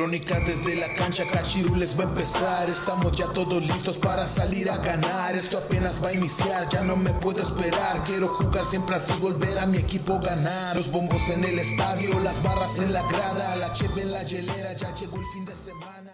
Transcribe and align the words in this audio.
crónica 0.00 0.40
desde 0.40 0.76
la 0.76 0.94
cancha, 0.94 1.26
Cachirules 1.30 1.94
va 1.94 2.04
a 2.04 2.08
empezar. 2.08 2.70
Estamos 2.70 3.12
ya 3.12 3.30
todos 3.34 3.62
listos 3.62 3.98
para 3.98 4.26
salir 4.26 4.70
a 4.70 4.78
ganar. 4.78 5.36
Esto 5.36 5.58
apenas 5.58 6.02
va 6.02 6.08
a 6.08 6.14
iniciar, 6.14 6.70
ya 6.70 6.80
no 6.80 6.96
me 6.96 7.10
puedo 7.10 7.42
esperar. 7.42 8.02
Quiero 8.04 8.28
jugar 8.28 8.64
siempre 8.64 8.96
así, 8.96 9.12
volver 9.20 9.58
a 9.58 9.66
mi 9.66 9.76
equipo 9.76 10.18
ganar. 10.18 10.74
Los 10.74 10.90
bombos 10.90 11.20
en 11.28 11.44
el 11.44 11.58
estadio, 11.58 12.18
las 12.20 12.42
barras 12.42 12.78
en 12.78 12.94
la 12.94 13.02
grada, 13.08 13.56
la 13.56 13.74
cheve 13.74 14.00
en 14.00 14.12
la 14.12 14.22
hielera, 14.22 14.72
ya 14.72 14.94
llegó 14.94 15.20
el 15.20 15.26
fin 15.34 15.44
de 15.44 15.54
semana. 15.56 16.12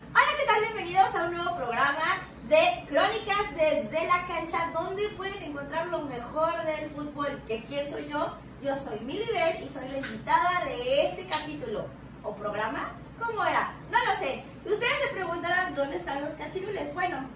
Hola, 0.00 0.32
¿qué 0.40 0.46
tal? 0.46 0.60
Bienvenidos 0.62 1.14
a 1.14 1.24
un 1.26 1.34
nuevo 1.34 1.56
programa 1.56 2.26
de 2.48 2.84
Crónicas 2.88 3.46
desde 3.56 4.06
la 4.08 4.26
cancha, 4.26 4.72
donde 4.74 5.08
pueden 5.10 5.40
encontrar 5.40 5.86
lo 5.86 6.02
mejor 6.06 6.52
del 6.66 6.90
fútbol. 6.90 7.40
¿Que 7.46 7.62
quién 7.62 7.88
soy 7.88 8.08
yo? 8.08 8.36
Yo 8.60 8.74
soy 8.76 8.98
Mili 9.04 9.26
Bell 9.32 9.64
y 9.64 9.72
soy 9.72 9.88
la 9.88 9.98
invitada 9.98 10.64
de 10.64 11.06
este 11.06 11.26
capítulo 11.30 12.01
o 12.22 12.34
programa. 12.34 12.92
¿Cómo 13.18 13.44
era? 13.44 13.72
No 13.90 13.98
lo 13.98 14.18
sé. 14.18 14.44
Ustedes 14.64 15.00
se 15.06 15.14
preguntarán 15.14 15.74
dónde 15.74 15.96
están 15.96 16.22
los 16.22 16.32
cachirules. 16.34 16.92
Bueno, 16.94 17.28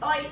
hoy 0.00 0.28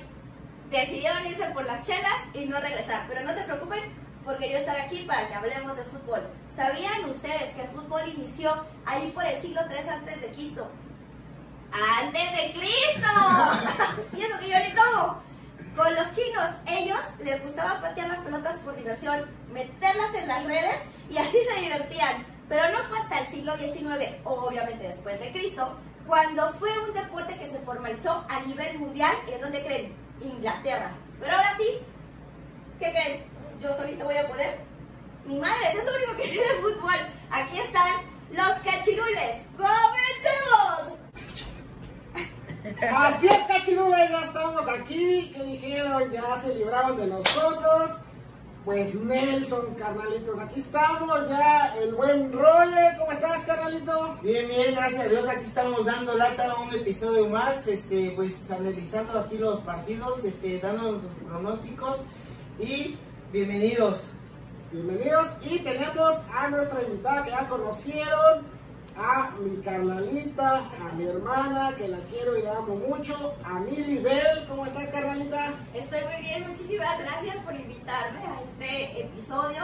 decidieron 0.70 1.26
irse 1.26 1.46
por 1.46 1.64
las 1.64 1.86
chelas 1.86 2.18
y 2.34 2.46
no 2.46 2.60
regresar, 2.60 3.04
pero 3.08 3.22
no 3.22 3.34
se 3.34 3.42
preocupen 3.42 3.80
porque 4.24 4.50
yo 4.50 4.58
estaré 4.58 4.82
aquí 4.82 5.04
para 5.06 5.26
que 5.26 5.34
hablemos 5.34 5.76
de 5.76 5.84
fútbol. 5.84 6.20
¿Sabían 6.54 7.08
ustedes 7.08 7.50
que 7.54 7.62
el 7.62 7.68
fútbol 7.68 8.08
inició 8.08 8.66
ahí 8.84 9.10
por 9.14 9.24
el 9.24 9.40
siglo 9.40 9.62
3 9.68 9.88
antes 9.88 10.20
de 10.20 10.28
Cristo? 10.28 10.70
¡Antes 11.72 12.32
de 12.32 12.52
Cristo! 12.52 13.08
y 14.16 14.20
eso 14.20 14.38
que 14.38 14.48
yo 14.48 14.58
ni 14.58 14.74
todo. 14.74 15.22
Con 15.76 15.94
los 15.94 16.10
chinos, 16.12 16.50
ellos 16.66 16.98
les 17.20 17.42
gustaba 17.42 17.80
patear 17.80 18.08
las 18.08 18.18
pelotas 18.18 18.56
por 18.58 18.74
diversión, 18.76 19.24
meterlas 19.52 20.14
en 20.14 20.28
las 20.28 20.44
redes 20.44 20.76
y 21.08 21.18
así 21.18 21.38
se 21.54 21.60
divertían. 21.60 22.37
Pero 22.48 22.70
no 22.70 22.84
fue 22.88 22.98
hasta 22.98 23.20
el 23.20 23.26
siglo 23.28 23.58
XIX, 23.58 24.16
obviamente 24.24 24.88
después 24.88 25.20
de 25.20 25.30
Cristo, 25.32 25.76
cuando 26.06 26.50
fue 26.54 26.70
un 26.78 26.94
deporte 26.94 27.38
que 27.38 27.50
se 27.50 27.58
formalizó 27.60 28.24
a 28.28 28.40
nivel 28.40 28.78
mundial. 28.78 29.14
¿Y 29.28 29.32
en 29.32 29.40
dónde 29.40 29.62
creen? 29.62 29.94
Inglaterra. 30.22 30.92
Pero 31.20 31.32
ahora 31.32 31.54
sí, 31.58 31.78
¿qué 32.78 32.90
creen? 32.90 33.24
Yo 33.60 33.76
solita 33.76 34.04
voy 34.04 34.16
a 34.16 34.26
poder. 34.26 34.60
Mi 35.26 35.38
madre, 35.38 35.68
es 35.74 35.84
lo 35.84 35.94
único 35.94 36.16
que 36.16 36.28
sé 36.28 36.40
de 36.40 36.62
fútbol. 36.62 36.96
Aquí 37.30 37.58
están 37.58 38.00
los 38.30 38.48
cachirules. 38.64 39.36
¡Comencemos! 39.56 40.98
Así 42.96 43.26
es, 43.26 43.42
cachirules, 43.46 44.10
ya 44.10 44.24
estamos 44.24 44.66
aquí. 44.68 45.32
¿Qué 45.34 45.42
dijeron? 45.42 46.10
Ya 46.10 46.40
se 46.40 46.54
libraron 46.54 46.96
de 46.96 47.06
nosotros. 47.08 47.90
Pues 48.64 48.94
Nelson, 48.94 49.74
carnalitos, 49.76 50.38
aquí 50.40 50.60
estamos 50.60 51.28
ya. 51.28 51.74
El 51.80 51.94
buen 51.94 52.32
Roger, 52.32 52.98
¿cómo 52.98 53.12
estás, 53.12 53.40
carnalito? 53.44 54.18
Bien, 54.22 54.46
bien, 54.46 54.74
gracias 54.74 55.06
a 55.06 55.08
Dios, 55.08 55.28
aquí 55.28 55.44
estamos 55.44 55.84
dando 55.86 56.14
lata 56.14 56.50
a 56.50 56.60
un 56.60 56.74
episodio 56.74 57.28
más, 57.28 57.66
este, 57.66 58.12
pues 58.14 58.50
analizando 58.50 59.18
aquí 59.18 59.38
los 59.38 59.60
partidos, 59.60 60.22
este, 60.24 60.58
dando 60.58 60.92
los 60.92 61.02
pronósticos 61.26 61.96
y 62.58 62.96
bienvenidos. 63.32 64.04
Bienvenidos 64.70 65.28
y 65.40 65.60
tenemos 65.60 66.16
a 66.34 66.50
nuestra 66.50 66.82
invitada 66.82 67.24
que 67.24 67.30
ya 67.30 67.48
conocieron, 67.48 68.44
a 68.98 69.30
mi 69.38 69.62
carnalita, 69.62 70.56
a 70.58 70.92
mi 70.96 71.04
hermana, 71.04 71.74
que 71.76 71.86
la 71.88 71.98
quiero 72.10 72.36
y 72.36 72.42
la 72.42 72.58
amo 72.58 72.74
mucho, 72.74 73.34
a 73.44 73.60
Mili 73.60 73.98
Bell, 73.98 74.46
¿cómo 74.48 74.66
estás, 74.66 74.88
carnalita? 74.88 75.54
Estoy 75.72 76.00
muy 76.04 76.20
bien, 76.20 76.48
muchísimas 76.48 76.98
gracias 76.98 77.36
por 77.44 77.54
invitarme 77.54 78.20
a 78.20 78.42
este 78.42 79.02
episodio. 79.02 79.62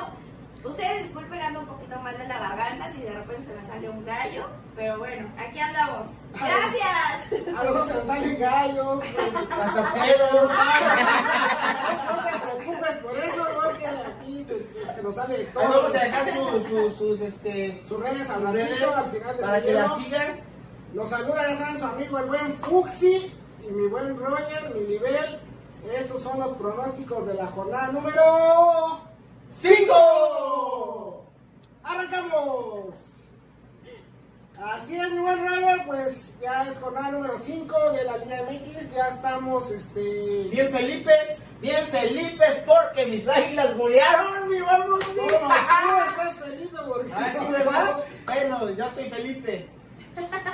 Ustedes 0.64 1.02
disculpen, 1.04 1.40
ando 1.40 1.60
un 1.60 1.66
poquito 1.66 1.98
mal 2.00 2.16
de 2.16 2.26
la 2.26 2.38
garganta 2.38 2.90
si 2.92 3.02
de 3.02 3.10
repente 3.12 3.46
se 3.48 3.54
me 3.54 3.66
sale 3.66 3.90
un 3.90 4.04
gallo, 4.04 4.46
pero 4.74 4.98
bueno, 4.98 5.30
aquí 5.38 5.58
andamos. 5.58 6.08
¡Gracias! 6.32 7.54
A 7.58 7.64
los 7.64 7.74
dos 7.74 7.88
se 7.88 7.94
nos 7.94 8.06
salen 8.06 8.40
gallos, 8.40 9.02
Hasta 9.04 9.94
Pedro. 9.94 10.48
no 12.08 12.24
te 12.24 12.38
preocupes 12.64 12.96
por 12.96 13.16
eso, 13.18 13.46
porque 13.62 13.86
aquí 13.86 14.46
se 14.96 15.02
nos 15.02 15.14
sale 15.14 15.44
todo. 15.52 15.62
vamos 15.68 15.94
a 15.94 15.98
dejar 16.04 16.32
su- 16.32 16.64
su- 16.64 16.90
sus, 16.92 17.20
este, 17.20 17.82
sus 17.86 18.00
redes 18.00 18.28
al 18.30 18.40
sus 18.42 18.52
redes 18.52 18.70
ratito, 18.80 18.96
al 18.96 19.04
final 19.10 19.36
del 19.36 19.44
para 19.44 19.62
que 19.62 19.72
la 19.74 19.88
sigan. 19.90 20.40
Nos 20.94 21.08
saluda, 21.10 21.48
ya 21.50 21.58
saben, 21.58 21.78
su 21.78 21.84
amigo 21.84 22.18
el 22.18 22.26
buen 22.26 22.54
Fuxi 22.54 23.34
y 23.62 23.70
mi 23.70 23.86
buen 23.88 24.16
Roger, 24.18 24.74
mi 24.74 24.80
nivel. 24.86 25.40
Estos 25.94 26.22
son 26.22 26.40
los 26.40 26.52
pronósticos 26.56 27.26
de 27.26 27.34
la 27.34 27.46
jornada 27.48 27.88
número 27.88 28.22
5. 29.54 31.24
¡Arrancamos! 31.82 32.94
Así 34.62 34.96
es, 34.96 35.10
mi 35.12 35.18
buen 35.20 35.46
Roger, 35.46 35.86
pues 35.86 36.32
ya 36.40 36.64
es 36.68 36.78
jornada 36.78 37.10
número 37.10 37.38
5 37.38 37.92
de 37.92 38.04
la 38.04 38.18
Liga 38.18 38.42
MX. 38.48 38.92
Ya 38.94 39.08
estamos, 39.08 39.70
este. 39.70 40.44
Bien 40.50 40.70
Felipes, 40.70 41.38
bien 41.60 41.86
Felipes, 41.88 42.62
porque 42.66 43.06
mis 43.06 43.28
águilas 43.28 43.76
golearon, 43.76 44.48
mi 44.48 44.56
hermano. 44.56 44.86
¿Cómo 44.98 45.28
tú 45.28 46.04
estás, 46.10 46.34
Felipe? 46.36 46.76
Porque- 46.86 47.12
Ah, 47.14 47.32
sí, 47.38 47.46
¿verdad? 47.50 48.04
Bueno, 48.26 48.70
yo 48.70 48.84
estoy 48.84 49.10
Felipe. 49.10 49.68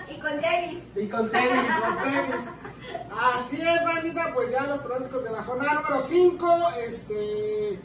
y 0.08 0.14
con 0.20 0.40
Davis. 0.40 0.78
Y 0.96 1.08
con 1.08 1.30
tenis, 1.30 1.52
con 1.82 1.98
tenis. 1.98 2.36
Así 3.12 3.60
es, 3.60 3.84
bandita, 3.84 4.32
pues 4.34 4.50
ya 4.50 4.62
los 4.62 4.80
pronósticos 4.80 5.22
de 5.24 5.30
la 5.30 5.42
jornada 5.42 5.74
número 5.74 6.00
5, 6.00 6.68
este, 6.88 7.78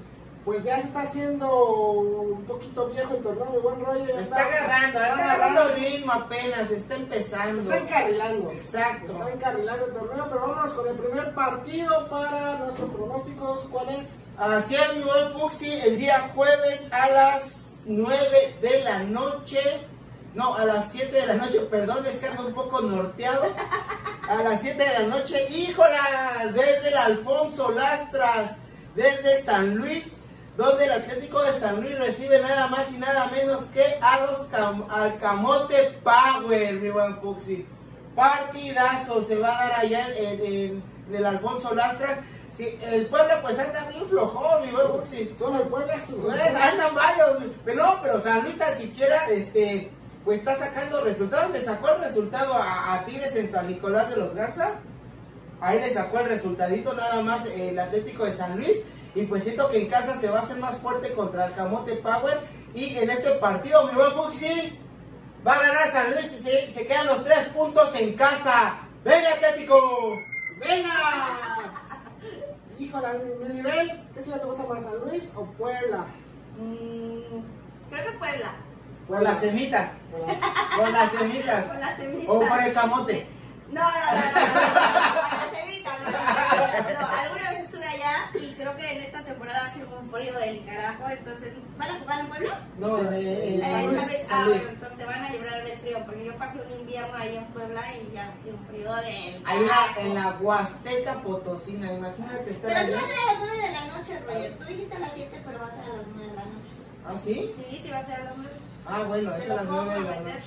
pues 0.46 0.64
ya 0.64 0.80
se 0.80 0.88
está 0.88 1.02
haciendo 1.02 1.72
un 1.72 2.46
poquito 2.46 2.88
viejo 2.90 3.16
el 3.16 3.24
torneo, 3.24 3.50
mi 3.50 3.58
buen 3.58 3.84
rollo, 3.84 4.06
ya 4.06 4.20
Está 4.20 4.46
agarrando, 4.46 5.00
está 5.00 5.34
agarrando 5.34 5.76
ritmo 5.76 6.12
apenas, 6.12 6.70
está 6.70 6.96
empezando. 6.96 7.62
Está 7.64 7.78
encarrilando. 7.80 8.52
Exacto. 8.52 9.12
Está 9.14 9.32
encarrilando 9.32 9.86
el 9.88 9.94
torneo, 9.94 10.28
pero 10.30 10.42
vámonos 10.42 10.74
con 10.74 10.88
el 10.88 10.96
primer 10.96 11.34
partido 11.34 12.10
para 12.10 12.60
nuestros 12.60 12.92
pronósticos. 12.92 13.64
¿Cuál 13.72 13.90
es? 13.90 14.08
Así 14.38 14.76
es, 14.76 14.96
mi 14.96 15.02
buen 15.02 15.34
Fuxi, 15.34 15.74
el 15.82 15.98
día 15.98 16.32
jueves 16.36 16.94
a 16.94 17.10
las 17.10 17.80
9 17.86 18.58
de 18.62 18.84
la 18.84 19.00
noche. 19.00 19.60
No, 20.36 20.54
a 20.54 20.66
las 20.66 20.92
7 20.92 21.12
de 21.12 21.26
la 21.26 21.36
noche, 21.36 21.62
perdón, 21.72 22.06
es 22.06 22.20
que 22.20 22.28
ando 22.28 22.48
un 22.48 22.54
poco 22.54 22.82
norteado. 22.82 23.48
A 24.30 24.44
las 24.44 24.62
7 24.62 24.78
de 24.78 24.94
la 24.94 25.08
noche, 25.08 25.50
híjolas, 25.50 26.54
desde 26.54 26.90
el 26.90 26.98
Alfonso 26.98 27.72
Lastras, 27.72 28.58
desde 28.96 29.42
San 29.42 29.76
Luis, 29.76 30.18
donde 30.58 30.86
el 30.86 30.92
Atlético 30.92 31.42
de 31.44 31.52
San 31.60 31.82
Luis 31.82 31.98
recibe 32.00 32.40
nada 32.42 32.68
más 32.68 32.92
y 32.92 32.98
nada 32.98 33.28
menos 33.28 33.64
que 33.66 33.84
a 34.02 34.22
los 34.26 34.50
Cam- 34.52 34.86
al 34.90 35.18
Camote 35.18 36.00
Power, 36.04 36.74
mi 36.76 36.90
buen 36.90 37.20
Fuxi. 37.20 37.66
Partidazo 38.16 39.24
se 39.24 39.38
va 39.38 39.58
a 39.60 39.70
dar 39.70 39.80
allá 39.82 40.08
en, 40.16 40.40
en- 40.46 40.84
en 41.10 41.16
el 41.16 41.26
Alfonso 41.26 41.74
Lastras. 41.76 42.20
Sí, 42.52 42.80
el 42.82 43.08
Puebla 43.08 43.42
pues 43.42 43.60
anda 43.60 43.86
bien 43.90 44.08
flojón, 44.08 44.66
mi 44.66 44.72
buen 44.72 44.88
Fuxi. 44.88 45.36
Son 45.38 45.56
el 45.56 45.64
Puebla. 45.64 45.94
Andan 46.72 46.96
varios, 46.96 47.44
pero 47.66 47.84
no, 47.86 48.00
pero 48.02 48.20
San 48.22 48.44
Luis 48.44 48.58
tan 48.58 48.76
siquiera, 48.76 49.26
este, 49.30 49.92
pues 50.24 50.40
está 50.40 50.56
sacando 50.56 51.04
resultados. 51.04 51.52
Le 51.52 51.62
sacó 51.62 51.90
el 51.90 52.02
resultado 52.02 52.54
a, 52.56 52.94
a 52.96 53.06
Tigres 53.06 53.36
en 53.36 53.52
San 53.52 53.68
Nicolás 53.68 54.10
de 54.10 54.16
los 54.18 54.34
Garza. 54.34 54.72
Ahí 55.62 55.80
le 55.80 55.90
sacó 55.90 56.20
el 56.20 56.30
resultadito 56.30 56.94
nada 56.94 57.22
más 57.22 57.46
el 57.46 57.78
Atlético 57.78 58.24
de 58.26 58.34
San 58.34 58.56
Luis. 58.58 58.78
Y 59.16 59.24
pues 59.24 59.44
siento 59.44 59.70
que 59.70 59.82
en 59.82 59.88
casa 59.88 60.18
se 60.18 60.30
va 60.30 60.40
a 60.40 60.42
hacer 60.42 60.58
más 60.58 60.78
fuerte 60.78 61.14
contra 61.14 61.46
el 61.48 61.54
Camote 61.54 61.96
Power. 61.96 62.42
Y 62.74 62.98
en 62.98 63.10
este 63.10 63.32
partido, 63.36 63.88
mi 63.88 63.96
buen 63.96 64.12
Fuxi, 64.12 64.78
va 65.48 65.54
a 65.54 65.62
ganar 65.62 65.92
San 65.92 66.12
Luis 66.12 66.34
y 66.34 66.42
se, 66.42 66.70
se 66.70 66.86
quedan 66.86 67.08
los 67.08 67.24
tres 67.24 67.46
puntos 67.48 67.96
en 67.96 68.14
casa. 68.14 68.80
¡Venga, 69.06 69.30
Atlético! 69.30 70.20
¡Venga! 70.60 71.72
Híjole, 72.78 73.08
mi 73.48 73.54
nivel, 73.54 74.04
¿qué 74.14 74.22
ciudad 74.22 74.42
te 74.42 74.46
gusta 74.48 74.64
más, 74.64 74.84
San 74.84 75.00
Luis 75.06 75.32
o 75.34 75.46
Puebla? 75.46 76.06
Mm, 76.58 77.42
creo 77.90 78.06
que 78.06 78.12
Puebla. 78.18 78.54
Por 79.08 79.22
las 79.22 79.40
semitas. 79.40 79.92
Por 80.76 80.90
las 80.90 81.12
semitas. 81.12 81.66
Con 81.66 81.80
la 81.80 81.96
semita. 81.96 82.32
O 82.32 82.40
por 82.40 82.64
el 82.64 82.74
camote. 82.74 83.28
No, 83.72 83.82
no, 83.82 83.90
no, 83.90 84.12
no, 84.12 84.22
no, 84.22 84.32
con 85.22 85.40
la 85.40 85.50
semita, 85.54 85.90
no, 86.00 86.12
no, 86.12 87.02
no, 87.02 87.08
Alguna 87.08 87.50
vez 87.50 87.60
estuve 87.64 87.86
allá 87.86 88.30
creo 88.66 88.78
que 88.78 88.92
en 88.94 89.02
esta 89.04 89.24
temporada 89.24 89.66
ha 89.68 89.74
sido 89.76 89.88
un 90.00 90.10
frío 90.10 90.34
del 90.40 90.66
carajo, 90.66 91.04
entonces, 91.08 91.54
¿van 91.78 91.92
a 91.92 92.00
jugar 92.00 92.20
en 92.22 92.28
Puebla? 92.30 92.62
No, 92.80 92.98
eh, 93.12 93.20
Eh, 93.22 93.56
eh, 93.58 93.62
San 93.62 93.86
Luis. 93.86 94.00
San 94.00 94.08
Luis. 94.08 94.28
San 94.28 94.42
Ah, 94.42 94.46
bueno, 94.48 94.70
entonces 94.70 94.98
se 94.98 95.06
van 95.06 95.24
a 95.26 95.30
librar 95.30 95.64
del 95.64 95.78
frío, 95.80 96.00
porque 96.06 96.26
yo 96.26 96.36
pasé 96.38 96.62
un 96.62 96.80
invierno 96.80 97.16
ahí 97.16 97.38
en 97.38 97.46
Puebla 97.46 97.82
y 97.96 98.12
ya 98.12 98.30
ha 98.34 98.44
sido 98.44 98.56
un 98.56 98.66
frío 98.66 98.96
del 98.96 99.06
Ahí 99.46 99.62
en 99.62 99.68
carajo. 99.68 99.94
la, 100.00 100.02
en 100.02 100.14
la 100.16 100.38
Huasteca 100.42 101.14
Potosina, 101.22 101.94
imagínate 101.94 102.50
estar 102.50 102.74
Pero 102.74 102.86
sí 102.88 102.94
allá. 102.94 103.02
va 103.02 103.04
a 103.04 103.08
ser 103.08 103.20
a 103.20 103.26
las 103.34 103.40
9 103.40 103.58
de 103.68 103.72
la 103.72 103.86
noche, 103.98 104.20
Roger. 104.26 104.58
Tú 104.58 104.64
dijiste 104.66 104.96
a 104.96 105.00
las 105.00 105.12
7, 105.14 105.42
pero 105.46 105.60
va 105.60 105.66
a 105.68 105.70
ser 105.72 105.80
a 105.84 105.98
las 105.98 106.08
9 106.08 106.30
de 106.30 106.36
la 106.36 106.46
noche. 106.46 106.72
¿Ah, 107.08 107.14
sí? 107.24 107.54
Sí, 107.56 107.80
sí 107.84 107.90
va 107.92 107.98
a 108.00 108.06
ser 108.06 108.16
a 108.16 108.24
las 108.24 108.38
9. 108.38 108.50
Ah, 108.88 109.04
bueno, 109.08 109.36
es 109.36 109.50
a 109.52 109.56
las 109.56 109.66
9 109.66 109.94
de 109.94 110.00
la 110.02 110.20
noche. 110.22 110.44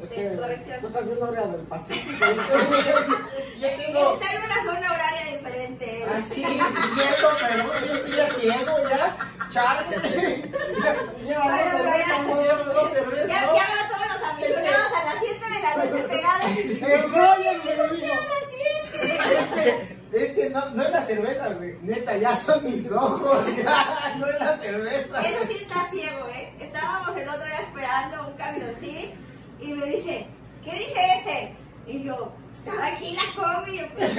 Noche. 0.00 0.04
Es 0.04 0.08
Sí, 0.08 0.14
que 0.16 0.36
corrección. 0.40 0.80
tú 0.80 0.86
estás 0.86 1.04
viendo 1.06 1.24
área 1.26 1.46
del 1.46 1.60
Pacífico. 1.62 2.26
Yo 3.60 3.68
tengo. 3.68 4.14
Está 4.14 4.32
en 4.34 4.42
una 4.42 4.62
zona 4.64 4.92
horaria 4.92 5.36
diferente. 5.36 6.06
Ah, 6.08 6.20
sí, 6.28 6.44
sí, 6.44 6.60
es 6.60 6.94
cierto, 6.94 7.28
pero 7.40 7.64
yo 7.86 7.94
estoy 7.94 8.16
ya 8.16 8.26
ciego 8.26 8.72
ya. 8.88 9.16
Chale. 9.50 9.96
Ya. 11.26 11.42
¿no? 11.44 12.88
Cervezas, 12.88 13.28
Ya, 13.28 13.40
veo 13.40 13.50
a 13.50 13.88
todos 13.88 14.06
los 14.12 14.22
aficionados 14.30 14.92
a 14.92 15.04
las 15.04 15.16
El 16.82 17.02
Roger 17.12 17.58
me 17.64 17.76
lo 17.76 17.88
dijo. 17.94 18.14
Es 18.92 19.48
que, 19.48 19.96
es 20.12 20.32
que 20.34 20.50
no, 20.50 20.70
no 20.70 20.82
es 20.82 20.90
la 20.90 21.02
cerveza, 21.02 21.48
güey. 21.48 21.74
Neta, 21.82 22.16
ya 22.16 22.36
son 22.36 22.64
mis 22.64 22.90
ojos. 22.90 23.38
Ya, 23.56 24.14
no 24.18 24.26
es 24.26 24.40
la 24.40 24.56
cerveza. 24.58 25.20
Eso 25.20 25.46
sí 25.48 25.58
está 25.62 25.88
ciego, 25.90 26.26
¿eh? 26.28 26.52
Estábamos 26.60 27.16
el 27.16 27.28
otro 27.28 27.44
día 27.44 27.58
esperando 27.60 28.28
un 28.28 28.34
camioncín 28.36 29.25
y 29.60 29.72
me 29.72 29.86
dice, 29.86 30.26
¿qué 30.64 30.70
dice 30.72 31.00
ese? 31.20 31.56
Y 31.86 32.02
yo, 32.02 32.32
estaba 32.52 32.86
aquí 32.88 33.14
la 33.16 33.22
combi. 33.40 33.72
Y 33.72 33.78
yo, 33.78 33.86
pues, 33.94 34.16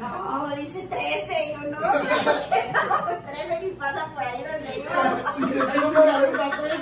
no, 0.00 0.56
dice 0.56 0.86
13. 0.88 1.44
Y 1.44 1.52
yo, 1.52 1.70
no, 1.70 1.78
claro 1.78 2.00
que 2.48 2.72
no, 2.72 3.26
13 3.26 3.60
ni 3.62 3.70
pasa 3.72 4.12
por 4.14 4.22
ahí 4.22 4.42
donde 4.42 4.84
yo. 4.84 4.90
Si 5.36 5.52
te 5.52 5.80
tengo 5.80 6.04
la 6.04 6.20
verdad, 6.20 6.50
pues. 6.60 6.72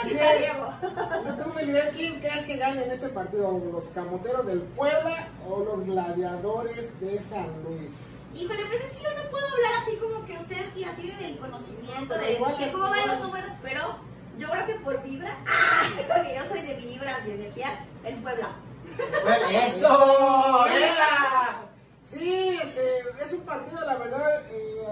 Así 0.00 0.12
Está 0.12 0.34
es. 0.34 0.38
ciego. 0.40 0.72
¿Y 0.82 1.42
tú, 1.42 1.54
Miguel, 1.54 1.90
quién 1.94 2.20
crees 2.20 2.44
que 2.44 2.56
gane 2.56 2.84
en 2.84 2.90
este 2.92 3.08
partido? 3.08 3.60
¿Los 3.72 3.84
camoteros 3.94 4.46
del 4.46 4.60
Puebla 4.62 5.28
o 5.48 5.60
los 5.64 5.84
gladiadores 5.86 7.00
de 7.00 7.20
San 7.22 7.48
Luis? 7.64 7.90
Híjole, 8.34 8.64
pues 8.66 8.80
es 8.84 8.90
que 8.92 9.02
yo 9.02 9.10
no 9.16 9.30
puedo 9.30 9.46
hablar 9.48 9.72
así 9.82 9.96
como 9.96 10.24
que 10.24 10.34
ustedes 10.34 10.72
que 10.72 10.80
ya 10.80 10.94
tienen 10.94 11.18
el 11.24 11.38
conocimiento 11.38 12.14
de, 12.14 12.38
cómo 12.72 12.88
van 12.88 13.08
los 13.08 13.20
números, 13.20 13.50
pero 13.62 13.96
yo 14.38 14.48
creo 14.48 14.66
que 14.66 14.74
por 14.76 15.02
vibra, 15.02 15.36
¡ah! 15.46 15.82
porque 15.96 16.34
yo 16.36 16.46
soy 16.46 16.62
de 16.62 16.74
vibras 16.74 17.18
y 17.26 17.30
energías, 17.30 17.72
el 18.04 18.14
Puebla. 18.16 18.50
Bueno, 19.22 19.48
¡Eso! 19.50 20.64
¡Venga! 20.64 21.66
Sí, 22.10 22.58
este, 22.62 22.98
es 23.24 23.32
un 23.32 23.40
partido, 23.40 23.80
la 23.84 23.96
verdad, 23.96 24.42
eh, 24.50 24.84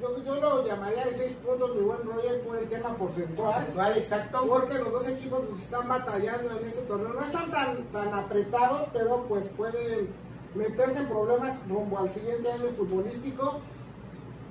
yo, 0.00 0.22
yo 0.24 0.34
lo 0.36 0.66
llamaría 0.66 1.04
de 1.04 1.14
6 1.14 1.32
puntos, 1.44 1.76
mi 1.76 1.82
buen 1.82 2.02
Roger, 2.04 2.40
por 2.42 2.56
el 2.56 2.68
tema 2.68 2.96
porcentual. 2.96 3.52
Porcentual, 3.54 3.98
exacto. 3.98 4.46
Porque 4.46 4.74
los 4.74 4.92
dos 4.92 5.08
equipos 5.08 5.42
pues, 5.50 5.62
están 5.62 5.88
batallando 5.88 6.58
en 6.58 6.66
este 6.66 6.82
torneo. 6.82 7.12
No 7.12 7.24
están 7.24 7.50
tan, 7.50 7.84
tan 7.84 8.14
apretados, 8.14 8.88
pero 8.92 9.24
pues 9.28 9.44
pueden 9.56 10.08
meterse 10.54 10.98
en 10.98 11.08
problemas 11.08 11.58
rumbo 11.68 11.98
al 11.98 12.12
siguiente 12.12 12.50
año 12.50 12.70
futbolístico. 12.76 13.60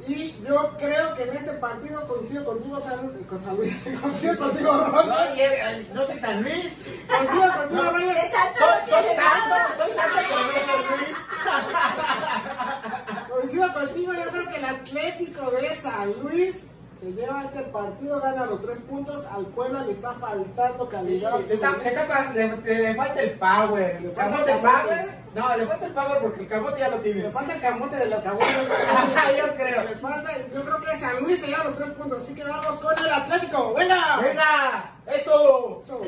Y 0.07 0.43
yo 0.45 0.75
creo 0.77 1.15
que 1.15 1.23
en 1.23 1.35
este 1.37 1.53
partido 1.53 2.07
coincido 2.07 2.43
contigo, 2.45 2.81
San, 2.81 3.07
con 3.23 3.43
San 3.43 3.55
Luis, 3.55 3.73
coincido 4.01 4.37
contigo, 4.37 4.71
Roger. 4.71 5.87
No, 5.93 6.01
no 6.01 6.07
soy 6.07 6.19
San 6.19 6.43
Luis. 6.43 6.71
Coincido 7.07 7.53
contigo. 7.53 7.83
Exacto, 8.11 8.65
Soy, 8.87 9.03
santo, 9.15 9.55
soy 9.77 9.91
santo, 9.93 10.19
pero 10.27 10.41
no 10.43 10.53
soy 10.65 10.81
Luis. 10.89 11.17
Coincido 13.29 13.73
contigo, 13.73 14.13
yo 14.13 14.31
creo 14.31 14.49
que 14.49 14.57
el 14.57 14.65
Atlético 14.65 15.51
de 15.51 15.75
San 15.81 16.13
Luis 16.21 16.65
se 17.03 17.11
lleva 17.11 17.43
este 17.43 17.61
partido, 17.63 18.19
gana 18.21 18.45
los 18.45 18.61
tres 18.61 18.79
puntos, 18.89 19.25
al 19.31 19.45
Puebla 19.47 19.81
le 19.83 19.91
está 19.91 20.13
faltando 20.13 20.85
Sí, 20.85 20.91
calidad. 20.91 21.39
le, 21.39 21.53
está- 21.53 21.77
le 21.77 21.87
está 21.89 22.31
le- 22.33 22.57
le- 22.57 22.79
le 22.79 22.95
falta 22.95 23.21
el 23.21 23.31
power. 23.39 24.01
Le 24.01 24.07
¿Le 24.07 24.13
falta 24.15 24.53
el 24.55 24.61
power? 24.61 25.23
No, 25.35 25.57
le 25.57 25.67
falta 25.67 25.85
el 25.87 25.93
power 25.93 26.21
porque 26.21 26.41
el 26.43 26.47
camote 26.47 26.79
ya 26.79 26.87
lo 26.89 26.97
tiene. 26.99 27.23
Le 27.23 27.31
falta 27.31 27.53
el 27.55 27.61
camote 27.61 27.95
de 27.97 28.05
la 28.05 28.23
camote. 28.23 28.45
Yo 29.37 29.55
creo. 29.55 29.83
Les 29.83 29.99
falta, 29.99 30.31
yo 30.53 30.63
creo 30.63 30.81
que 30.81 30.99
San 30.99 31.19
Luis 31.23 31.41
se 31.41 31.47
lleva 31.47 31.63
los 31.65 31.75
tres 31.75 31.89
puntos, 31.91 32.23
así 32.23 32.33
que 32.35 32.43
vamos 32.43 32.79
con 32.79 32.97
el 32.97 33.11
Atlético. 33.13 33.73
¡Venga! 33.73 34.17
¡Venga! 34.21 34.91
¡Eso! 35.07 35.81
Eso. 35.83 36.01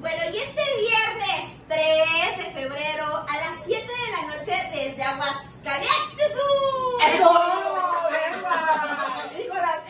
Bueno, 0.00 0.22
y 0.32 0.36
este 0.38 0.62
viernes 0.80 1.56
3 1.68 2.38
de 2.38 2.44
febrero 2.60 3.04
a 3.06 3.36
las 3.36 3.64
7 3.64 3.86
de 3.86 4.10
la 4.12 4.36
noche 4.36 4.52
desde 4.72 5.02
Aguascalientes. 5.02 6.32
¡Eso! 7.06 7.32
¡Venga! 8.10 9.09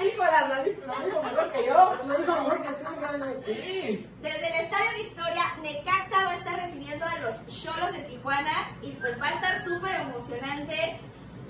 ¡Híjola, 0.05 0.08
híjola! 0.12 0.56
Lo 0.56 0.64
dijo, 0.64 0.81
lo 0.87 1.06
dijo 1.06 1.23
mejor 1.23 1.52
que 1.52 1.67
yo. 1.67 1.99
Lo 2.06 2.17
dijo 2.17 2.32
mejor 2.32 2.62
que 2.62 2.69
tú. 2.69 3.43
Sí. 3.44 4.06
Desde 4.23 4.47
el 4.49 4.55
Estadio 4.64 4.91
Victoria, 4.97 5.43
Necaxa 5.62 6.25
va 6.25 6.31
a 6.32 6.37
estar 6.37 6.56
recibiendo 6.56 7.05
a 7.06 7.19
los 7.19 7.47
Cholos 7.47 7.93
de 7.93 8.00
Tijuana 8.00 8.70
y 8.82 8.93
pues 8.93 9.20
va 9.20 9.29
a 9.29 9.31
estar 9.31 9.64
súper 9.64 9.94
emocionante. 10.00 11.00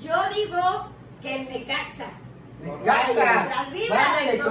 Yo 0.01 0.15
digo 0.35 0.89
que 1.23 1.37
el 1.37 1.45
Necaxa. 1.49 2.11
Las 2.85 3.09
vibras, 3.73 3.89
Van 3.89 4.19
a, 4.19 4.21
electro- 4.21 4.51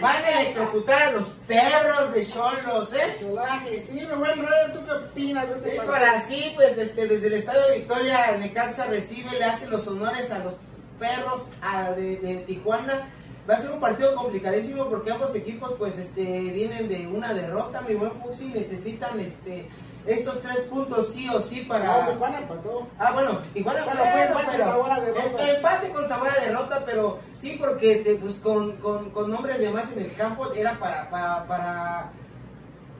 van 0.00 0.12
Necaxa. 0.22 0.40
electrocutar 0.40 1.02
a 1.02 1.10
los 1.12 1.28
perros 1.46 2.14
de 2.14 2.26
Cholos, 2.26 2.92
¿eh? 2.94 3.16
Cholaje, 3.20 3.82
sí, 3.86 3.92
mi 4.00 4.06
buen 4.06 4.40
Roger, 4.46 4.72
¿tú 4.72 4.84
qué 4.86 4.92
opinas 4.92 5.46
de 5.48 5.56
este 5.56 5.74
Híjole, 5.74 5.90
partido? 5.90 6.16
así 6.16 6.52
pues 6.54 6.78
este, 6.78 7.06
desde 7.06 7.26
el 7.26 7.34
Estadio 7.34 7.60
Victoria 7.74 8.34
Necaxa 8.38 8.86
recibe, 8.86 9.30
le 9.38 9.44
hace 9.44 9.66
los 9.66 9.86
honores 9.86 10.30
a 10.32 10.38
los 10.38 10.54
perros 10.98 11.48
a- 11.60 11.90
de, 11.92 12.16
de 12.16 12.36
Tijuana. 12.46 13.06
Va 13.50 13.54
a 13.54 13.60
ser 13.60 13.70
un 13.72 13.80
partido 13.80 14.14
complicadísimo 14.14 14.86
porque 14.88 15.10
ambos 15.10 15.34
equipos 15.34 15.72
pues 15.76 15.98
este 15.98 16.22
vienen 16.22 16.88
de 16.88 17.08
una 17.08 17.34
derrota, 17.34 17.80
mi 17.80 17.94
buen 17.94 18.12
Fuxi, 18.12 18.46
necesitan 18.54 19.18
este 19.18 19.68
estos 20.06 20.40
tres 20.40 20.60
puntos 20.60 21.08
sí 21.12 21.28
o 21.28 21.40
sí 21.40 21.62
No, 21.62 21.68
para... 21.68 22.06
Tijuana 22.10 22.38
empató. 22.38 22.86
Ah, 22.98 23.12
bueno, 23.12 23.38
Tijuana 23.52 23.84
Bueno, 23.84 24.00
fue 24.00 24.22
empate 24.24 24.46
con 24.56 24.58
sabor 24.66 24.90
a 24.92 25.00
derrota. 25.00 25.42
em- 25.50 25.56
Empate 25.56 25.90
con 25.90 26.08
sabor 26.08 26.28
a 26.28 26.40
derrota, 26.40 26.82
pero 26.86 27.18
sí, 27.38 27.56
porque 27.60 27.96
te- 27.96 28.14
pues, 28.16 28.36
con, 28.36 28.76
con, 28.76 29.10
con 29.10 29.30
nombres 29.30 29.58
de 29.58 29.70
más 29.70 29.92
en 29.92 30.04
el 30.04 30.14
campo 30.14 30.50
era 30.54 30.72
para, 30.78 31.10
para, 31.10 31.44
para, 31.46 32.12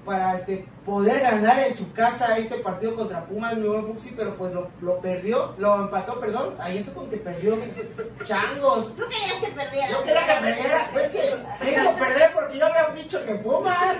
para 0.04 0.34
este, 0.34 0.64
poder 0.84 1.20
ganar 1.20 1.60
en 1.60 1.76
su 1.76 1.92
casa 1.92 2.36
este 2.36 2.56
partido 2.56 2.96
contra 2.96 3.24
Pumas, 3.26 3.56
mi 3.56 3.68
buen 3.68 3.86
Fuxi, 3.86 4.14
pero 4.16 4.34
pues 4.36 4.52
lo, 4.52 4.68
lo 4.80 4.98
perdió, 5.00 5.54
lo 5.58 5.82
empató, 5.82 6.18
perdón. 6.18 6.54
Ahí 6.58 6.78
esto 6.78 6.92
como 6.94 7.10
que 7.10 7.18
perdió. 7.18 7.56
Changos. 8.24 8.94
¿Tú 8.96 9.04
querías 9.08 9.40
que 9.40 9.48
perdiera? 9.48 9.90
Yo 9.90 10.02
quería 10.02 10.26
que 10.26 10.40
perdiera, 10.40 10.90
pues 10.92 11.10
que 11.10 11.36
me 11.64 11.72
hizo 11.72 11.92
perder 11.94 12.32
porque 12.34 12.58
yo 12.58 12.66
había 12.66 13.02
dicho 13.02 13.24
que 13.24 13.34
Pumas. 13.36 13.98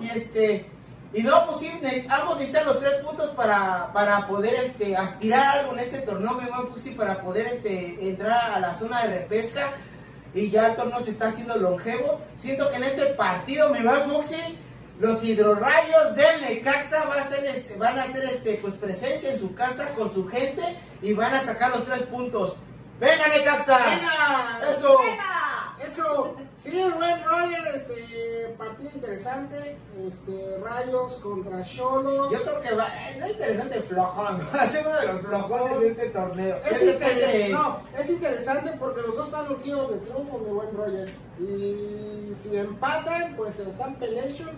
Y 0.00 0.08
este. 0.08 0.70
Y 1.12 1.22
no, 1.22 1.46
pues 1.46 1.58
sí, 1.60 1.70
ambos 2.08 2.38
necesitan 2.38 2.66
los 2.66 2.80
tres 2.80 2.94
puntos 2.94 3.30
para, 3.36 3.92
para 3.92 4.26
poder 4.26 4.54
este, 4.54 4.96
aspirar 4.96 5.58
algo 5.58 5.74
en 5.74 5.78
este 5.78 6.00
torneo, 6.00 6.32
mi 6.32 6.48
buen 6.48 6.66
Fuxi, 6.66 6.90
para 6.90 7.20
poder 7.20 7.46
este, 7.46 8.08
entrar 8.08 8.50
a 8.50 8.58
la 8.58 8.74
zona 8.74 9.06
de 9.06 9.20
repesca. 9.20 9.70
Y 10.34 10.50
ya 10.50 10.70
el 10.70 10.76
torneo 10.76 10.98
se 11.04 11.12
está 11.12 11.28
haciendo 11.28 11.56
longevo. 11.56 12.20
Siento 12.36 12.68
que 12.68 12.76
en 12.78 12.84
este 12.84 13.06
partido, 13.14 13.68
mi 13.68 13.80
buen 13.80 14.10
Fuxi, 14.10 14.58
los 15.00 15.24
hidrorrayos 15.24 16.14
del 16.14 16.40
Necaxa 16.42 17.04
van 17.04 17.18
a 17.18 17.22
hacer, 17.22 17.44
este, 17.46 17.76
van 17.76 17.98
a 17.98 18.02
hacer 18.04 18.24
este, 18.24 18.58
pues, 18.62 18.74
presencia 18.74 19.32
en 19.32 19.40
su 19.40 19.54
casa 19.54 19.88
con 19.94 20.12
su 20.12 20.26
gente 20.28 20.62
y 21.02 21.12
van 21.12 21.34
a 21.34 21.40
sacar 21.40 21.70
los 21.70 21.84
tres 21.84 22.02
puntos. 22.02 22.56
¡Venga, 23.00 23.26
Necaxa! 23.28 23.78
¡Venga! 23.78 24.60
¡Eso! 24.70 24.98
¡Venga! 24.98 25.54
Eso, 25.84 26.36
sí, 26.62 26.70
mi 26.70 26.90
buen 26.90 27.24
Roger, 27.24 27.66
este, 27.74 28.54
partido 28.56 28.90
interesante, 28.94 29.76
este, 29.98 30.58
Rayos 30.58 31.14
contra 31.16 31.62
Cholos. 31.62 32.32
Yo 32.32 32.42
creo 32.42 32.60
que 32.62 32.74
va, 32.74 32.86
eh, 32.86 33.16
no 33.18 33.26
es 33.26 33.32
interesante 33.32 33.82
flojón, 33.82 34.40
va 34.54 34.62
a 34.62 34.68
ser 34.68 34.86
uno 34.86 35.00
de 35.00 35.06
los 35.06 35.20
flojones 35.22 35.80
de 35.80 35.88
este 35.88 36.08
torneo. 36.10 36.56
Es, 36.70 36.82
interesante, 36.82 37.48
no, 37.50 37.78
es 37.98 38.10
interesante 38.10 38.72
porque 38.78 39.02
los 39.02 39.16
dos 39.16 39.26
están 39.26 39.50
urgidos 39.50 39.90
de 39.90 39.98
triunfo, 39.98 40.38
mi 40.38 40.50
buen 40.50 40.76
Roger. 40.76 41.08
Y 41.40 42.32
si 42.42 42.56
empatan, 42.56 43.34
pues 43.36 43.58
están 43.58 43.96
pelation. 43.96 44.50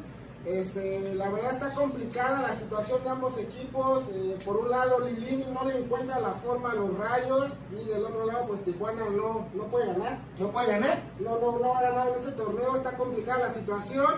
Este, 0.46 1.12
la 1.14 1.28
verdad 1.28 1.54
está 1.54 1.70
complicada 1.70 2.42
la 2.42 2.54
situación 2.54 3.02
de 3.02 3.10
ambos 3.10 3.36
equipos. 3.36 4.04
Eh, 4.12 4.38
por 4.44 4.58
un 4.58 4.70
lado, 4.70 5.00
Lilini 5.00 5.44
no 5.52 5.64
le 5.64 5.78
encuentra 5.78 6.20
la 6.20 6.30
forma 6.34 6.70
a 6.70 6.74
los 6.74 6.96
rayos. 6.96 7.52
Y 7.72 7.84
del 7.88 8.04
otro 8.04 8.26
lado, 8.26 8.46
pues 8.46 8.64
Tijuana 8.64 9.10
no, 9.10 9.48
no 9.54 9.64
puede 9.64 9.88
ganar. 9.88 10.20
¿No 10.38 10.50
puede 10.52 10.68
ganar? 10.68 10.98
No, 11.18 11.40
no, 11.40 11.58
no 11.58 11.74
ha 11.74 11.82
ganado 11.82 12.12
en 12.12 12.18
este 12.20 12.32
torneo. 12.32 12.76
Está 12.76 12.96
complicada 12.96 13.48
la 13.48 13.54
situación. 13.54 14.14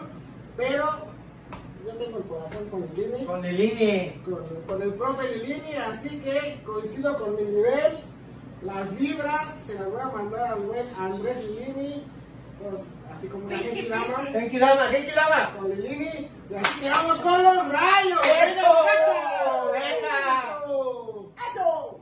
Pero 0.56 0.84
yo 1.86 1.96
tengo 1.96 2.18
el 2.18 2.24
corazón 2.24 2.68
con 2.68 2.82
Lilini. 2.94 3.24
Con 3.24 3.42
con, 4.24 4.44
con 4.66 4.82
el 4.82 4.92
profe 4.94 5.36
Lilini, 5.36 5.72
así 5.76 6.20
que 6.20 6.60
coincido 6.66 7.18
con 7.18 7.36
mi 7.36 7.42
nivel. 7.42 8.00
Las 8.62 8.94
vibras 8.96 9.54
se 9.66 9.74
las 9.74 9.90
voy 9.90 10.00
a 10.00 10.06
mandar 10.06 10.52
al 10.52 10.60
buen 10.60 10.84
Andrés 10.98 11.36
Lilini, 11.44 12.04
pues, 12.60 12.82
así 13.18 13.28
como 13.28 13.46
una 13.46 13.58
qué 13.58 13.88
dama. 13.88 14.06
Genki 14.32 14.58
Dama, 14.58 14.86
Genki 14.88 15.12
Dama. 15.12 15.52
con 15.58 15.70
Lilini. 15.70 16.30
Y 16.50 16.54
así 16.54 16.80
que 16.80 16.90
vamos 16.90 17.18
con 17.18 17.42
los 17.42 17.68
rayos. 17.68 18.20
¡Eso! 18.24 18.66
¡Venga! 19.72 20.60
¡Eso! 21.50 22.00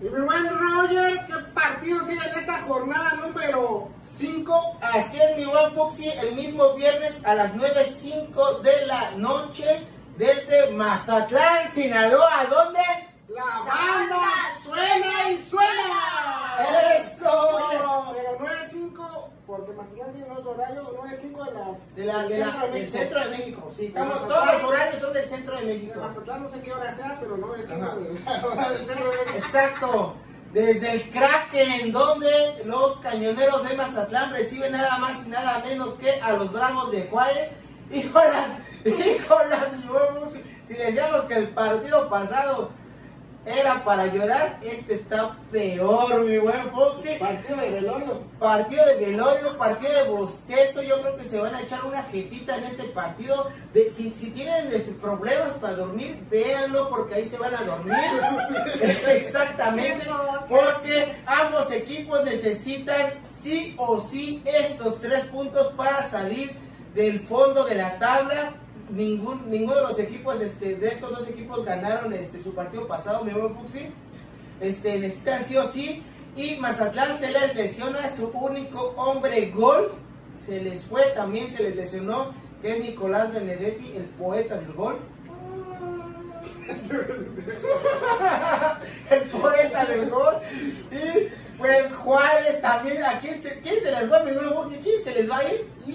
Y 0.00 0.04
mi 0.04 0.20
buen 0.20 0.58
Roger, 0.58 1.26
¿qué 1.26 1.34
partido 1.54 2.04
sigue 2.04 2.26
en 2.26 2.38
esta 2.38 2.62
jornada 2.62 3.14
número 3.14 3.90
5? 4.12 4.78
Así 4.82 5.18
es, 5.20 5.36
mi 5.38 5.44
buen 5.46 5.72
Fuxi, 5.72 6.10
el 6.10 6.34
mismo 6.34 6.74
viernes 6.74 7.24
a 7.24 7.34
las 7.34 7.54
9.05 7.54 8.60
de 8.60 8.86
la 8.86 9.10
noche 9.12 9.86
desde 10.16 10.70
Mazatlán, 10.72 11.72
Sinaloa. 11.72 12.44
¿Dónde? 12.50 12.80
La 13.28 13.62
banda 13.66 14.28
suena 14.62 15.30
y 15.30 15.42
suena. 15.48 16.56
¡Eso! 16.98 18.13
Pero 19.56 19.66
9-5, 19.66 19.66
porque 19.66 19.72
Mazatlán 19.72 20.12
tiene 20.12 20.30
otro 20.30 20.50
horario, 20.50 20.82
9-5 20.96 21.44
de 21.44 21.52
las 21.52 21.96
De 21.96 22.04
la, 22.04 22.22
de 22.28 22.38
la- 22.38 22.46
centro 22.46 22.66
de 22.66 22.80
del 22.80 22.90
centro 22.90 23.20
de 23.20 23.30
México. 23.30 23.72
Sí, 23.76 23.86
estamos, 23.86 24.14
De 24.14 24.20
todos 24.28 24.30
Mazatlán. 24.44 24.62
los 24.62 24.70
horarios 24.70 25.00
son 25.02 25.12
del 25.12 25.28
centro 25.28 25.56
de 25.56 25.60
De 25.66 25.74
México. 25.74 26.00
Mazatlán 26.00 26.42
no 26.42 26.48
sé 26.48 26.62
qué 26.62 26.72
hora 26.72 26.94
sea, 26.94 27.16
pero 27.20 27.36
9-5 27.36 27.82
Ajá. 27.82 27.94
de 27.96 28.40
la 28.40 28.46
hora 28.46 28.70
del 28.70 28.86
centro 28.86 29.10
de 29.10 29.16
México. 29.16 29.36
Exacto. 29.38 30.14
Desde 30.52 30.92
el 30.92 31.10
Kraken, 31.10 31.92
donde 31.92 32.62
los 32.64 32.96
cañoneros 32.98 33.68
de 33.68 33.74
Mazatlán 33.76 34.32
reciben 34.32 34.70
nada 34.72 34.98
más 34.98 35.26
y 35.26 35.30
nada 35.30 35.58
menos 35.64 35.94
que 35.94 36.12
a 36.20 36.32
los 36.34 36.52
Bravos 36.52 36.92
de 36.92 37.02
Juárez. 37.08 37.50
Y 37.90 38.06
ahora, 38.08 38.58
Híjolas, 38.84 39.72
mi 39.78 39.86
buen 39.88 40.14
Fuxi. 40.20 40.42
Si 40.68 40.74
decíamos 40.74 41.22
que 41.22 41.34
el 41.34 41.48
partido 41.50 42.08
pasado 42.08 42.70
era 43.46 43.84
para 43.84 44.06
llorar, 44.06 44.58
este 44.62 44.94
está 44.94 45.36
peor, 45.52 46.24
mi 46.24 46.38
buen 46.38 46.70
Foxy. 46.70 47.10
Partido 47.18 47.56
de 47.58 47.70
velorio. 47.70 48.22
Partido 48.38 48.86
de 48.86 48.96
velorio, 48.96 49.58
partido 49.58 49.92
de 49.92 50.08
bostezo. 50.08 50.82
Yo 50.82 51.00
creo 51.02 51.16
que 51.16 51.24
se 51.24 51.38
van 51.38 51.54
a 51.54 51.60
echar 51.60 51.84
una 51.84 52.02
jetita 52.04 52.56
en 52.56 52.64
este 52.64 52.84
partido. 52.84 53.50
Si, 53.74 54.14
si 54.14 54.30
tienen 54.30 54.68
este, 54.72 54.92
problemas 54.92 55.52
para 55.60 55.74
dormir, 55.74 56.24
véanlo 56.30 56.88
porque 56.88 57.16
ahí 57.16 57.28
se 57.28 57.36
van 57.36 57.54
a 57.54 57.62
dormir. 57.62 57.94
Exactamente. 59.08 60.06
Porque 60.48 61.14
ambos 61.26 61.70
equipos 61.70 62.24
necesitan 62.24 63.12
sí 63.34 63.74
o 63.76 64.00
sí 64.00 64.42
estos 64.46 65.00
tres 65.00 65.24
puntos 65.26 65.72
para 65.74 66.08
salir 66.08 66.50
del 66.94 67.20
fondo 67.20 67.64
de 67.64 67.74
la 67.74 67.98
tabla. 67.98 68.54
Ningún, 68.90 69.50
ninguno 69.50 69.76
de 69.76 69.82
los 69.82 69.98
equipos, 69.98 70.40
este, 70.40 70.76
de 70.76 70.88
estos 70.88 71.10
dos 71.10 71.28
equipos 71.28 71.64
ganaron 71.64 72.12
este, 72.12 72.42
su 72.42 72.54
partido 72.54 72.86
pasado, 72.86 73.24
mi 73.24 73.32
buen 73.32 73.54
Fuxi. 73.54 73.88
Este, 74.60 74.98
necesitan 74.98 75.42
sí 75.44 75.56
o 75.56 75.66
sí. 75.66 76.02
Y 76.36 76.56
Mazatlán 76.56 77.18
se 77.18 77.30
les 77.30 77.54
lesiona 77.54 78.10
su 78.10 78.26
único 78.28 78.92
hombre 78.96 79.50
gol. 79.52 79.92
Se 80.44 80.60
les 80.60 80.84
fue, 80.84 81.02
también 81.14 81.50
se 81.50 81.62
les 81.62 81.76
lesionó, 81.76 82.34
que 82.60 82.72
es 82.72 82.82
Nicolás 82.82 83.32
Benedetti, 83.32 83.94
el 83.96 84.04
poeta 84.04 84.56
del 84.56 84.74
gol. 84.74 84.98
el 89.10 89.22
poeta 89.30 89.86
del 89.86 90.10
gol. 90.10 90.34
Y 90.90 91.28
pues 91.56 91.90
Juárez 91.94 92.60
también. 92.60 93.02
¿A 93.02 93.18
quién 93.20 93.40
se, 93.40 93.60
quién 93.60 93.82
se 93.82 93.92
les 93.92 94.12
va, 94.12 94.22
mi 94.24 94.32
buen 94.32 94.52
Fuxi? 94.52 94.76
¿Quién 94.82 95.02
se 95.02 95.14
les 95.14 95.30
va 95.30 95.38
a 95.38 95.44
ir? 95.44 95.66
Se 95.86 95.92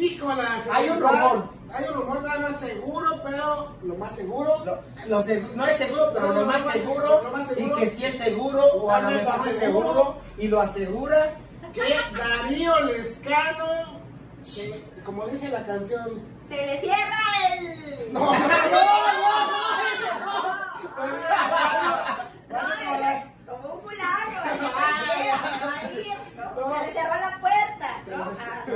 Hay 0.72 0.90
un 0.90 1.02
rumor. 1.02 1.59
Hay 1.72 1.86
un 1.88 1.94
rumor, 1.94 2.22
no 2.24 2.48
es 2.48 2.56
seguro, 2.58 3.22
pero 3.24 3.76
lo 3.84 3.96
más 3.96 4.16
seguro. 4.16 4.64
Lo- 4.66 4.82
lo 5.08 5.24
seg- 5.24 5.54
no 5.54 5.66
es 5.66 5.78
seguro, 5.78 6.12
pero 6.14 6.34
lo 6.34 6.46
más 6.46 6.64
seguro, 6.66 7.22
Lo 7.24 7.32
más 7.32 7.48
seguro. 7.48 7.78
y 7.78 7.80
que 7.82 7.90
sí 7.90 8.06
es 8.06 8.18
seguro, 8.18 8.64
o 8.64 8.90
a 8.92 9.02
lo 9.02 9.10
mejor 9.12 9.48
es 9.48 9.58
seguro 9.60 10.18
y 10.38 10.48
lo 10.48 10.62
asegura. 10.62 11.34
Que 11.74 11.96
Darío 12.18 12.80
Lescano, 12.82 14.00
que, 14.56 14.84
como 15.06 15.28
dice 15.28 15.50
la 15.50 15.66
canción. 15.66 16.22
Se 16.50 16.56
le 16.56 16.80
cierra 16.80 17.18
el. 17.60 18.14
No, 18.14 18.34
no, 18.34 18.48
no. 18.48 18.50
¿No? 24.00 24.06
Se 26.80 26.86
le 26.86 26.94
cerró 26.94 27.16
la 27.20 27.38
puerta. 27.40 27.90
¿no? 28.08 28.32
Ah, 28.40 28.64
yo 28.68 28.74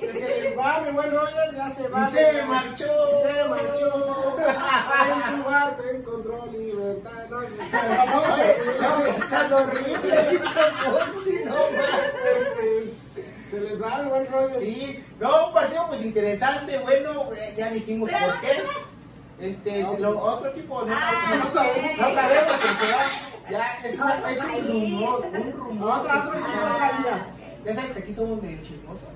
creo 0.00 0.12
que 0.12 0.42
se, 0.50 0.56
va, 0.56 0.80
mi 0.80 0.90
buen 0.90 1.10
Roger, 1.10 1.54
ya 1.54 1.70
se 1.70 1.88
va. 1.88 2.06
Se 2.08 2.42
marchó. 2.44 2.86
Se 3.22 3.44
marchó. 3.44 4.36
En 5.08 5.36
su 5.36 5.42
barco 5.48 5.82
encontró 5.84 6.46
libertad. 6.46 7.24
No, 7.30 7.40
no, 7.40 9.06
está 9.06 9.56
horrible. 9.56 10.40
Este, 12.36 12.92
Se 13.50 13.60
les 13.60 13.82
va, 13.82 13.98
mi 14.02 14.08
buen 14.10 14.26
Roger. 14.30 14.60
Sí, 14.60 15.04
no, 15.20 15.46
un 15.48 15.54
partido 15.54 15.86
pues 15.88 16.02
interesante, 16.02 16.78
bueno, 16.78 17.32
eh, 17.32 17.54
ya 17.56 17.70
dijimos 17.70 18.10
por 18.10 18.40
qué. 18.40 18.62
Este, 19.40 19.84
otro 19.84 20.50
equipo 20.50 20.82
no, 20.82 20.94
Ah, 20.96 21.12
sabemos. 21.52 21.98
no 21.98 22.14
sabemos. 22.14 22.52
Ya, 23.50 23.78
es, 23.84 23.94
una- 23.98 24.30
es 24.30 24.40
un 24.40 24.68
rumor, 24.68 25.26
un 25.26 25.52
rumor. 25.52 26.00
Otro 26.00 26.12
la 26.34 26.92
liga. 26.98 27.26
Ya 27.64 27.74
sabes 27.74 27.90
que 27.92 27.98
aquí 28.00 28.14
somos 28.14 28.42
medio 28.42 28.62
chismosos. 28.62 29.14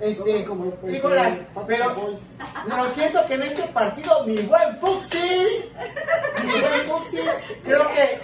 Este, 0.00 0.44
papi 1.54 1.66
pero 1.66 2.18
lo 2.76 2.84
siento 2.90 3.24
que 3.26 3.34
en 3.34 3.42
este 3.44 3.62
partido 3.68 4.24
mi 4.26 4.34
buen 4.42 4.78
Fuxi, 4.80 5.70
mi 6.44 6.60
buen 6.60 6.86
Fuxi, 6.86 7.20
creo 7.64 7.88
que. 7.88 8.20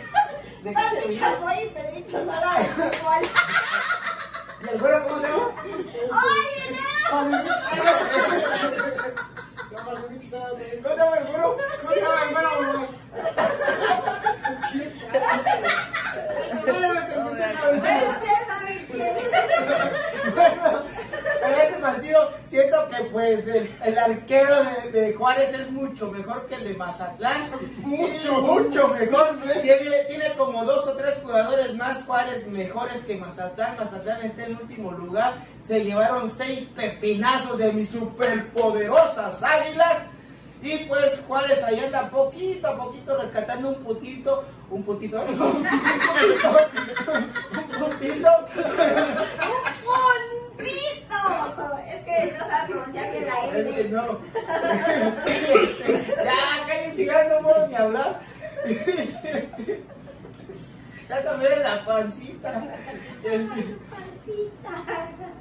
¿De 0.64 0.70
qué 0.70 0.74
te 0.74 0.74
Papi 0.74 0.96
ríes? 1.06 1.20
Chapoy 1.20 1.54
y 1.62 1.68
Pedrito 1.68 2.18
Sola 2.18 2.56
de 2.58 2.64
fútbol. 2.64 3.22
¿Y 4.60 4.68
el 4.70 4.78
güero 4.80 5.04
cómo 5.06 5.20
se 5.20 5.28
llama? 5.28 5.48
¡Oye, 7.14 7.30
La 9.70 9.82
Manuich 9.84 10.30
sabe. 10.30 10.80
¿Cómo 10.82 10.94
se 10.94 11.00
llama 11.00 11.16
el 11.18 11.24
güero? 11.26 11.56
¿Cómo 11.80 11.92
se 11.92 12.00
llama 12.00 12.22
el 12.22 12.28
hermano? 12.28 12.88
Bueno, 20.34 20.82
en 21.44 21.54
este 21.60 21.78
partido 21.80 22.32
siento 22.46 22.88
que 22.88 23.04
pues 23.04 23.46
el, 23.46 23.70
el 23.84 23.98
arquero 23.98 24.56
de, 24.64 24.90
de 24.92 25.14
Juárez 25.14 25.54
es 25.54 25.70
mucho 25.70 26.10
mejor 26.10 26.46
que 26.46 26.56
el 26.56 26.64
de 26.64 26.74
Mazatlán. 26.74 27.50
Mucho, 27.78 28.40
mucho 28.40 28.88
mejor. 28.88 29.38
Tiene, 29.62 30.04
tiene 30.08 30.32
como 30.36 30.64
dos 30.64 30.86
o 30.86 30.92
tres 30.96 31.14
jugadores 31.22 31.74
más 31.74 32.04
Juárez 32.04 32.46
mejores 32.48 33.04
que 33.06 33.16
Mazatlán. 33.16 33.76
Mazatlán 33.76 34.22
está 34.22 34.44
en 34.44 34.56
último 34.56 34.92
lugar. 34.92 35.34
Se 35.64 35.84
llevaron 35.84 36.30
seis 36.30 36.68
pepinazos 36.76 37.58
de 37.58 37.72
mis 37.72 37.90
superpoderosas 37.90 39.42
águilas. 39.42 39.98
Y 40.60 40.76
pues 40.88 41.20
Juárez 41.26 41.62
ahí 41.62 41.78
anda 41.80 42.10
poquito 42.10 42.66
a 42.66 42.76
poquito 42.76 43.16
rescatando 43.16 43.68
un 43.68 43.76
putito, 43.76 44.44
un 44.70 44.82
putito, 44.82 45.22
un 45.28 45.36
putito, 45.36 46.68
un 47.14 47.30
putito. 47.78 48.28
¡Puntito! 50.58 51.20
Es 51.88 52.00
que 52.04 52.32
no 52.32 52.38
sabe 52.48 52.64
pronunciar 52.72 53.06
bien 53.10 53.26
la 53.26 53.34
Es 53.44 53.50
que 53.66 53.80
L. 53.80 53.88
no. 53.90 54.04
ya, 56.24 56.66
cállense, 56.66 57.04
ya 57.04 57.24
no 57.24 57.38
puedo 57.42 57.66
ni 57.68 57.74
hablar. 57.74 58.20
ya 61.08 61.24
también 61.24 61.52
en 61.52 61.62
la 61.62 61.84
pancita. 61.84 62.64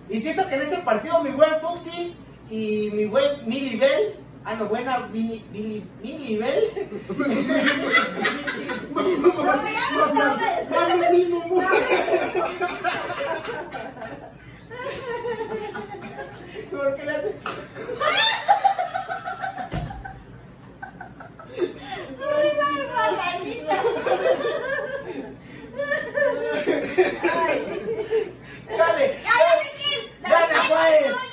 Y 0.09 0.21
siento 0.21 0.47
que 0.47 0.55
en 0.55 0.61
este 0.61 0.77
partido 0.77 1.21
mi 1.23 1.31
buen 1.31 1.59
Fuxi 1.59 2.15
y 2.49 2.89
mi 2.93 3.05
buen 3.05 3.45
Milibel, 3.47 4.15
ah 4.47 4.55
no, 4.55 4.65
buena. 4.67 5.09
Dame 10.69 11.07
el 11.07 11.17
mismo 11.17 11.39
mundo. 11.47 11.67
¿por 16.71 16.95
qué 16.95 17.03
le 17.03 17.11
hace? 17.11 17.35
¡Chale! 28.75 29.05
¡Ya, 29.23 29.33
ya 29.33 29.53
sé 29.61 29.67
quién! 29.77 29.99
¡Gana 30.21 30.47
¡Dame 30.47 30.55
Juárez! 30.69 31.26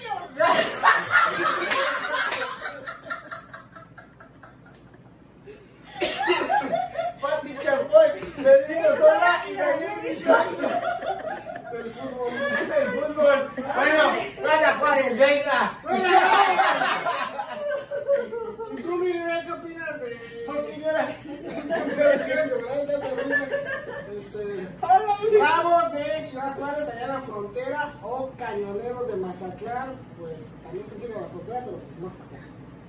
Benito 8.44 8.96
Sola 8.96 9.42
y 9.48 9.54
Daniel 9.54 10.00
Bisoño. 10.02 10.68
Del 11.72 11.90
fútbol. 11.92 12.32
El 12.78 12.88
fútbol. 12.88 13.50
Bueno, 13.56 14.04
gana 14.42 14.78
Juárez, 14.78 15.18
venga. 15.18 15.78
¿Y 18.70 18.82
tú, 18.82 18.96
Miguel, 18.96 19.46
qué 19.46 19.52
opinas 19.52 20.00
de.? 20.00 20.10
¿Por 20.46 20.66
qué 20.66 20.78
lloras? 20.78 21.10
Este. 24.14 25.38
Bravos 25.38 25.92
de 25.92 26.28
Ciudad 26.28 26.56
Juárez, 26.56 26.88
allá 26.88 27.02
en 27.02 27.08
la 27.08 27.20
frontera, 27.22 27.94
o 28.02 28.30
Cañoneros 28.38 29.08
de 29.08 29.16
Mazatlán, 29.16 29.96
pues 30.20 30.36
también 30.62 30.86
se 30.88 30.94
tiene 30.96 31.14
la 31.20 31.26
frontera, 31.28 31.62
pero 31.64 31.80
más 32.00 32.12
para 32.12 32.40
acá. 32.40 32.43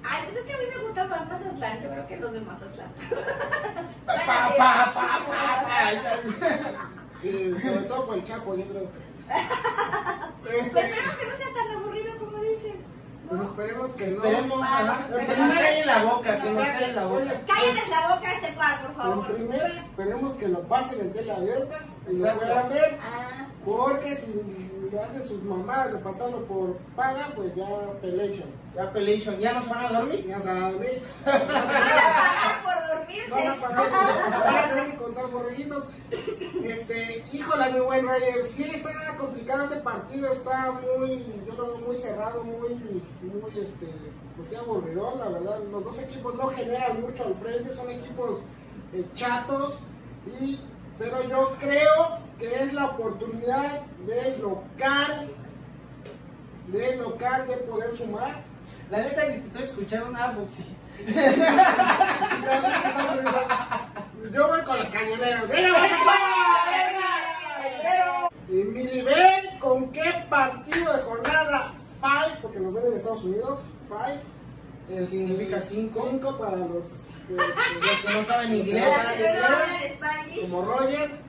Ay, 0.07 0.23
pues 0.25 0.37
es 0.37 0.45
que 0.45 0.53
a 0.53 0.57
mí 0.57 0.63
me 0.75 0.83
gusta 0.83 1.03
más 1.05 1.27
Mazatlán, 1.29 1.81
yo 1.81 1.89
creo 1.89 2.07
que 2.07 2.17
los 2.17 2.31
de 2.31 2.41
Mazatlán. 2.41 2.91
Pa, 4.05 4.13
pa, 4.57 4.93
pa, 4.93 5.25
pa, 5.25 5.63
pa. 5.65 5.91
Y 7.23 7.51
sobre 7.61 7.85
todo 7.87 8.05
por 8.05 8.15
el 8.17 8.23
Chapo, 8.23 8.55
yo 8.55 8.65
creo. 8.65 8.87
Pues 10.43 10.55
Este, 10.67 10.79
espero 10.79 11.17
que 11.19 11.25
no 11.25 11.37
sea 11.37 11.47
tan 11.53 11.77
aburrido 11.77 12.17
como 12.19 12.37
dicen. 12.43 12.75
pues 13.27 13.41
esperemos 13.41 13.91
que 13.93 14.07
no. 14.07 14.23
Esperemos, 14.23 14.61
ajá, 14.61 15.07
que 15.07 15.35
nos 15.37 15.53
cae 15.53 15.79
en 15.81 15.87
la 15.87 16.03
boca, 16.03 16.41
que 16.41 16.49
nos 16.51 16.65
cae 16.67 16.89
en 16.89 16.95
la 16.95 17.05
boca. 17.05 17.41
Cállenles 17.47 17.89
la 17.89 18.15
boca 18.15 18.29
a 18.29 18.33
este 18.33 18.51
par, 18.53 18.81
por 18.81 18.89
En 18.91 18.95
favor. 18.95 19.33
primera, 19.33 19.67
esperemos 19.83 20.33
que 20.35 20.47
lo 20.47 20.61
pasen 20.67 20.99
en 21.01 21.13
tele 21.13 21.31
abierta 21.31 21.79
y 22.11 22.17
lo 22.17 22.37
puedan 22.37 22.69
ver. 22.69 22.99
Ah, 23.01 23.47
Porque 23.65 24.15
si 24.17 24.31
lo 24.95 25.03
hacen 25.03 25.27
sus 25.27 25.43
mamás 25.43 25.91
de 25.91 25.99
pasarlo 25.99 26.45
por 26.45 26.77
paga, 26.95 27.31
pues 27.35 27.53
ya 27.55 27.67
pelation. 28.01 28.49
Ya 28.75 28.91
Pelation, 28.91 29.37
¿ya 29.39 29.53
nos 29.53 29.69
van 29.69 29.85
a 29.85 29.99
dormir? 29.99 30.25
Ya 30.27 30.39
saben. 30.39 31.01
van 31.25 31.35
a 31.35 31.47
pagar 31.47 32.63
por 32.63 32.97
dormirse. 32.97 33.31
Van 33.31 33.47
a 33.47 33.55
pagar, 33.55 33.91
van 33.91 34.57
a 34.57 34.69
tener 34.69 34.91
que 34.91 34.97
contar 34.97 35.27
borreguitos. 35.31 35.83
Este, 36.63 37.25
híjole, 37.31 37.73
mi 37.73 37.79
buen 37.79 38.05
Roger, 38.05 38.47
sí 38.49 38.63
está 38.63 39.17
complicado 39.17 39.65
este 39.65 39.77
partido, 39.77 40.31
está 40.31 40.71
muy, 40.71 41.25
yo 41.47 41.53
lo 41.55 41.67
veo 41.67 41.77
muy 41.87 41.95
cerrado, 41.97 42.43
muy, 42.43 43.03
muy, 43.21 43.59
este, 43.59 43.87
pues 44.35 44.49
sí, 44.49 44.55
aburridor, 44.55 45.17
la 45.17 45.29
verdad. 45.29 45.59
Los 45.71 45.83
dos 45.83 45.99
equipos 45.99 46.35
no 46.35 46.47
generan 46.47 47.01
mucho 47.01 47.25
al 47.25 47.35
frente, 47.35 47.73
son 47.73 47.89
equipos 47.89 48.41
eh, 48.93 49.05
chatos, 49.13 49.79
y, 50.41 50.59
pero 50.97 51.21
yo 51.29 51.55
creo 51.59 52.24
que 52.39 52.63
es 52.63 52.73
la 52.73 52.85
oportunidad 52.87 53.81
del 54.05 54.41
local, 54.41 55.29
del 56.67 56.99
local 56.99 57.47
de 57.47 57.57
poder 57.57 57.95
sumar. 57.95 58.43
La 58.91 58.99
neta 58.99 59.27
ni 59.29 59.37
te 59.37 59.47
estoy 59.47 59.63
escuchando 59.63 60.09
nada, 60.11 60.33
Foxy. 60.33 60.65
Yo 64.33 64.47
voy 64.47 64.61
con 64.61 64.79
los 64.79 64.87
cañoneros. 64.89 65.49
¡Venga, 65.49 65.79
venga! 65.81 65.95
Y 68.47 68.53
mi 68.53 68.83
nivel, 68.83 69.59
¿con 69.59 69.91
qué 69.91 70.25
partido 70.29 70.93
de 70.93 71.01
jornada 71.01 71.73
5? 71.99 72.39
Porque 72.41 72.59
nos 72.59 72.73
ven 72.73 72.85
en 72.85 72.97
Estados 72.97 73.23
Unidos, 73.23 73.65
5. 73.87 75.07
Significa 75.07 75.59
cinco. 75.61 76.07
5 76.11 76.37
para 76.37 76.57
los 76.57 76.85
que, 77.27 77.33
Los 77.33 77.99
que 78.05 78.13
no 78.13 78.25
saben 78.25 78.55
inglés. 78.55 78.85
Como 80.41 80.65
Roger. 80.65 81.11
Este, 81.11 81.23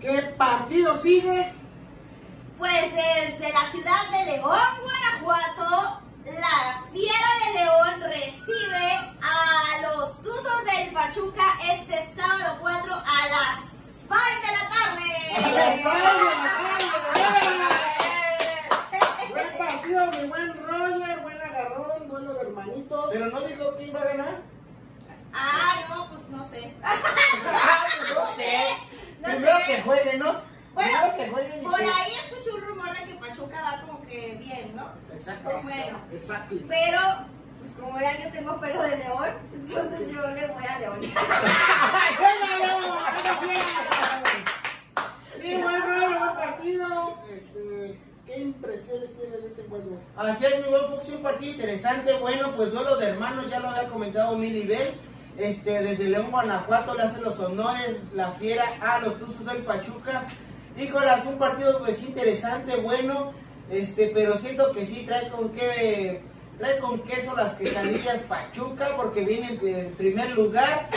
¿Qué 0.00 0.22
partido 0.36 0.98
sigue? 1.00 1.52
Pues 2.58 2.92
desde 2.94 3.52
la 3.52 3.70
ciudad 3.70 4.08
de 4.10 4.24
León, 4.32 4.58
Guanajuato, 4.82 6.00
la 6.24 6.82
Fiera 6.92 7.30
de 7.44 7.52
León 7.58 8.00
recibe 8.00 8.86
a 9.20 9.82
los 9.82 10.20
Tuzos 10.22 10.64
del 10.64 10.90
Pachuca 10.92 11.44
este 11.72 11.96
sábado 12.16 12.56
4 12.60 12.94
a 12.94 13.28
las 13.28 13.58
5 14.08 14.14
de 14.40 14.52
la 14.52 14.68
tarde. 14.70 15.10
Buen 19.30 19.50
partido, 19.58 20.06
mi 20.12 20.24
buen 20.28 20.48
Roger, 20.66 21.18
buen 21.20 21.38
agarrón, 21.66 22.08
duelo 22.08 22.34
de 22.34 22.40
hermanitos. 22.42 23.10
Pero 23.12 23.26
no 23.26 23.40
dijo 23.42 23.74
quién 23.76 23.94
va 23.94 24.00
a 24.00 24.04
ganar. 24.04 24.42
Ah, 25.32 25.84
no, 25.88 26.08
pues 26.10 26.28
no 26.28 26.44
sé. 26.48 26.74
No 28.14 28.26
sé. 28.36 28.64
No 29.20 29.28
Primero 29.28 29.58
sé. 29.58 29.64
que 29.66 29.82
jueguen, 29.82 30.18
¿no? 30.20 30.34
Bueno, 30.74 30.98
que 31.16 31.26
Por 31.26 31.76
que- 31.76 31.84
ahí 31.84 32.12
escuché 32.24 32.50
un 32.52 32.60
rumor 32.62 32.96
de 32.96 33.04
que 33.04 33.14
Pachuca 33.14 33.62
va 33.62 33.80
como 33.82 34.02
que 34.02 34.34
bien, 34.38 34.74
¿no? 34.76 34.88
Exacto. 35.14 35.50
Bueno, 35.62 35.98
Exacto. 36.12 36.54
pero 36.68 37.00
pues 37.60 37.72
como 37.80 37.98
era 37.98 38.18
yo 38.22 38.30
tengo 38.32 38.60
pelo 38.60 38.82
de 38.82 38.96
león, 38.98 39.30
entonces 39.54 40.12
yo 40.12 40.26
le 40.30 40.46
voy 40.48 40.64
a 40.66 40.78
León. 40.80 41.00
Sí, 45.40 45.56
buen 45.62 45.82
Roger, 45.82 46.18
buen 46.18 46.34
partido. 46.34 47.18
Este, 47.30 47.73
¿Qué 48.26 48.38
impresiones 48.38 49.10
tienes 49.16 49.42
de 49.42 49.48
este 49.48 49.62
encuentro? 49.62 49.98
Así 50.16 50.46
es, 50.46 50.64
mi 50.64 50.70
buen 50.70 50.86
Foxy, 50.90 51.12
un 51.12 51.22
partido 51.22 51.52
interesante. 51.52 52.14
Bueno, 52.20 52.52
pues 52.56 52.72
duelo 52.72 52.96
de 52.96 53.08
hermanos, 53.08 53.50
ya 53.50 53.60
lo 53.60 53.68
había 53.68 53.88
comentado 53.88 54.38
mi 54.38 54.50
nivel. 54.50 54.92
Este, 55.36 55.82
desde 55.82 56.08
León, 56.08 56.30
Guanajuato, 56.30 56.94
le 56.94 57.02
hace 57.02 57.20
los 57.20 57.38
honores 57.38 58.12
la 58.14 58.32
fiera 58.32 58.64
a 58.80 59.00
los 59.00 59.18
Tuzos 59.18 59.44
del 59.44 59.58
Pachuca. 59.64 60.24
Híjolas, 60.78 61.26
un 61.26 61.38
partido 61.38 61.78
pues 61.80 62.02
interesante, 62.02 62.76
bueno, 62.76 63.32
este, 63.70 64.10
pero 64.14 64.36
siento 64.38 64.72
que 64.72 64.86
sí 64.86 65.04
trae 65.06 65.28
con 65.28 65.50
qué, 65.50 66.22
trae 66.58 66.78
con 66.78 67.00
queso 67.02 67.36
las 67.36 67.54
quesadillas 67.54 68.20
Pachuca, 68.28 68.96
porque 68.96 69.24
viene 69.24 69.58
en 69.60 69.92
primer 69.92 70.30
lugar. 70.30 70.88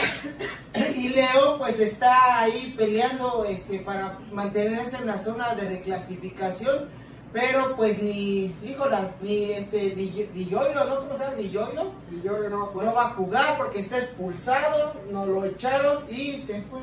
Y 0.96 1.10
León 1.10 1.58
pues 1.58 1.78
está 1.78 2.40
ahí 2.40 2.74
peleando 2.76 3.44
este, 3.44 3.80
para 3.80 4.18
mantenerse 4.32 4.96
en 4.96 5.08
la 5.08 5.18
zona 5.18 5.54
de 5.54 5.68
reclasificación. 5.68 6.88
Pero 7.32 7.76
pues 7.76 8.02
ni, 8.02 8.54
híjola, 8.62 9.10
ni 9.20 9.52
este, 9.52 9.94
ni, 9.94 10.28
ni 10.34 10.46
Yoyo, 10.46 10.84
¿no? 10.84 11.00
¿Cómo 11.00 11.14
se 11.16 11.24
llama? 11.24 11.36
Ni 11.36 11.50
Yoyo. 11.50 11.92
Y 12.10 12.22
yo 12.22 12.32
no 12.32 12.40
va 12.40 12.46
a 12.46 12.50
No 12.50 12.66
jugar. 12.72 12.96
va 12.96 13.06
a 13.06 13.10
jugar 13.10 13.56
porque 13.58 13.80
está 13.80 13.98
expulsado, 13.98 14.94
nos 15.10 15.28
lo 15.28 15.44
echaron 15.44 16.04
y 16.10 16.38
se 16.38 16.62
fue. 16.62 16.80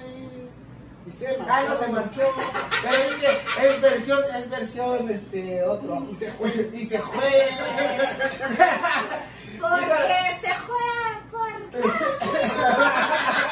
Y 1.08 1.12
se 1.20 1.38
Ah, 1.48 1.64
no 1.68 1.76
se 1.78 1.88
marchó. 1.92 2.22
Pero 2.84 2.96
es 2.96 3.16
que 3.18 3.68
es 3.68 3.82
versión, 3.82 4.20
es 4.36 4.50
versión, 4.50 5.10
este, 5.10 5.64
otro. 5.64 6.06
Y 6.12 6.16
se 6.16 6.32
fue. 6.34 6.70
Y 6.74 6.86
se 6.86 7.00
fue. 7.00 7.48
Porque 9.60 10.16
se 10.42 10.54
juega 10.54 11.22
por 11.32 11.50
no. 11.60 11.94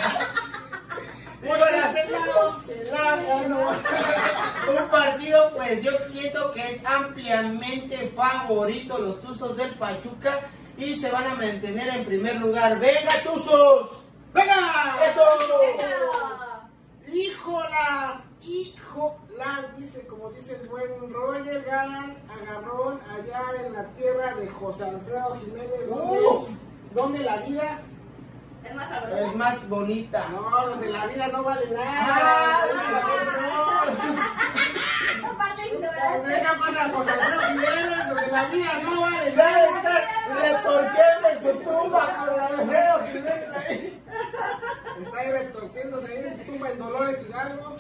Un 4.70 4.88
partido, 4.90 5.52
pues 5.56 5.84
yo 5.84 5.92
siento 6.08 6.52
que 6.52 6.72
es 6.72 6.86
ampliamente 6.86 8.12
favorito 8.16 8.98
los 8.98 9.20
Tuzos 9.22 9.58
del 9.58 9.72
Pachuca 9.76 10.40
y 10.78 10.96
se 10.96 11.12
van 11.12 11.28
a 11.28 11.36
mantener 11.36 11.90
en 11.90 12.06
primer 12.06 12.38
lugar. 12.38 12.80
¡Venga, 12.80 13.12
Tuzos! 13.24 13.92
¡Venga! 14.34 14.98
¡Eso! 15.06 15.22
¡Híjolas! 17.12 18.18
¡Híjolas! 18.42 19.78
Dice, 19.78 20.08
como 20.08 20.30
dice 20.32 20.60
el 20.62 20.68
buen 20.70 21.12
Roger, 21.12 21.64
ganan 21.64 22.18
agarrón 22.30 23.00
allá 23.12 23.44
en 23.66 23.74
la 23.74 23.86
tierra 23.90 24.36
de 24.36 24.48
José 24.48 24.86
Alfredo 24.86 25.38
Jiménez, 25.44 25.90
donde 26.94 27.20
la 27.20 27.38
vida, 27.38 27.82
Es 28.66 28.76
más 28.76 28.90
Es 28.92 29.00
sabroso. 29.00 29.36
más 29.38 29.70
bonita. 29.70 30.28
no, 30.30 30.68
donde 30.68 30.90
la 30.90 31.06
vida 31.08 31.28
no 31.28 31.44
vale 31.44 31.66
Ah, 31.78 32.66
nada. 32.68 33.74
De 36.24 36.44
Donde 38.10 38.28
la 38.32 38.46
vida 38.46 38.72
no 38.84 39.02
vale 39.02 39.36
nada. 39.36 39.68
está 39.68 40.02
retorciendo 40.42 41.30
en 41.32 41.42
su 41.42 41.60
tumba 41.64 42.16
con 42.18 42.38
la 42.38 42.46
Alfredo 42.48 43.08
Jiménez 43.12 43.58
ahí. 43.58 44.04
Está 45.04 45.20
ahí 45.20 45.32
retorciéndose 45.32 46.08
ahí 46.12 46.26
en 46.28 46.38
su 46.38 46.52
tumba 46.52 46.70
en 46.70 46.80
Dolores 46.80 47.20
Hidalgo. 47.28 47.76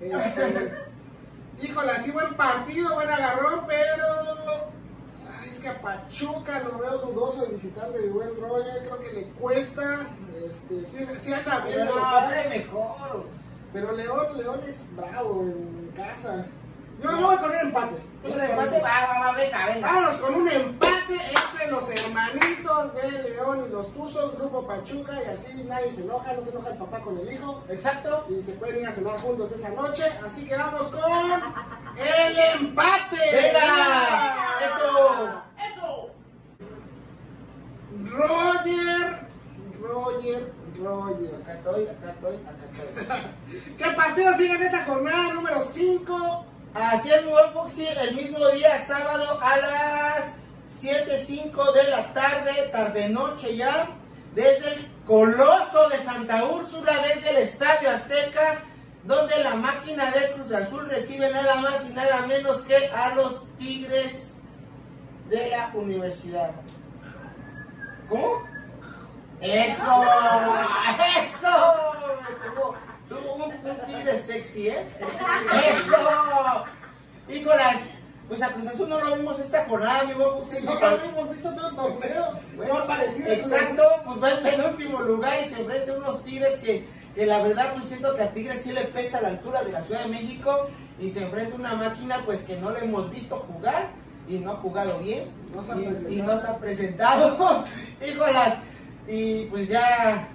Este, 0.00 0.74
híjole, 1.62 1.92
así 1.92 2.10
buen 2.10 2.34
partido, 2.34 2.94
buen 2.94 3.10
agarrón, 3.10 3.64
pero 3.66 4.70
es 5.58 5.62
que 5.64 5.68
a 5.68 5.80
Pachuca 5.82 6.60
lo 6.60 6.78
veo 6.78 6.98
dudoso 6.98 7.42
de 7.46 7.52
visitar 7.54 7.90
de 7.92 8.08
buen 8.10 8.30
Roger, 8.40 8.80
creo 8.82 8.98
que 9.00 9.12
le 9.12 9.22
cuesta. 9.32 10.06
Este, 10.34 10.84
sí, 10.90 11.06
sí 11.20 11.32
anda 11.32 11.60
bien 11.60 11.84
No, 11.86 11.94
local, 11.96 12.32
es 12.34 12.48
mejor. 12.48 13.26
pero 13.72 13.92
León, 13.92 14.26
León 14.38 14.60
es 14.66 14.76
bravo 14.96 15.42
en 15.42 15.92
casa. 15.96 16.46
Yo, 17.02 17.10
yo 17.12 17.26
voy 17.26 17.36
con 17.38 17.50
un 17.50 17.56
empate. 17.56 17.96
¿Qué 18.22 18.28
Un 18.30 18.38
les 18.38 18.50
empate, 18.50 18.80
parece? 18.80 18.82
va, 18.82 19.06
va, 19.20 19.20
va, 19.30 19.32
venga, 19.36 19.66
venga. 19.66 19.86
Vámonos 19.86 20.16
con 20.16 20.34
un 20.34 20.48
empate 20.48 21.14
entre 21.14 21.70
los 21.70 21.84
hermanitos 21.88 22.94
de 22.94 23.10
León 23.30 23.64
y 23.68 23.72
los 23.72 23.92
Tuzos, 23.94 24.36
Grupo 24.36 24.66
Pachuca, 24.66 25.12
y 25.22 25.26
así 25.28 25.64
nadie 25.64 25.92
se 25.92 26.02
enoja, 26.02 26.32
no 26.34 26.42
se 26.44 26.50
enoja 26.50 26.70
el 26.70 26.76
papá 26.78 27.00
con 27.00 27.18
el 27.18 27.32
hijo. 27.32 27.62
Exacto. 27.68 28.26
y 28.28 28.42
se 28.44 28.52
pueden 28.52 28.78
ir 28.82 28.86
a 28.88 28.92
cenar 28.92 29.18
juntos 29.20 29.50
esa 29.52 29.68
noche. 29.70 30.04
Así 30.28 30.44
que 30.46 30.56
vamos 30.56 30.88
con 30.88 31.42
el 31.98 32.38
empate. 32.60 33.16
¡Venga! 33.32 34.34
Eso. 34.64 35.42
Roger, 38.04 39.26
Roger, 39.80 40.52
Roger. 40.78 41.34
Acá 41.42 41.54
estoy, 41.54 41.86
acá 41.86 42.10
estoy, 42.12 42.36
acá 42.36 42.64
estoy. 42.72 43.76
¿Qué 43.78 43.90
partido 43.96 44.36
sigue 44.36 44.54
en 44.54 44.62
esta 44.62 44.84
jornada 44.84 45.34
número 45.34 45.62
5? 45.62 46.46
Así 46.74 47.10
es, 47.10 47.24
buen 47.28 47.52
Foxy, 47.52 47.86
el 47.86 48.14
mismo 48.14 48.46
día, 48.50 48.78
sábado, 48.84 49.40
a 49.42 49.56
las 49.56 50.38
7.05 50.70 51.72
de 51.72 51.90
la 51.90 52.12
tarde, 52.12 52.68
tarde-noche 52.70 53.56
ya, 53.56 53.88
desde 54.34 54.74
el 54.74 54.88
Coloso 55.04 55.88
de 55.88 55.98
Santa 55.98 56.44
Úrsula, 56.44 56.92
desde 57.02 57.30
el 57.30 57.36
Estadio 57.38 57.90
Azteca, 57.90 58.60
donde 59.04 59.42
la 59.42 59.54
máquina 59.54 60.10
de 60.10 60.32
Cruz 60.32 60.52
Azul 60.52 60.88
recibe 60.88 61.30
nada 61.32 61.62
más 61.62 61.88
y 61.88 61.94
nada 61.94 62.26
menos 62.26 62.60
que 62.60 62.88
a 62.88 63.14
los 63.14 63.44
Tigres 63.56 64.36
de 65.30 65.48
la 65.48 65.72
Universidad. 65.74 66.50
¿Cómo? 68.08 68.42
¡Eso! 69.40 70.02
¡Eso! 71.26 71.92
Tuvo, 73.08 73.34
un, 73.34 73.52
un 73.52 73.86
tigre 73.86 74.20
sexy, 74.20 74.68
¿eh? 74.68 74.86
¡Eso! 75.00 76.64
Híjolas, 77.28 77.76
pues 78.28 78.42
a 78.42 78.48
Cruz 78.48 78.66
Azul 78.66 78.88
no 78.88 79.00
lo 79.00 79.16
vimos 79.16 79.38
esta 79.38 79.64
jornada, 79.66 80.04
mi 80.04 80.14
buen 80.14 80.38
Fuxi. 80.38 80.62
No 80.64 80.74
lo 80.74 81.02
hemos 81.02 81.30
visto 81.30 81.54
todo 81.54 81.68
el 81.68 81.76
torneo. 81.76 82.40
No 82.56 82.78
ha 82.78 82.82
aparecido. 82.82 83.32
Exacto, 83.32 83.82
pues 84.04 84.22
va 84.22 84.30
en 84.32 84.42
penúltimo 84.42 85.00
lugar 85.00 85.38
y 85.44 85.48
se 85.48 85.60
enfrenta 85.60 85.92
a 85.92 85.96
unos 85.96 86.24
Tigres 86.24 86.56
que, 86.60 86.86
que 87.14 87.26
la 87.26 87.42
verdad 87.42 87.72
pues 87.74 87.86
siento 87.86 88.14
que 88.16 88.22
a 88.22 88.32
Tigres 88.32 88.62
sí 88.62 88.72
le 88.72 88.84
pesa 88.84 89.20
la 89.20 89.28
altura 89.28 89.62
de 89.62 89.72
la 89.72 89.82
Ciudad 89.82 90.02
de 90.02 90.08
México 90.10 90.68
y 90.98 91.10
se 91.10 91.22
enfrenta 91.22 91.54
a 91.54 91.58
una 91.58 91.74
máquina 91.74 92.20
pues 92.26 92.42
que 92.42 92.56
no 92.56 92.70
le 92.70 92.80
hemos 92.80 93.10
visto 93.10 93.46
jugar 93.50 93.88
y 94.28 94.38
no 94.38 94.52
ha 94.52 94.56
jugado 94.56 94.98
bien 94.98 95.24
No 95.54 95.62
se 95.64 95.72
ha 95.72 95.76
y, 95.76 96.22
no 96.22 96.40
se 96.40 96.46
ha 96.46 96.56
presentado. 96.58 97.64
Híjolas, 98.06 98.56
y 99.06 99.44
pues 99.46 99.68
ya 99.68 100.28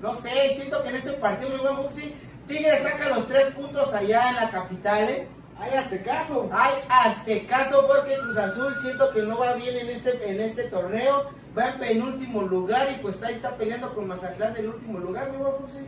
No 0.00 0.14
sé, 0.14 0.54
siento 0.54 0.82
que 0.82 0.90
en 0.90 0.96
este 0.96 1.12
partido, 1.12 1.50
mi 1.50 1.62
buen 1.62 1.76
Fuxi, 1.76 2.14
Tigres 2.46 2.82
saca 2.82 3.08
los 3.08 3.26
tres 3.26 3.46
puntos 3.54 3.92
allá 3.94 4.30
en 4.30 4.36
la 4.36 4.50
capital, 4.50 5.08
¿eh? 5.08 5.28
Ay, 5.58 5.72
hazte 5.72 6.02
caso. 6.02 6.48
Ay, 6.52 6.74
hazte 6.88 7.46
caso 7.46 7.86
porque 7.86 8.16
Cruz 8.18 8.36
Azul 8.36 8.76
siento 8.80 9.10
que 9.10 9.22
no 9.22 9.38
va 9.38 9.54
bien 9.54 9.74
en 9.76 9.88
este, 9.88 10.30
en 10.30 10.40
este 10.40 10.64
torneo. 10.64 11.30
Va 11.56 11.70
en 11.70 11.78
penúltimo 11.78 12.42
lugar 12.42 12.86
y 12.92 13.00
pues 13.00 13.22
ahí 13.22 13.34
está 13.34 13.56
peleando 13.56 13.94
con 13.94 14.06
Mazatlán 14.06 14.52
del 14.52 14.68
último 14.68 14.98
lugar, 14.98 15.30
mi 15.30 15.38
buen 15.38 15.54
Fuxi. 15.54 15.86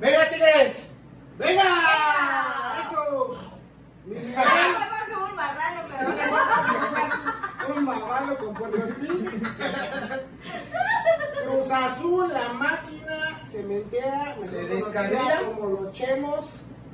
¡Venga, 0.00 0.28
Tigres! 0.28 0.90
¡Venga! 1.38 1.62
¡Venga! 1.62 2.88
¡Eso! 2.90 3.51
Fue 4.04 5.14
como 5.14 5.26
un 5.26 5.34
marrano, 5.36 5.82
pero 5.88 7.78
un 7.78 7.84
marrano 7.84 8.36
con 8.36 8.54
Puerto. 8.54 8.78
Cruz 11.44 11.70
Azul, 11.70 12.32
la 12.32 12.52
máquina 12.52 13.40
cementera, 13.50 14.36
Se 14.48 14.64
descarrila. 14.66 15.40
como 15.54 15.80
los 15.80 15.92
Chemos, 15.92 16.46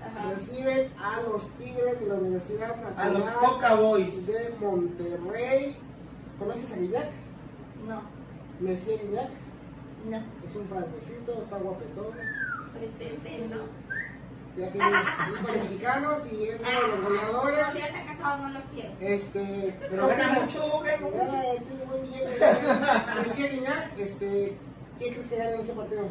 Ajá. 0.03 0.31
reciben 0.35 0.93
a 0.99 1.21
los 1.23 1.49
Tigres 1.57 2.01
de 2.01 2.07
la 2.07 2.15
Universidad 2.15 2.73
A 2.73 2.77
Nacional 2.91 3.13
los 3.15 3.29
Coca 3.31 3.75
Boys. 3.75 4.27
de 4.27 4.55
Monterrey. 4.61 5.77
¿Conoces 6.39 6.73
a 6.73 6.77
Guillac? 6.77 7.11
No, 7.87 8.03
Messier 8.61 9.01
Guillac. 9.01 9.31
no, 10.11 10.17
Es 10.19 10.57
un 10.57 10.69
francesito, 10.69 11.33
está 11.43 11.57
guapetón. 11.59 12.13
presente, 12.79 13.49
no. 13.51 13.88
Ya 14.59 14.73
tiene 14.73 14.89
hijos 14.89 15.57
mexicanos 15.57 16.23
y 16.33 16.49
es 16.49 16.61
uno 16.61 16.71
de 16.71 16.89
los 16.89 17.05
goleadores. 17.05 17.67
Si 17.73 17.79
ya 17.79 17.87
está 17.87 18.05
casado, 18.07 18.49
no 18.49 18.59
lo 18.59 18.61
quiero. 18.75 18.91
Este, 19.01 19.77
Pero 19.79 20.09
gana 20.09 20.29
mucho, 20.33 20.81
gana 20.81 21.43
tiene 21.69 21.85
buen 21.85 22.03
billete. 22.03 22.37
Este, 23.99 24.59
¿quién 24.99 25.15
crees 25.15 25.29
que 25.29 25.37
gana 25.37 25.51
en 25.51 25.61
ese 25.61 25.73
partido? 25.73 26.09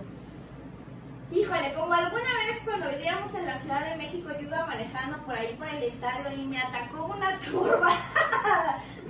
Híjole, 1.30 1.74
como 1.74 1.94
alguna 1.94 2.24
vez 2.24 2.60
cuando 2.64 2.90
vivíamos 2.90 3.36
en 3.36 3.46
la 3.48 3.58
Ciudad 3.58 3.90
de 3.90 3.98
México, 3.98 4.30
yo 4.40 4.48
iba 4.48 4.66
manejando 4.66 5.18
por 5.26 5.36
ahí 5.36 5.54
por 5.58 5.68
el 5.68 5.84
estadio 5.84 6.38
y 6.38 6.46
me 6.46 6.58
atacó 6.58 7.06
una 7.06 7.38
turba 7.52 7.92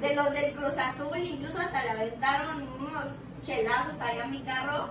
de 0.02 0.16
los 0.16 0.32
del 0.32 0.52
Cruz 0.54 0.78
Azul, 0.80 1.16
incluso 1.16 1.60
hasta 1.60 1.84
le 1.84 1.92
aventaron 1.92 2.68
unos 2.80 3.06
chelazos 3.44 4.02
ahí 4.02 4.18
a 4.18 4.26
mi 4.26 4.42
carro. 4.42 4.90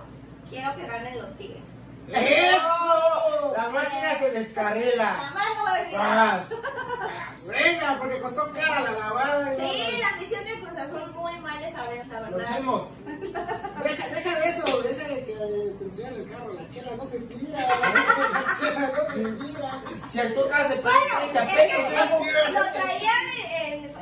Quiero 0.49 0.73
que 0.77 0.87
ganen 0.87 1.19
los 1.19 1.37
Tigres. 1.37 1.76
¡Eso! 2.09 3.53
La 3.55 3.69
máquina 3.69 4.15
se 4.17 4.31
descarrila. 4.31 5.05
Jamás 5.07 5.45
lo 5.55 5.61
voy 5.61 5.69
a 5.69 5.81
olvidar. 5.83 6.15
Vas. 6.15 6.45
Venga, 7.47 7.95
porque 7.99 8.19
costó 8.19 8.51
cara 8.51 8.81
la 8.81 8.91
lavada. 8.91 9.55
Sí, 9.57 9.99
la 10.01 10.21
misión 10.21 10.43
del 10.43 10.59
Cruz 10.59 10.77
Azul 10.77 11.11
muy 11.13 11.39
mal 11.39 11.63
esa 11.63 11.85
vez, 11.87 12.07
la 12.07 12.19
Lo 12.29 12.37
verdad. 12.37 12.51
echemos. 12.53 12.81
Deja, 13.83 14.07
deja 14.09 14.39
de 14.39 14.49
eso, 14.49 14.81
deja 14.81 15.07
de 15.07 15.25
que 15.25 15.33
te 15.79 15.83
enseñan 15.85 16.13
el 16.15 16.29
carro. 16.29 16.53
La 16.53 16.69
chela 16.69 16.91
no 16.97 17.05
se 17.05 17.19
tira. 17.21 17.59
La 17.67 18.57
chela 18.59 18.91
no 18.91 19.13
se 19.13 19.45
tira. 19.45 19.81
Si 20.11 20.19
al 20.19 20.33
toca 20.33 20.67
se 20.67 20.75
Bueno, 20.81 20.99
30 21.31 21.43
es 21.43 21.51
pesos, 21.51 21.77
que 21.87 22.31
¿no? 22.31 22.49
lo, 22.49 22.59
lo 22.59 22.71
traían 22.73 23.25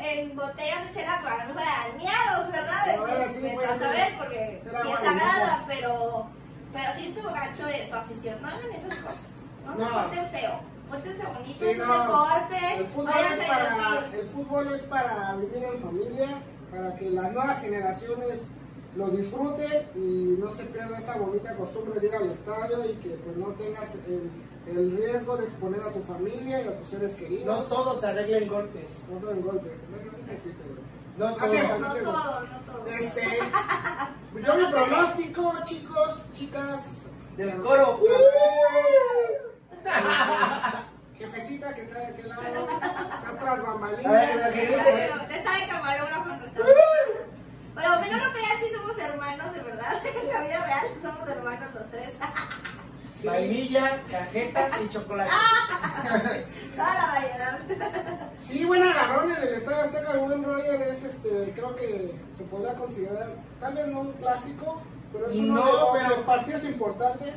en, 0.04 0.36
botellas 0.36 0.86
de 0.88 0.92
chela, 0.94 1.20
pero 1.24 1.36
a 1.36 1.46
lo 1.46 1.54
mejor 1.54 1.64
dañados, 1.98 2.52
¿verdad? 2.52 2.88
Entonces, 2.90 3.36
sí 3.36 3.42
me 3.44 3.66
a 3.66 3.78
ser. 3.78 3.90
ver 3.92 4.18
porque 4.18 4.62
sí 4.64 4.68
es 4.76 4.84
bonita. 4.84 5.04
sagrada, 5.04 5.64
pero, 5.68 6.28
pero 6.76 6.88
sí 6.98 7.08
estuvo 7.08 7.32
gacho 7.34 7.66
de 7.68 7.88
su 7.88 7.96
afición. 7.96 8.42
No 8.42 8.48
hagan 8.50 8.70
esas 8.72 8.96
cosas. 9.00 9.18
No 9.66 9.76
se 9.76 9.82
No. 9.82 9.92
porten 9.94 10.28
feo. 10.28 10.60
Pórtense 10.90 11.26
bonito, 11.26 11.60
Sí, 11.60 11.66
es 11.72 11.80
un 11.80 11.88
no. 11.88 12.00
deporte. 12.04 12.58
El 12.78 12.86
fútbol, 12.88 13.14
es 13.32 13.48
para, 13.48 14.06
el 14.14 14.28
fútbol 14.28 14.74
es 14.76 14.82
para 14.84 15.36
vivir 15.38 15.64
en 15.64 15.82
familia, 15.82 16.28
para 16.70 16.96
que 16.96 17.10
las 17.10 17.32
nuevas 17.32 17.60
generaciones 17.62 18.42
lo 18.96 19.08
disfruten 19.10 19.88
y 19.96 20.36
no 20.40 20.54
se 20.54 20.64
pierda 20.66 21.00
esta 21.00 21.16
bonita 21.18 21.56
costumbre 21.56 22.00
de 22.00 22.08
ir 22.08 22.16
al 22.16 22.30
estadio 22.32 22.86
y 22.86 22.94
que 22.98 23.10
pues 23.10 23.36
no 23.36 23.48
tengas 23.54 23.90
el, 24.08 24.30
el 24.68 24.96
riesgo 24.98 25.38
de 25.38 25.46
exponer 25.46 25.82
a 25.82 25.92
tu 25.92 26.02
familia 26.04 26.62
y 26.62 26.68
a 26.68 26.78
tus 26.78 26.88
seres 26.90 27.12
No 27.12 27.18
queridos. 27.18 27.68
todos 27.70 28.00
se 28.00 28.08
arreglen 28.08 28.48
golpes. 28.48 28.86
No 29.12 29.18
todo 29.18 29.32
en 29.32 29.42
golpes. 29.42 29.74
Existe. 30.32 30.64
No 31.18 31.28
Ah, 31.28 31.48
cierto, 31.50 31.76
todos. 31.78 32.02
No 32.04 32.12
todo, 32.12 32.42
no 32.42 32.58
todo. 32.60 32.88
Este, 32.88 33.24
yo 34.46 34.56
mi 34.56 34.66
pronóstico, 34.72 35.54
chicos, 35.66 36.22
chicas, 36.34 36.80
Del 37.38 37.58
coro. 37.62 38.00
jefecita 41.18 41.74
que 41.74 41.82
está 41.84 42.00
de 42.00 42.08
aquel 42.08 42.30
lado, 42.30 42.42
está 42.44 43.38
tras 43.40 43.42
A 43.48 43.56
ver, 43.56 43.64
bambalinas. 43.66 44.36
la 44.36 44.52
que- 44.52 44.68
Te 45.30 45.38
está 45.38 45.58
de 45.58 45.68
camarógrafo 45.68 46.26
no 46.26 46.46
está. 46.46 46.62
Pero 47.76 47.90
no 47.90 47.96
lo 47.96 48.32
crean, 48.32 48.58
sí 48.60 48.66
somos 48.76 48.98
hermanos, 48.98 49.54
de 49.54 49.62
verdad. 49.64 49.94
En 50.06 50.28
la 50.34 50.42
vida 50.42 50.66
real 50.66 50.86
somos 51.02 51.28
hermanos 51.30 51.74
los 51.74 51.92
tres. 51.92 52.10
Sí. 53.22 53.28
Vainilla, 53.28 54.02
cajeta 54.12 54.70
y 54.84 54.90
chocolate. 54.90 55.32
Toda 56.76 56.94
la 56.94 57.06
variedad. 57.08 57.60
Sí, 58.56 58.64
buen 58.64 58.82
agarrón 58.82 59.30
en 59.32 59.38
el 59.44 59.54
Estadio 59.56 59.82
Azteca, 59.84 60.16
buen 60.16 60.42
Roger 60.42 60.82
es, 60.84 61.04
este, 61.04 61.52
creo 61.54 61.76
que 61.76 62.16
se 62.38 62.44
podría 62.46 62.74
considerar, 62.76 63.34
tal 63.60 63.74
vez 63.74 63.88
no 63.88 64.00
un 64.00 64.14
clásico, 64.14 64.82
pero 65.12 65.28
es 65.30 65.36
uno 65.36 65.56
No, 65.56 65.66
de 65.66 66.04
los 66.04 66.14
pero- 66.14 66.26
partidos 66.26 66.64
importantes, 66.64 67.34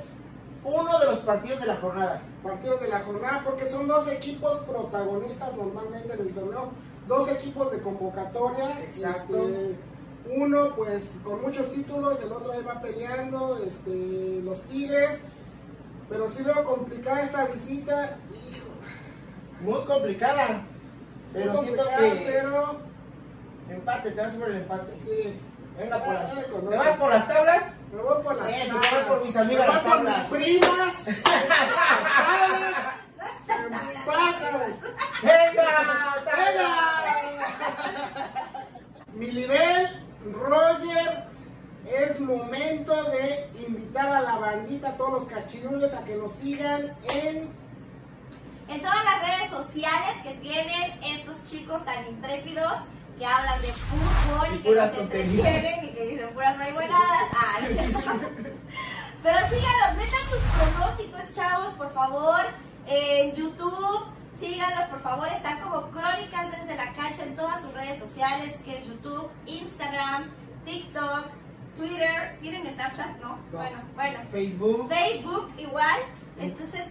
Uno 0.62 0.96
de 1.00 1.07
los 1.07 1.18
partidos 1.18 1.61
de 1.61 1.66
la 1.66 1.74
jornada. 1.78 2.22
partidos 2.40 2.81
de 2.81 2.87
la 2.88 3.00
jornada, 3.00 3.42
porque 3.44 3.68
son 3.68 3.88
dos 3.88 4.07
equipos 4.07 4.59
protagonistas 4.61 5.57
normalmente 5.57 6.12
en 6.14 6.20
el 6.20 6.33
torneo, 6.33 6.70
dos 7.09 7.28
equipos 7.31 7.72
de 7.72 7.83
convocatoria, 7.83 8.81
Exacto. 8.85 9.38
este, 9.48 9.76
uno 10.37 10.72
pues 10.76 11.02
con 11.24 11.42
muchos 11.42 11.72
títulos, 11.72 12.20
el 12.22 12.31
otro 12.31 12.52
ahí 12.52 12.62
va 12.62 12.81
peleando, 12.81 13.59
este, 13.66 14.40
los 14.44 14.61
Tigres, 14.68 15.18
pero 16.09 16.31
sí 16.31 16.44
veo 16.44 16.62
complicada 16.62 17.22
esta 17.22 17.44
visita, 17.46 18.18
hijo, 18.33 18.68
Muy 19.62 19.81
complicada. 19.85 20.62
Pero 21.33 21.62
siento 21.62 21.85
que 21.99 22.23
pero 22.27 22.81
empate, 23.71 24.11
te 24.12 24.21
vas 24.21 24.33
por 24.35 24.49
el 24.49 24.57
empate. 24.57 24.99
sí. 24.99 25.41
Venga 25.79 26.03
por 26.05 26.14
las. 26.14 26.33
¿Te 26.33 26.77
vas 26.77 26.97
por 26.97 27.11
las 27.11 27.29
tablas? 27.29 27.73
Me 27.93 28.03
voy 28.03 28.23
por 28.25 28.35
las 28.37 28.51
Eso, 28.51 28.75
tablas. 28.81 28.93
me 28.93 28.99
voy 28.99 29.09
por 29.09 29.25
mis 29.27 29.37
amigas 29.37 29.67
Me 29.69 29.73
las 29.75 29.83
por 29.83 29.91
tablas. 29.93 30.19
mis 30.19 30.41
primas. 30.41 30.95
Empatas. 33.49 34.73
¡Venga! 35.23 35.69
¡Venga! 36.25 36.71
Milibel, 39.14 40.07
Roger, 40.33 41.25
es 41.87 42.21
momento 42.21 43.05
de 43.11 43.49
invitar 43.67 44.09
a 44.09 44.21
la 44.21 44.37
bandita, 44.38 44.91
a 44.91 44.97
todos 44.97 45.12
los 45.12 45.25
cachirules, 45.33 45.93
a 45.95 46.05
que 46.05 46.14
nos 46.17 46.33
sigan 46.33 46.97
en 47.14 47.49
En 48.68 48.83
todas 48.83 49.02
las 49.04 49.22
redes 49.22 49.50
sociales 49.50 50.16
que 50.22 50.33
tienen 50.35 51.02
estos 51.02 51.42
chicos 51.50 51.83
tan 51.87 52.07
intrépidos 52.07 52.74
que 53.18 53.24
hablan 53.24 53.61
de 53.62 53.68
fútbol 53.68 54.48
y, 54.52 54.57
Y 54.57 54.59
que 54.61 54.70
nos 54.70 54.98
entretienen 54.98 55.85
y 55.85 55.88
que 55.92 56.07
dicen 56.07 56.31
puras 56.35 56.57
marihuanadas. 56.59 57.31
Ay, 57.37 57.74
Pero 59.22 59.38
síganos, 59.48 59.96
metan 59.96 60.20
sus 60.31 60.40
pronósticos, 60.57 61.35
chavos, 61.35 61.74
por 61.74 61.92
favor, 61.92 62.40
en 62.87 63.35
YouTube. 63.35 64.07
Síganos, 64.38 64.85
por 64.85 65.00
favor, 65.00 65.26
están 65.28 65.61
como 65.61 65.90
Crónicas 65.90 66.52
desde 66.52 66.76
la 66.76 66.92
cancha 66.92 67.24
en 67.24 67.35
todas 67.35 67.61
sus 67.61 67.72
redes 67.74 67.98
sociales, 67.98 68.54
que 68.64 68.78
es 68.78 68.87
YouTube, 68.87 69.28
Instagram, 69.46 70.31
TikTok, 70.64 71.26
Twitter. 71.76 72.38
¿Tienen 72.40 72.72
Snapchat? 72.72 73.18
No. 73.20 73.31
No. 73.31 73.38
Bueno, 73.50 73.78
bueno. 73.96 74.20
Facebook, 74.31 74.88
Facebook 74.88 75.52
igual. 75.59 76.00
Entonces. 76.38 76.85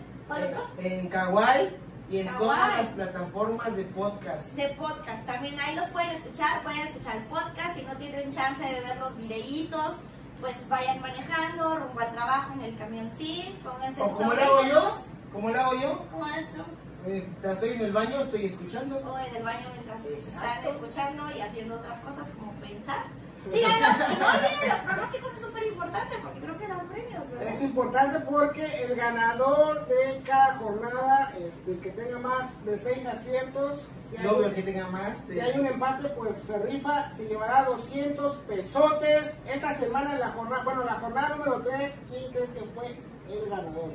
En, 0.78 1.08
Kawaii 1.10 1.70
y 2.10 2.20
en 2.20 2.28
Kawaii. 2.28 2.40
todas 2.40 2.78
las 2.78 2.88
plataformas 2.88 3.76
de 3.76 3.84
podcast. 3.86 4.54
de 4.54 4.68
podcast. 4.70 5.26
También 5.26 5.60
ahí 5.60 5.76
los 5.76 5.88
pueden 5.90 6.10
escuchar, 6.12 6.64
pueden 6.64 6.80
escuchar 6.80 7.26
podcast. 7.28 7.76
Si 7.78 7.84
no 7.84 7.96
tienen 7.98 8.32
chance 8.32 8.64
de 8.64 8.82
ver 8.82 8.98
los 8.98 9.18
videitos, 9.18 9.96
pues 10.42 10.56
vayan 10.70 11.02
manejando, 11.02 11.78
rumbo 11.78 12.00
al 12.00 12.14
trabajo 12.14 12.54
en 12.54 12.62
el 12.62 12.78
camioncín, 12.78 13.56
pónganse 13.64 14.02
O 14.02 14.12
como 14.12 14.34
le 14.34 14.44
hago 14.44 14.64
yo, 14.64 14.98
como 15.34 15.50
le 15.50 15.58
hago 15.58 15.74
yo, 15.82 16.06
¿Cómo 16.12 16.28
eso? 16.28 16.66
mientras 17.06 17.54
estoy 17.56 17.70
en 17.72 17.82
el 17.82 17.92
baño, 17.92 18.20
estoy 18.22 18.46
escuchando. 18.46 18.98
O 18.98 19.18
en 19.18 19.36
el 19.36 19.44
baño 19.44 19.68
mientras 19.74 20.06
están 20.06 20.44
Exacto. 20.44 20.70
escuchando 20.70 21.24
y 21.36 21.42
haciendo 21.42 21.76
otras 21.76 22.00
cosas 22.00 22.28
como 22.38 22.52
pensar. 22.54 23.06
Síganos, 23.54 23.98
y 24.12 24.20
no 24.20 24.28
olviden 24.28 24.70
los 24.70 24.80
pronósticos, 24.80 25.34
es 25.34 25.42
súper 25.42 25.64
importante 25.68 26.16
porque 26.22 26.40
creo 26.40 26.58
que 26.58 26.68
dan 26.68 26.88
premios, 26.88 27.30
¿verdad? 27.32 27.48
Es 27.48 27.62
importante 27.62 28.20
porque 28.22 28.84
el 28.84 28.96
ganador 28.96 29.88
de 29.88 30.22
cada 30.26 30.58
jornada, 30.58 31.34
este, 31.38 31.72
el 31.72 31.80
que 31.82 31.92
tenga 31.92 32.20
más 32.20 32.66
de 32.66 32.78
6 32.80 33.06
aciertos, 33.06 33.88
si 34.10 34.18
hay, 34.18 34.24
Yo 34.24 34.38
veo 34.40 34.54
que 34.56 34.64
tenga 34.64 34.88
más. 34.88 35.28
de- 35.28 35.34
si 35.36 35.40
hay 35.40 35.60
un 35.60 35.66
empate, 35.68 36.08
pues 36.10 36.38
se 36.38 36.58
rifa, 36.60 37.14
se 37.16 37.26
llevará 37.28 37.64
200 37.66 38.38
pesotes. 38.48 39.34
Esta 39.46 39.74
semana 39.76 40.14
en 40.14 40.20
la 40.20 40.30
jornada, 40.30 40.64
bueno, 40.64 40.84
la 40.84 40.94
jornada 40.96 41.36
número 41.36 41.62
3, 41.62 41.94
¿quién 42.10 42.32
crees 42.32 42.50
que 42.52 42.62
fue 42.74 42.98
el 43.30 43.50
ganador? 43.50 43.92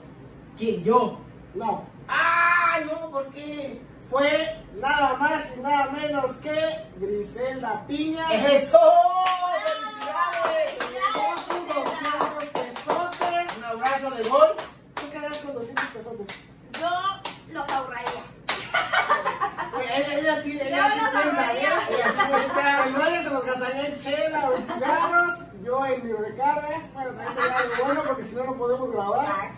¿Quién? 0.59 0.83
Yo. 0.85 1.19
No, 1.55 1.85
¡Ah! 2.09 2.79
No, 2.87 3.11
¿por 3.11 3.27
qué? 3.33 3.81
Fue 4.11 4.57
nada 4.75 5.15
más 5.17 5.41
y 5.57 5.61
nada 5.61 5.91
menos 5.93 6.37
que 6.37 6.85
Griselda 6.97 7.85
Piña. 7.87 8.33
¡Eso! 8.33 8.79
Sus 11.47 11.67
200 11.69 12.29
pesotes. 12.38 14.17
de 14.17 14.29
gol, 14.29 14.49
¿tú 14.95 15.03
qué 15.11 15.19
harías 15.19 15.38
con 15.38 15.55
200 15.55 15.85
pesos? 15.87 16.12
Yo 16.81 17.53
los 17.53 17.69
ahorraría. 17.71 18.23
Ella, 19.95 20.19
ella 20.19 20.43
sí, 20.43 20.59
ella 20.61 20.77
Yo 20.77 20.85
sí 20.95 21.01
los 21.05 21.15
ahorraría. 21.25 21.61
ella, 21.61 22.09
ella 22.29 23.19
sí 23.19 23.25
se 23.25 23.31
los 23.31 23.45
gastaría 23.45 23.87
en 23.87 24.01
chela 24.01 24.51
o 24.51 24.57
en 24.57 24.67
cigarros, 24.67 25.38
yo 25.64 25.87
en 25.87 26.05
mi 26.05 26.12
recarga. 26.12 26.88
Bueno, 26.94 27.11
también 27.11 27.35
sería 27.35 27.59
algo 27.59 27.85
bueno 27.85 28.03
porque 28.07 28.25
si 28.25 28.35
no, 28.35 28.44
no 28.44 28.55
podemos 28.57 28.92
grabar. 28.92 29.53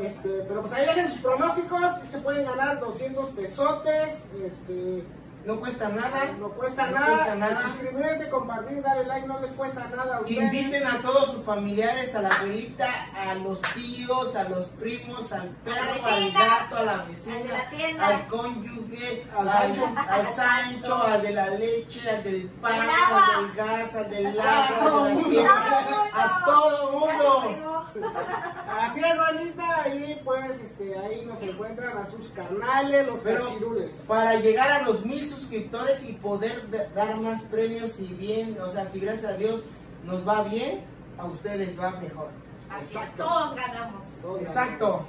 Este, 0.00 0.44
pero 0.48 0.60
pues 0.62 0.72
ahí 0.72 0.86
dejen 0.86 1.10
sus 1.10 1.20
pronósticos 1.20 2.04
y 2.04 2.08
se 2.08 2.18
pueden 2.18 2.44
ganar 2.44 2.80
200 2.80 3.30
pesotes. 3.30 4.08
Este, 4.44 5.04
No 5.46 5.60
cuesta 5.60 5.88
nada. 5.88 6.24
no 6.40 6.48
cuesta 6.50 6.86
No 6.88 6.92
nada. 6.98 7.06
cuesta 7.14 7.34
nada. 7.36 7.62
Suscribirse, 7.62 8.30
compartir, 8.30 8.82
darle 8.82 9.06
like, 9.06 9.28
no 9.28 9.38
les 9.38 9.52
cuesta 9.52 9.86
nada 9.86 10.16
a 10.16 10.20
ustedes. 10.22 10.42
Inviten 10.42 10.84
a 10.86 11.00
todos 11.02 11.32
sus 11.32 11.44
familiares, 11.44 12.12
a 12.16 12.22
la 12.22 12.28
abuelita, 12.30 12.88
a 13.14 13.34
los 13.34 13.60
tíos, 13.62 14.34
a 14.34 14.48
los 14.48 14.64
primos, 14.66 15.30
al 15.30 15.48
perro, 15.64 16.04
al 16.04 16.32
gato, 16.32 16.76
a 16.78 16.82
la 16.82 16.96
vecina, 17.04 17.68
al 18.00 18.26
cónyuge, 18.26 19.24
Al 19.38 19.48
al, 19.48 19.74
Sancho. 19.76 19.94
al 20.10 20.28
Sancho, 20.34 20.94
al 21.04 21.22
de 21.22 21.30
la 21.32 21.46
leche, 21.50 22.10
al 22.10 22.24
del 22.24 22.48
pan, 22.60 22.80
Al 22.80 23.46
del 23.46 23.54
gas, 23.54 23.94
al 23.94 24.10
del 24.10 24.40
A 24.40 24.64
agua, 24.66 24.78
todo 24.90 25.04
al 25.04 25.04
de 25.04 25.14
la 25.14 25.14
mundo. 25.14 25.30
tierra, 25.30 26.10
a 26.12 26.42
todo 26.44 26.92
mundo. 26.92 27.65
Así 28.04 29.00
es, 29.00 29.16
bandita, 29.16 29.88
y 29.88 30.20
pues 30.24 30.60
este, 30.60 30.98
ahí 30.98 31.24
nos 31.26 31.40
encuentran 31.42 31.96
a 31.98 32.06
sus 32.06 32.28
canales, 32.30 33.06
los 33.06 33.20
Pero 33.20 33.44
cachirules. 33.46 33.90
para 34.06 34.34
llegar 34.36 34.70
a 34.70 34.82
los 34.82 35.04
mil 35.04 35.26
suscriptores 35.26 36.02
y 36.08 36.12
poder 36.14 36.70
da- 36.70 36.88
dar 36.94 37.16
más 37.20 37.42
premios 37.44 37.98
y 38.00 38.06
bien, 38.14 38.58
o 38.60 38.68
sea, 38.68 38.86
si 38.86 39.00
gracias 39.00 39.32
a 39.32 39.36
Dios 39.36 39.62
nos 40.04 40.26
va 40.26 40.42
bien, 40.44 40.84
a 41.18 41.24
ustedes 41.26 41.78
va 41.80 41.92
mejor. 42.00 42.28
Así 42.70 42.96
Exacto. 42.96 43.24
todos 43.24 43.54
ganamos. 43.54 44.04
Todos 44.20 44.40
Exacto. 44.42 45.00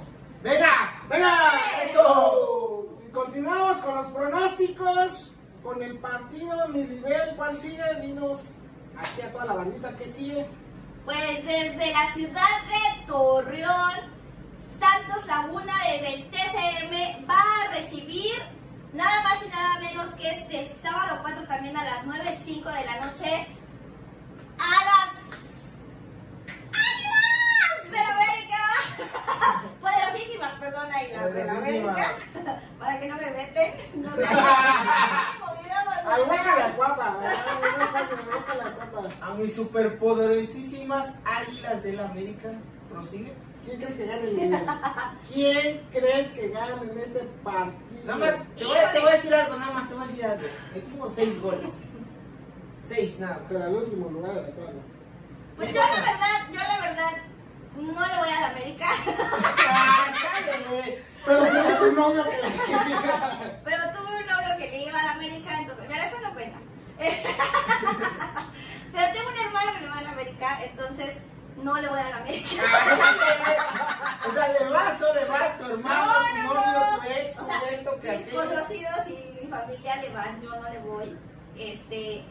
¡Venga! 0.42 0.70
¡Venga! 1.10 1.36
¡Eso! 1.84 2.86
Y 3.06 3.10
continuamos 3.10 3.76
con 3.78 3.94
los 3.96 4.06
pronósticos, 4.12 5.32
con 5.62 5.82
el 5.82 5.98
partido, 5.98 6.68
mi 6.68 6.84
nivel, 6.84 7.34
¿cuál 7.36 7.58
sigue? 7.58 7.82
Dinos 8.02 8.42
aquí 8.96 9.22
a 9.22 9.32
toda 9.32 9.44
la 9.46 9.54
bandita 9.54 9.96
que 9.96 10.06
sigue. 10.12 10.48
Pues 11.08 11.42
desde 11.42 11.90
la 11.90 12.12
ciudad 12.12 12.62
de 12.68 13.06
Torreón, 13.06 13.94
Santos 14.78 15.26
Laguna, 15.26 15.72
desde 15.90 16.16
el 16.16 16.30
TCM, 16.30 17.26
va 17.26 17.40
a 17.40 17.74
recibir 17.74 18.34
nada 18.92 19.22
más 19.22 19.38
y 19.42 19.48
nada 19.48 19.78
menos 19.80 20.04
que 20.16 20.28
este 20.28 20.76
sábado 20.82 21.20
4 21.22 21.44
también 21.44 21.78
a 21.78 21.84
las 21.84 22.04
9.05 22.04 22.74
de 22.74 22.84
la 22.84 23.06
noche 23.06 23.46
a 24.58 24.84
las 24.84 25.07
Poderosísimas, 30.18 30.52
perdón, 30.58 30.88
Águilas 30.92 31.34
de 31.34 31.44
la. 31.44 31.52
América. 31.52 32.06
Para 32.78 33.00
que 33.00 33.08
no 33.08 33.16
me 33.16 33.30
veten. 33.30 33.74
No 34.02 34.10
sé. 34.16 34.22
Hueca 36.28 36.56
la 36.56 36.76
cuapa. 36.76 37.18
A 39.22 39.34
mis 39.34 39.54
superpoderosísimas 39.54 41.18
águilas 41.24 41.82
del 41.82 42.00
América. 42.00 42.50
¿Prosigue? 42.90 43.32
¿Quién 43.64 43.80
crees 43.80 43.96
que 43.96 44.06
gane? 44.06 44.62
¿Quién 45.32 45.82
crees 45.92 46.28
que 46.30 46.48
gane 46.48 46.90
en 46.90 46.98
este 46.98 47.20
partido? 47.44 48.04
Nada 48.04 48.18
más, 48.18 48.34
te 48.56 48.64
voy, 48.64 48.78
a, 48.78 48.92
te 48.92 49.00
voy 49.00 49.08
a 49.10 49.12
decir 49.12 49.34
algo, 49.34 49.56
nada 49.58 49.72
más 49.72 49.88
te 49.88 49.94
voy 49.94 50.04
a 50.04 50.06
decir 50.06 50.24
algo. 50.24 50.42
Metimos 50.74 51.14
seis 51.14 51.42
goles. 51.42 51.72
Seis 52.82 53.18
nada 53.20 53.40
Pero 53.48 53.64
al 53.64 53.74
último 53.74 54.08
lugar 54.08 54.34
de 54.34 54.40
la 54.42 54.48
tabla. 54.48 54.80
Pues 55.56 55.74
yo 55.74 55.80
la 55.80 56.00
verdad, 56.00 56.48
yo 56.50 56.60
la 56.60 56.80
verdad, 56.88 57.12
no 57.78 58.06
le 58.06 58.16
voy 58.18 58.28
a 58.30 58.40
la 58.40 58.48
América. 58.48 58.86
Pero 61.24 61.46
tienes 61.46 61.80
un 61.80 61.94
novio 61.94 62.24
que 62.24 62.36
la 62.38 62.48
Pero 63.64 63.82
tuve 63.92 64.16
un 64.20 64.26
novio 64.26 64.56
que 64.58 64.70
le 64.70 64.78
iba 64.84 65.00
a 65.00 65.04
la 65.04 65.12
América, 65.12 65.58
entonces, 65.60 65.88
mira, 65.88 66.06
eso 66.06 66.18
no 66.20 66.32
cuenta. 66.34 66.58
Pero 68.92 69.12
tengo 69.12 69.28
un 69.28 69.36
hermano 69.46 69.72
que 69.74 69.80
le 69.80 69.88
va 69.88 69.98
a 69.98 70.02
la 70.02 70.10
América, 70.10 70.58
entonces 70.64 71.16
no 71.56 71.74
le 71.80 71.88
voy 71.88 72.00
a 72.00 72.08
la 72.10 72.16
América. 72.16 72.62
O 74.28 74.32
sea, 74.32 74.48
le 74.52 74.68
vas, 74.68 75.00
no 75.00 75.14
le 75.14 75.24
vas, 75.24 75.58
tu 75.58 75.64
hermano, 75.64 76.12
tu 76.12 76.48
No, 76.48 76.54
no, 76.54 76.60
novio, 76.64 76.80
no. 76.80 76.98
tu 76.98 77.06
ex, 77.08 77.38
O 77.38 77.46
sea, 77.46 77.60
tu 77.60 77.66
esto, 77.66 78.00
que 78.00 78.16
mis 78.18 78.34
conocidos 78.34 79.06
y 79.06 79.40
mi 79.40 79.46
familia 79.50 79.96
le 79.96 80.08
van, 80.10 80.42
yo 80.42 80.50
no 80.50 80.68
le 80.68 80.78
voy. 80.80 81.18
Este, 81.56 82.24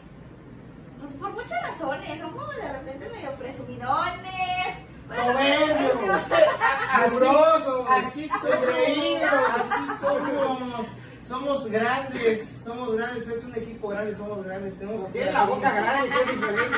pues 1.00 1.12
por 1.14 1.30
muchas 1.32 1.60
razones, 1.62 2.20
son 2.20 2.30
como 2.32 2.52
de 2.52 2.72
repente 2.72 3.08
medio 3.08 3.34
presumidones. 3.36 4.87
Soberbios. 5.14 6.10
Así, 6.92 7.10
Mugrosos. 7.14 7.86
así 7.90 8.28
somos, 8.28 8.54
Engreídos. 8.54 9.32
así 9.32 10.00
somos. 10.00 10.86
Somos 11.26 11.66
grandes, 11.70 12.48
somos 12.64 12.96
grandes, 12.96 13.28
es 13.28 13.44
un 13.44 13.54
equipo 13.54 13.88
grande, 13.88 14.14
somos 14.16 14.42
grandes, 14.46 14.78
tenemos 14.78 15.04
que 15.08 15.12
Tiene 15.12 15.32
la 15.32 15.42
así. 15.42 15.50
boca 15.50 15.70
grande, 15.72 16.08
que 16.08 16.22
es 16.22 16.30
diferente. 16.40 16.76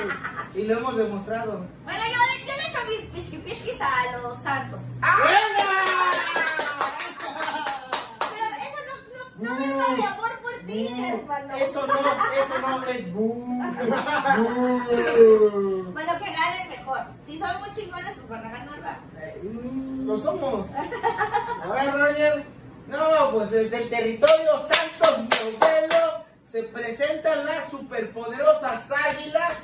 Y 0.56 0.62
lo 0.64 0.78
hemos 0.78 0.96
demostrado. 0.96 1.66
Bueno, 1.84 2.00
yo, 2.04 2.18
le- 2.18 2.40
yo 2.46 2.56
le 2.56 2.66
echo 2.66 2.78
mis 2.88 3.10
pisquipishquis 3.12 3.80
a 3.80 4.16
los 4.18 4.42
santos. 4.42 4.80
Eso 4.80 6.59
no, 9.40 9.78
va 9.78 9.96
de 9.96 10.04
amor 10.04 10.30
por 10.42 10.52
ti, 10.66 10.88
hermano. 11.02 11.56
Eso 11.56 11.86
no, 11.86 11.94
eso 11.94 12.58
no 12.60 12.84
es 12.86 13.12
bu. 13.14 13.44
Bueno, 15.92 16.12
que 16.18 16.32
ganen 16.32 16.68
mejor. 16.68 17.00
Si 17.26 17.38
son 17.38 17.60
muy 17.60 17.70
chingones, 17.72 18.14
pues 18.16 18.28
van 18.28 18.46
a 18.46 18.50
ganar, 18.50 18.84
va. 18.84 18.98
Eh, 19.20 19.40
Lo 20.04 20.18
somos. 20.18 20.66
A 21.64 21.68
ver, 21.72 21.92
Roger. 21.92 22.44
No, 22.88 23.30
pues 23.32 23.50
desde 23.50 23.84
el 23.84 23.88
territorio 23.90 24.52
Santos 24.68 25.18
Modelo 25.18 26.24
se 26.44 26.62
presentan 26.64 27.46
las 27.46 27.70
superpoderosas 27.70 28.90
águilas. 28.90 29.58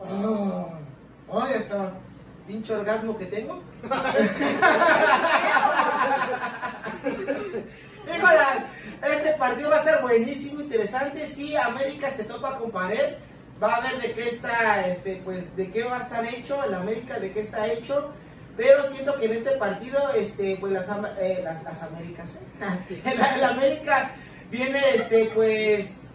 Oh, 0.00 0.72
ay, 1.32 1.54
hasta 1.54 1.92
pinche 2.46 2.74
orgasmo 2.74 3.16
que 3.18 3.26
tengo. 3.26 3.62
Híjole, 8.06 8.40
este 9.02 9.32
partido 9.34 9.70
va 9.70 9.76
a 9.76 9.84
ser 9.84 10.02
buenísimo, 10.02 10.60
interesante. 10.60 11.26
Sí, 11.26 11.56
América 11.56 12.10
se 12.10 12.24
topa 12.24 12.58
con 12.58 12.70
pared. 12.70 13.14
Va 13.62 13.76
a 13.76 13.80
ver 13.80 14.00
de 14.02 14.12
qué 14.12 14.28
está, 14.28 14.86
este, 14.86 15.22
pues, 15.24 15.56
de 15.56 15.70
qué 15.70 15.84
va 15.84 15.98
a 15.98 16.02
estar 16.02 16.24
hecho 16.26 16.62
el 16.64 16.74
América, 16.74 17.18
de 17.18 17.32
qué 17.32 17.40
está 17.40 17.66
hecho. 17.70 18.10
Pero 18.56 18.84
siento 18.88 19.18
que 19.18 19.26
en 19.26 19.32
este 19.32 19.52
partido, 19.52 20.12
este, 20.14 20.56
pues 20.60 20.72
las, 20.72 20.86
eh, 21.18 21.40
las, 21.42 21.62
las 21.64 21.82
Américas, 21.82 22.30
¿eh? 22.34 23.00
el, 23.04 23.20
el 23.38 23.44
América 23.44 24.10
viene, 24.50 24.80
este, 24.94 25.30
pues, 25.34 26.08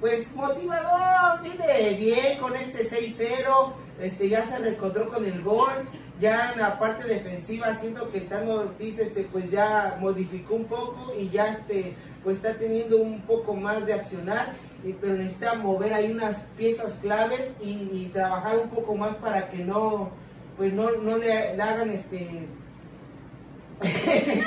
pues 0.00 0.34
motivador, 0.34 1.42
viene 1.42 1.96
bien 1.98 2.38
con 2.38 2.56
este 2.56 2.88
6-0, 2.88 3.72
este, 4.00 4.28
ya 4.28 4.42
se 4.42 4.58
reencontró 4.58 5.08
con 5.08 5.24
el 5.24 5.42
gol, 5.42 5.88
ya 6.20 6.52
en 6.52 6.60
la 6.60 6.78
parte 6.78 7.06
defensiva 7.08 7.74
siento 7.74 8.10
que 8.10 8.18
el 8.18 8.28
Tano 8.28 8.54
Ortiz, 8.54 8.98
este, 8.98 9.24
pues 9.24 9.50
ya 9.50 9.96
modificó 10.00 10.54
un 10.54 10.66
poco 10.66 11.12
y 11.18 11.28
ya, 11.30 11.48
este, 11.48 11.94
pues 12.22 12.36
está 12.36 12.54
teniendo 12.54 12.98
un 12.98 13.20
poco 13.22 13.54
más 13.54 13.84
de 13.86 13.94
accionar, 13.94 14.54
y- 14.84 14.92
pero 14.92 15.14
necesita 15.14 15.54
mover 15.54 15.92
ahí 15.94 16.12
unas 16.12 16.40
piezas 16.56 16.94
claves 17.02 17.50
y, 17.60 17.70
y 17.92 18.10
trabajar 18.12 18.58
un 18.58 18.68
poco 18.70 18.94
más 18.94 19.14
para 19.16 19.48
que 19.50 19.58
no, 19.58 20.10
pues 20.56 20.72
no, 20.72 20.90
no 20.92 21.18
le, 21.18 21.56
le 21.56 21.62
hagan, 21.62 21.90
este, 21.90 22.46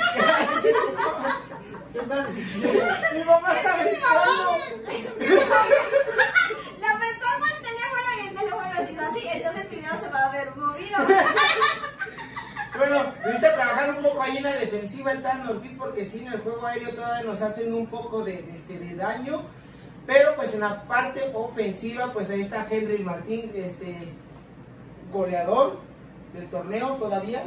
mi 3.14 3.24
mamá 3.24 3.52
está 3.54 3.76
gritando. 3.82 4.52
Apretó 6.88 7.26
el 7.44 7.57
entonces 9.34 9.64
el 9.64 9.68
video 9.68 10.00
se 10.00 10.08
va 10.10 10.26
a 10.26 10.32
ver 10.32 10.56
movido. 10.56 10.98
Bueno, 12.76 13.12
necesita 13.24 13.56
trabajar 13.56 13.90
un 13.96 14.04
poco 14.04 14.22
ahí 14.22 14.36
en 14.36 14.44
la 14.44 14.54
defensiva 14.54 15.10
el 15.10 15.20
Tano 15.20 15.50
Ortiz 15.50 15.72
porque 15.76 16.04
sí, 16.04 16.20
en 16.20 16.32
el 16.32 16.38
juego 16.38 16.64
aéreo 16.64 16.90
todavía 16.90 17.24
nos 17.24 17.42
hacen 17.42 17.74
un 17.74 17.88
poco 17.88 18.22
de, 18.22 18.40
de, 18.42 18.54
este, 18.54 18.78
de 18.78 18.94
daño. 18.94 19.42
Pero 20.06 20.36
pues 20.36 20.54
en 20.54 20.60
la 20.60 20.84
parte 20.84 21.22
ofensiva, 21.34 22.12
pues 22.12 22.30
ahí 22.30 22.42
está 22.42 22.68
Henry 22.70 22.98
Martín, 22.98 23.50
este 23.52 24.12
goleador 25.12 25.80
del 26.34 26.48
torneo 26.50 26.94
todavía. 26.96 27.46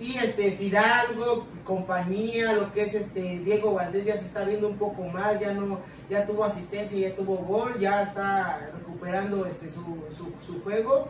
Y 0.00 0.16
este 0.18 0.50
Fidalgo, 0.52 1.46
compañía, 1.62 2.54
lo 2.54 2.72
que 2.72 2.82
es 2.82 2.94
este 2.94 3.20
Diego 3.20 3.74
Valdés 3.74 4.04
ya 4.04 4.16
se 4.16 4.24
está 4.24 4.42
viendo 4.42 4.66
un 4.66 4.78
poco 4.78 5.04
más, 5.04 5.38
ya 5.38 5.52
no, 5.52 5.78
ya 6.10 6.26
tuvo 6.26 6.44
asistencia, 6.44 7.08
ya 7.08 7.14
tuvo 7.14 7.36
gol, 7.36 7.78
ya 7.78 8.02
está 8.02 8.70
recuperando 8.98 9.46
este 9.46 9.70
su, 9.70 10.04
su, 10.16 10.34
su 10.44 10.60
juego. 10.62 11.08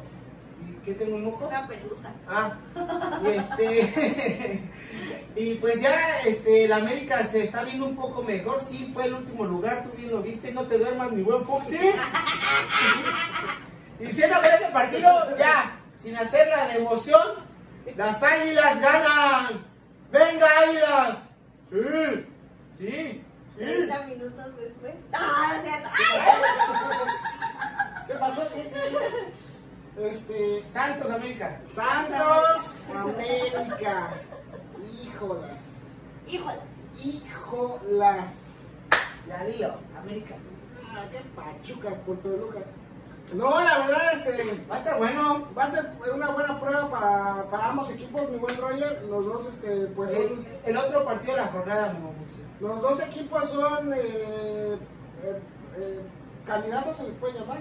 ¿Y 0.61 0.73
qué 0.85 0.95
tengo 0.95 1.17
un 1.17 1.25
moco? 1.25 1.47
Una 1.47 1.67
pelusa. 1.67 2.13
Ah, 2.27 2.57
y 3.23 3.29
este. 3.29 4.61
y 5.37 5.55
pues 5.55 5.81
ya 5.81 6.21
este, 6.21 6.65
el 6.65 6.73
América 6.73 7.25
se 7.27 7.45
está 7.45 7.63
viendo 7.65 7.87
un 7.87 7.97
poco 7.97 8.23
mejor. 8.23 8.63
Sí, 8.65 8.91
fue 8.93 9.07
el 9.07 9.15
último 9.15 9.45
lugar, 9.45 9.85
tú 9.85 9.91
bien 9.97 10.11
lo 10.11 10.21
viste. 10.23 10.53
No 10.53 10.65
te 10.65 10.79
duermas, 10.79 11.13
mi 11.13 11.23
buen 11.23 11.45
Foxy. 11.45 11.79
y 14.01 14.07
siendo 14.07 14.41
que 14.41 14.49
ese 14.49 14.67
partido, 14.73 15.37
ya, 15.39 15.79
sin 16.03 16.17
hacer 16.17 16.49
la 16.49 16.67
devoción, 16.69 17.49
Las 17.97 18.23
águilas 18.23 18.81
ganan. 18.81 19.65
Venga, 20.11 20.47
águilas. 20.61 21.19
Sí, 21.71 21.79
sí, 22.79 22.79
sí. 22.79 23.25
30 23.59 24.07
minutos 24.07 24.57
después. 24.57 24.95
¡Ah, 25.13 25.61
cierto! 25.63 25.89
¿Qué 28.09 28.15
pasó? 28.15 28.43
¿Qué- 28.55 28.71
qué- 28.73 30.09
Este, 30.09 30.65
Santos 30.71 31.11
América. 31.11 31.61
Santos 31.75 32.77
América. 32.95 34.11
Híjolas. 35.03 35.51
Híjole. 36.29 36.59
Híjolas. 37.03 38.27
Ya 39.29 39.45
dilo, 39.45 39.75
América. 39.99 40.35
Ah, 40.91 41.05
qué 41.11 41.21
pachucas 41.37 41.95
por 42.07 42.17
Toluca. 42.19 42.61
No, 43.33 43.61
la 43.61 43.79
verdad, 43.81 44.13
este, 44.15 44.65
Va 44.71 44.77
a 44.77 44.79
estar 44.79 44.97
bueno. 44.99 45.49
va 45.57 45.65
a 45.65 45.71
ser 45.71 45.85
una 46.15 46.31
buena 46.31 46.59
prueba 46.61 46.89
para, 46.89 47.45
para 47.51 47.69
ambos 47.69 47.91
equipos, 47.91 48.31
mi 48.31 48.39
buen 48.39 48.57
Roger. 48.57 49.03
Los 49.11 49.27
dos, 49.27 49.47
este, 49.49 49.87
pues 49.89 50.13
son, 50.13 50.23
El, 50.23 50.47
el 50.65 50.77
otro 50.77 51.05
partido 51.05 51.35
de 51.35 51.41
la 51.43 51.49
jornada, 51.49 51.93
mi 51.95 52.09
los 52.61 52.81
dos 52.81 53.01
equipos 53.01 53.51
son 53.51 53.93
eh, 53.95 53.99
eh, 55.23 55.41
eh, 55.77 56.01
candidatos, 56.47 56.97
se 56.97 57.05
les 57.05 57.17
puede 57.19 57.39
llamar. 57.39 57.59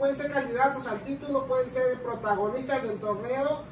Pueden 0.00 0.16
ser 0.16 0.32
candidatos 0.32 0.86
al 0.86 0.98
título, 1.02 1.46
pueden 1.46 1.70
ser 1.72 2.00
protagonistas 2.02 2.82
del 2.82 2.98
torneo. 2.98 3.64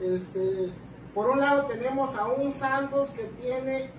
Este, 0.00 0.72
por 1.14 1.30
un 1.30 1.38
lado 1.38 1.66
tenemos 1.66 2.16
a 2.16 2.26
un 2.26 2.52
Santos 2.52 3.08
que 3.10 3.22
tiene, 3.40 3.92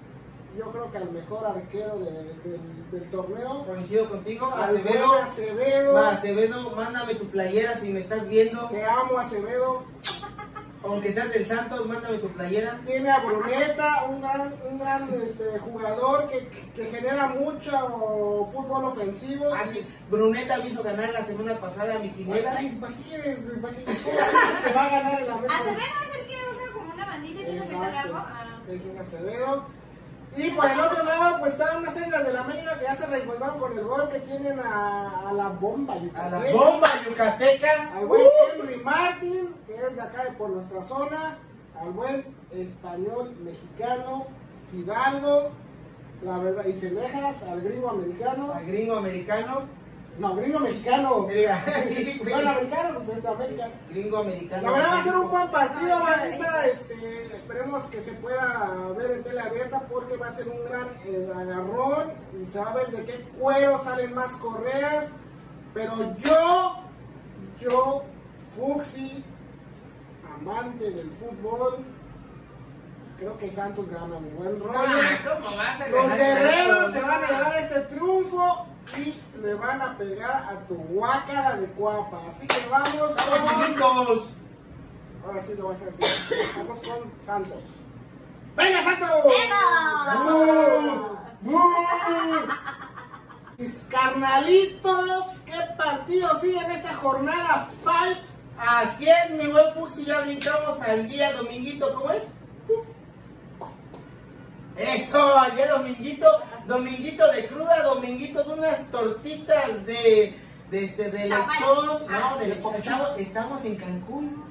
yo 0.58 0.69
creo 0.71 0.91
que 0.91 0.97
al 0.97 1.12
mejor 1.12 1.45
arquero 1.47 1.97
de- 2.00 2.34
del, 2.43 2.91
del 2.91 3.10
torneo. 3.10 3.63
Coincido 3.65 4.10
contigo. 4.10 4.47
Acevedo. 4.47 5.13
Acevedo. 5.13 5.93
Va, 5.93 6.10
Acevedo, 6.12 6.76
mándame 6.76 7.15
tu 7.15 7.26
playera 7.30 7.73
si 7.73 7.93
me 7.93 8.02
estás 8.02 8.28
viendo. 8.28 8.67
Te 8.67 8.84
amo, 8.84 9.17
Acevedo. 9.17 9.86
Aunque 10.83 11.11
seas 11.11 11.33
del 11.33 11.45
Santos, 11.47 11.85
mándame 11.87 12.19
tu 12.19 12.29
playera. 12.29 12.79
Tiene 12.85 13.09
a 13.11 13.19
Bruneta, 13.19 14.05
un 14.09 14.21
gran, 14.21 14.53
un 14.69 14.79
gran 14.79 15.09
este, 15.13 15.59
jugador 15.59 16.29
que, 16.29 16.47
que 16.75 16.85
genera 16.91 17.27
mucho 17.27 17.71
fútbol 18.53 18.85
ofensivo. 18.85 19.53
Ah, 19.53 19.63
sí. 19.65 19.85
Bruneta 20.09 20.57
me 20.57 20.67
hizo 20.67 20.83
ganar 20.83 21.09
la 21.11 21.23
semana 21.23 21.59
pasada 21.59 21.99
mi 21.99 22.09
quiniela. 22.11 22.51
¿para 22.51 22.59
qué 22.61 22.69
para 22.79 22.93
qué- 22.93 23.37
¿Cómo 23.43 23.67
crees 23.69 23.99
que 24.65 24.73
va 24.73 24.83
a 24.85 24.89
ganar 24.89 25.21
el 25.21 25.29
América? 25.29 25.55
Acevedo 25.55 25.77
es 25.79 26.19
el 26.19 26.27
que 26.27 26.35
usa 26.35 26.73
como 26.73 26.93
una 26.93 27.05
bandita 27.05 27.41
y 27.41 27.43
tiene 27.43 27.57
Exacto. 27.57 27.91
largo. 27.91 28.17
Ah. 28.17 28.59
Es 28.69 28.99
Acevedo. 29.07 29.65
Y 30.35 30.51
por 30.51 30.65
el 30.69 30.79
otro 30.79 31.03
lado, 31.03 31.39
pues 31.39 31.53
están 31.53 31.77
unas 31.77 31.95
águilas 31.95 32.25
del 32.25 32.37
América 32.37 32.77
que 32.77 32.85
ya 32.85 32.95
se 32.95 33.07
reencontraron 33.07 33.59
con 33.59 33.77
el 33.77 33.83
gol 33.85 34.09
que 34.09 34.19
tienen 34.19 34.59
a, 34.59 35.29
a 35.29 35.33
la 35.33 35.49
bomba. 35.49 35.93
A 35.93 35.97
la 35.97 36.03
yucateca. 36.03 36.53
bomba 36.53 36.87
yucateca. 37.07 37.97
Al 37.97 38.05
buen 38.05 38.21
Henry 38.53 38.75
Martin, 38.83 39.55
que 39.65 39.75
es 39.75 39.95
de 39.95 40.01
acá 40.01 40.25
de 40.25 40.31
por 40.33 40.49
nuestra 40.49 40.83
zona. 40.83 41.37
Al 41.79 41.91
buen 41.91 42.25
español 42.51 43.35
mexicano 43.43 44.27
Fidalgo. 44.71 45.51
La 46.23 46.39
verdad, 46.39 46.65
y 46.65 46.73
Cenejas, 46.73 47.43
al 47.43 47.61
gringo 47.61 47.89
americano. 47.91 48.51
Al 48.53 48.65
gringo 48.65 48.95
americano. 48.95 49.76
No, 50.19 50.36
gringo 50.36 50.60
mexicano. 50.60 51.27
Sí, 51.88 52.21
No, 52.23 52.39
el 52.39 52.47
americano, 52.47 52.99
pues 52.99 53.25
América. 53.25 53.69
Gringo 53.89 54.17
americano. 54.17 54.63
La 54.63 54.71
verdad 54.71 54.89
va 54.89 54.99
a 54.99 55.03
ser 55.03 55.15
un 55.15 55.32
buen 55.32 55.51
partido, 55.51 55.99
bandita. 55.99 56.67
Este, 56.67 57.36
esperemos 57.36 57.84
que 57.86 58.03
se 58.03 58.12
pueda 58.13 58.93
ver 58.97 59.12
en 59.12 59.23
tele 59.23 59.41
abierta 59.41 59.82
porque 59.91 60.17
va 60.17 60.27
a 60.27 60.36
ser 60.36 60.47
un 60.47 60.63
gran 60.65 60.88
eh, 61.06 61.32
agarrón 61.36 62.13
y 62.41 62.49
se 62.51 62.60
va 62.60 62.71
a 62.71 62.75
ver 62.75 62.88
de 62.88 63.06
qué 63.06 63.25
cuero 63.39 63.84
salen 63.84 64.13
más 64.13 64.32
correas. 64.34 65.06
Pero 65.73 66.15
yo, 66.17 66.77
yo, 67.60 68.03
Fuxi, 68.56 69.23
amante 70.36 70.89
del 70.89 71.12
fútbol, 71.12 71.77
creo 73.17 73.38
que 73.38 73.51
Santos 73.51 73.88
gana, 73.89 74.19
mi 74.19 74.30
buen 74.32 74.60
rollo. 74.60 74.73
Ah, 74.75 75.19
¿cómo 75.23 75.56
vas 75.56 75.80
a 75.80 75.88
Los 75.89 76.01
ganar 76.01 76.17
guerreros 76.17 76.93
se 76.93 77.01
van 77.01 77.23
a 77.23 77.27
llevar 77.27 77.58
este 77.58 77.80
triunfo 77.82 78.67
y 78.95 79.21
le 79.41 79.54
van 79.56 79.82
a 79.82 79.97
pegar 79.97 80.47
a 80.50 80.60
tu 80.67 80.76
guácara 80.76 81.58
de 81.58 81.67
cuapa. 81.67 82.21
Así 82.30 82.47
que 82.47 82.69
vamos 82.69 83.15
Vamos. 83.80 84.34
Ahora 85.26 85.43
sí 85.45 85.54
lo 85.58 85.67
vas 85.69 85.82
a 85.82 85.86
decir. 85.86 86.54
Vamos 86.58 86.80
con 86.80 87.12
Santos. 87.26 87.60
¡Venga, 88.56 88.84
Santos! 88.84 89.10
¡Venga! 89.26 89.97
Mis 93.58 93.73
carnalitos, 93.89 95.39
qué 95.45 95.60
partido 95.78 96.39
sigue 96.39 96.60
en 96.60 96.71
esta 96.71 96.93
jornada 96.95 97.69
5. 97.84 97.93
Así 98.58 99.08
es, 99.08 99.32
mi 99.32 99.47
buen 99.52 99.73
Fuxi, 99.76 100.06
ya 100.06 100.21
brincamos 100.21 100.82
al 100.82 101.08
día 101.08 101.34
dominguito, 101.34 101.93
¿cómo 101.93 102.12
es? 102.12 102.23
Eso, 104.77 105.35
día 105.55 105.67
dominguito, 105.71 106.27
dominguito 106.67 107.31
de 107.31 107.47
cruda, 107.47 107.81
dominguito 107.83 108.43
de 108.43 108.53
unas 108.53 108.83
tortitas 108.91 109.85
de, 109.85 110.35
de, 110.69 110.83
este, 110.83 111.09
de 111.09 111.25
lechón, 111.25 112.03
Ah, 112.09 112.31
no, 112.33 112.37
de 112.37 112.47
lechón, 112.47 112.75
estamos, 112.75 113.09
estamos 113.17 113.65
en 113.65 113.75
Cancún, 113.75 114.43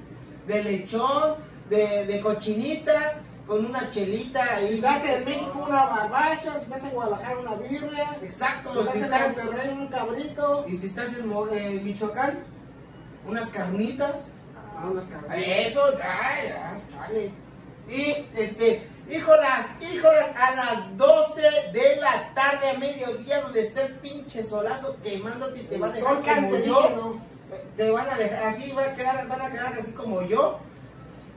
de 0.46 0.64
lechón, 0.64 1.36
de, 1.70 2.06
de 2.06 2.20
cochinita, 2.20 3.20
con 3.46 3.64
una 3.66 3.88
chelita 3.90 4.42
Si 4.58 4.64
ahí. 4.64 4.74
estás 4.74 5.04
en 5.04 5.24
México, 5.24 5.64
una 5.64 5.84
barbacha. 5.86 6.54
Si 6.58 6.64
estás 6.64 6.82
en 6.82 6.90
Guadalajara, 6.90 7.38
una 7.38 7.54
birria. 7.54 8.16
Si 8.18 8.26
Exacto, 8.26 8.80
estás 8.80 8.92
si 8.92 8.98
en 8.98 9.04
estás, 9.04 9.36
Monterrey, 9.36 9.68
un 9.78 9.86
cabrito. 9.86 10.64
y 10.68 10.76
si 10.76 10.86
estás 10.88 11.08
en 11.16 11.28
Mo- 11.28 11.46
eh, 11.52 11.80
Michoacán, 11.84 12.40
unas 13.24 13.48
carnitas. 13.50 14.32
Ah, 14.76 14.88
unas 14.90 15.04
carnitas. 15.04 15.36
Eso, 15.38 15.82
ay, 16.02 16.52
ay, 16.60 16.82
chale. 16.92 17.30
Y, 17.88 18.26
este, 18.36 18.88
híjolas, 19.10 19.66
híjolas, 19.80 20.30
a 20.36 20.54
las 20.54 20.96
12 20.96 21.42
de 21.72 21.96
la 21.96 22.34
tarde, 22.34 22.70
a 22.70 22.78
mediodía, 22.78 23.40
donde 23.42 23.62
está 23.62 23.82
el 23.82 23.94
pinche 23.94 24.42
solazo 24.42 24.96
quemándote 25.02 25.60
y 25.60 25.62
te 25.64 25.78
va 25.78 25.88
a 25.88 25.92
dejar 25.92 26.22
como 26.22 26.56
yo. 26.58 27.18
Te 27.76 27.90
van 27.90 28.10
a 28.10 28.18
dejar, 28.18 28.42
así 28.44 28.72
va 28.72 28.86
a 28.86 28.92
quedar, 28.92 29.26
van 29.28 29.40
a 29.40 29.50
quedar 29.50 29.72
así 29.78 29.92
como 29.92 30.22
yo. 30.22 30.58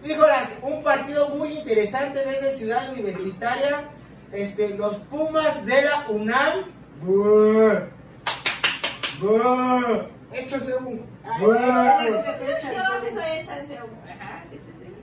Híjolas, 0.04 0.50
un 0.62 0.82
partido 0.82 1.30
muy 1.30 1.50
interesante 1.60 2.20
desde 2.26 2.54
Ciudad 2.54 2.92
Universitaria. 2.92 3.90
Este, 4.32 4.70
los 4.70 4.96
Pumas 4.96 5.66
de 5.66 5.82
la 5.82 6.06
UNAM. 6.10 6.66
Buh. 7.02 7.80
Buh. 9.20 10.04
Échense 10.32 10.76
un. 10.76 11.06
Un. 11.42 11.58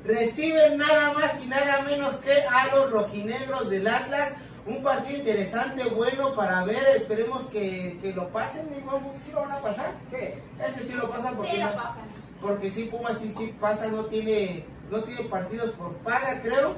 Reciben 0.07 0.79
nada 0.79 1.13
más 1.13 1.43
y 1.43 1.47
nada 1.47 1.83
menos 1.83 2.15
que 2.17 2.33
a 2.33 2.75
los 2.75 2.91
rojinegros 2.91 3.71
del 3.71 3.87
Atlas. 3.87 4.33
Un 4.67 4.83
partido 4.83 5.19
interesante, 5.19 5.85
bueno 5.91 6.35
para 6.35 6.65
ver. 6.65 6.83
Esperemos 6.97 7.45
que, 7.47 7.99
que 8.03 8.13
lo 8.13 8.29
pasen. 8.31 8.69
mi 8.71 8.81
buen 8.81 9.03
¿Sí 9.25 9.31
lo 9.33 9.43
van 9.43 9.53
a 9.53 9.61
pasar? 9.61 9.93
Sí. 10.11 10.17
Ese 10.69 10.83
sí 10.83 10.95
lo 10.95 11.09
pasan 11.11 11.37
porque, 11.37 11.53
Sí, 11.53 11.61
no- 11.61 11.67
lo 11.71 11.75
pasan. 11.77 12.03
porque 12.41 12.71
sí, 12.71 12.83
Pumas 12.85 13.19
sí, 13.19 13.33
sí 13.37 13.55
pasa, 13.61 13.87
no 13.89 14.07
tiene, 14.07 14.65
no 14.91 14.99
tiene 15.05 15.23
partidos 15.29 15.71
por 15.71 15.93
paga, 15.99 16.41
creo. 16.43 16.75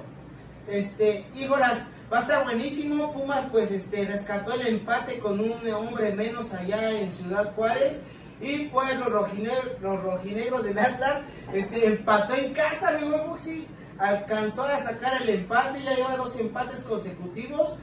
Este, 0.69 1.25
híjolas, 1.35 1.87
va 2.13 2.19
a 2.19 2.23
estar 2.23 2.45
buenísimo. 2.45 3.13
Pumas, 3.15 3.47
pues, 3.51 3.71
este, 3.71 4.05
rescató 4.05 4.53
el 4.53 4.67
empate 4.67 5.19
con 5.19 5.41
un 5.41 5.53
hombre 5.73 6.13
menos 6.13 6.53
allá 6.53 6.91
en 6.91 7.11
Ciudad 7.11 7.55
Juárez. 7.55 8.01
Y 8.41 8.67
pues 8.67 8.97
los 8.99 9.11
rojinegros, 9.11 9.81
los 9.81 10.03
rojinegros 10.03 10.63
del 10.63 10.79
Atlas, 10.79 11.23
este, 11.53 11.87
empató 11.87 12.35
en 12.35 12.53
casa, 12.55 12.93
mi 12.93 13.09
buen 13.09 13.27
Fuxi. 13.27 13.67
Alcanzó 13.99 14.65
a 14.65 14.79
sacar 14.79 15.23
el 15.23 15.29
empate, 15.29 15.83
ya 15.83 15.95
lleva 15.95 16.17
dos 16.17 16.39
empates 16.39 16.85
consecutivos. 16.85 17.75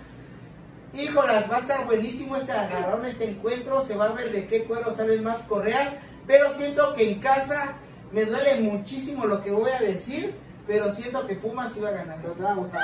Híjolas, 0.94 1.52
va 1.52 1.58
a 1.58 1.60
estar 1.60 1.86
buenísimo 1.86 2.38
este 2.38 2.54
agarrón, 2.54 3.06
este 3.06 3.30
encuentro. 3.32 3.86
Se 3.86 3.98
va 3.98 4.06
a 4.06 4.14
ver 4.14 4.32
de 4.32 4.48
qué 4.48 4.64
cuero 4.64 4.96
salen 4.96 5.24
más 5.24 5.40
correas. 5.44 5.94
Pero 6.26 6.54
siento 6.56 6.94
que 6.94 7.12
en 7.12 7.20
casa 7.20 7.74
me 8.14 8.24
duele 8.24 8.62
muchísimo 8.62 9.26
lo 9.26 9.44
que 9.44 9.52
voy 9.52 9.72
a 9.72 9.80
decir. 9.80 10.34
Pero 10.66 10.90
siento 10.90 11.28
que 11.28 11.36
Pumas 11.36 11.76
iba 11.76 11.90
a 11.90 11.94
ganar. 11.94 12.18
Pero 12.22 12.34
te 12.34 12.44
va 12.44 12.52
a 12.52 12.56
gustar. 12.56 12.82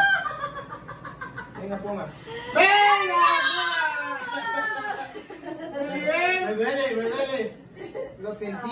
Venga, 1.62 1.78
Pumas. 1.78 2.08
¡Venga! 2.54 3.71
Muy 4.32 5.88
Me 5.88 6.00
bien. 6.00 6.58
duele, 6.58 6.96
me 6.96 7.04
duele. 7.10 7.54
Lo 8.22 8.34
sentí. 8.36 8.72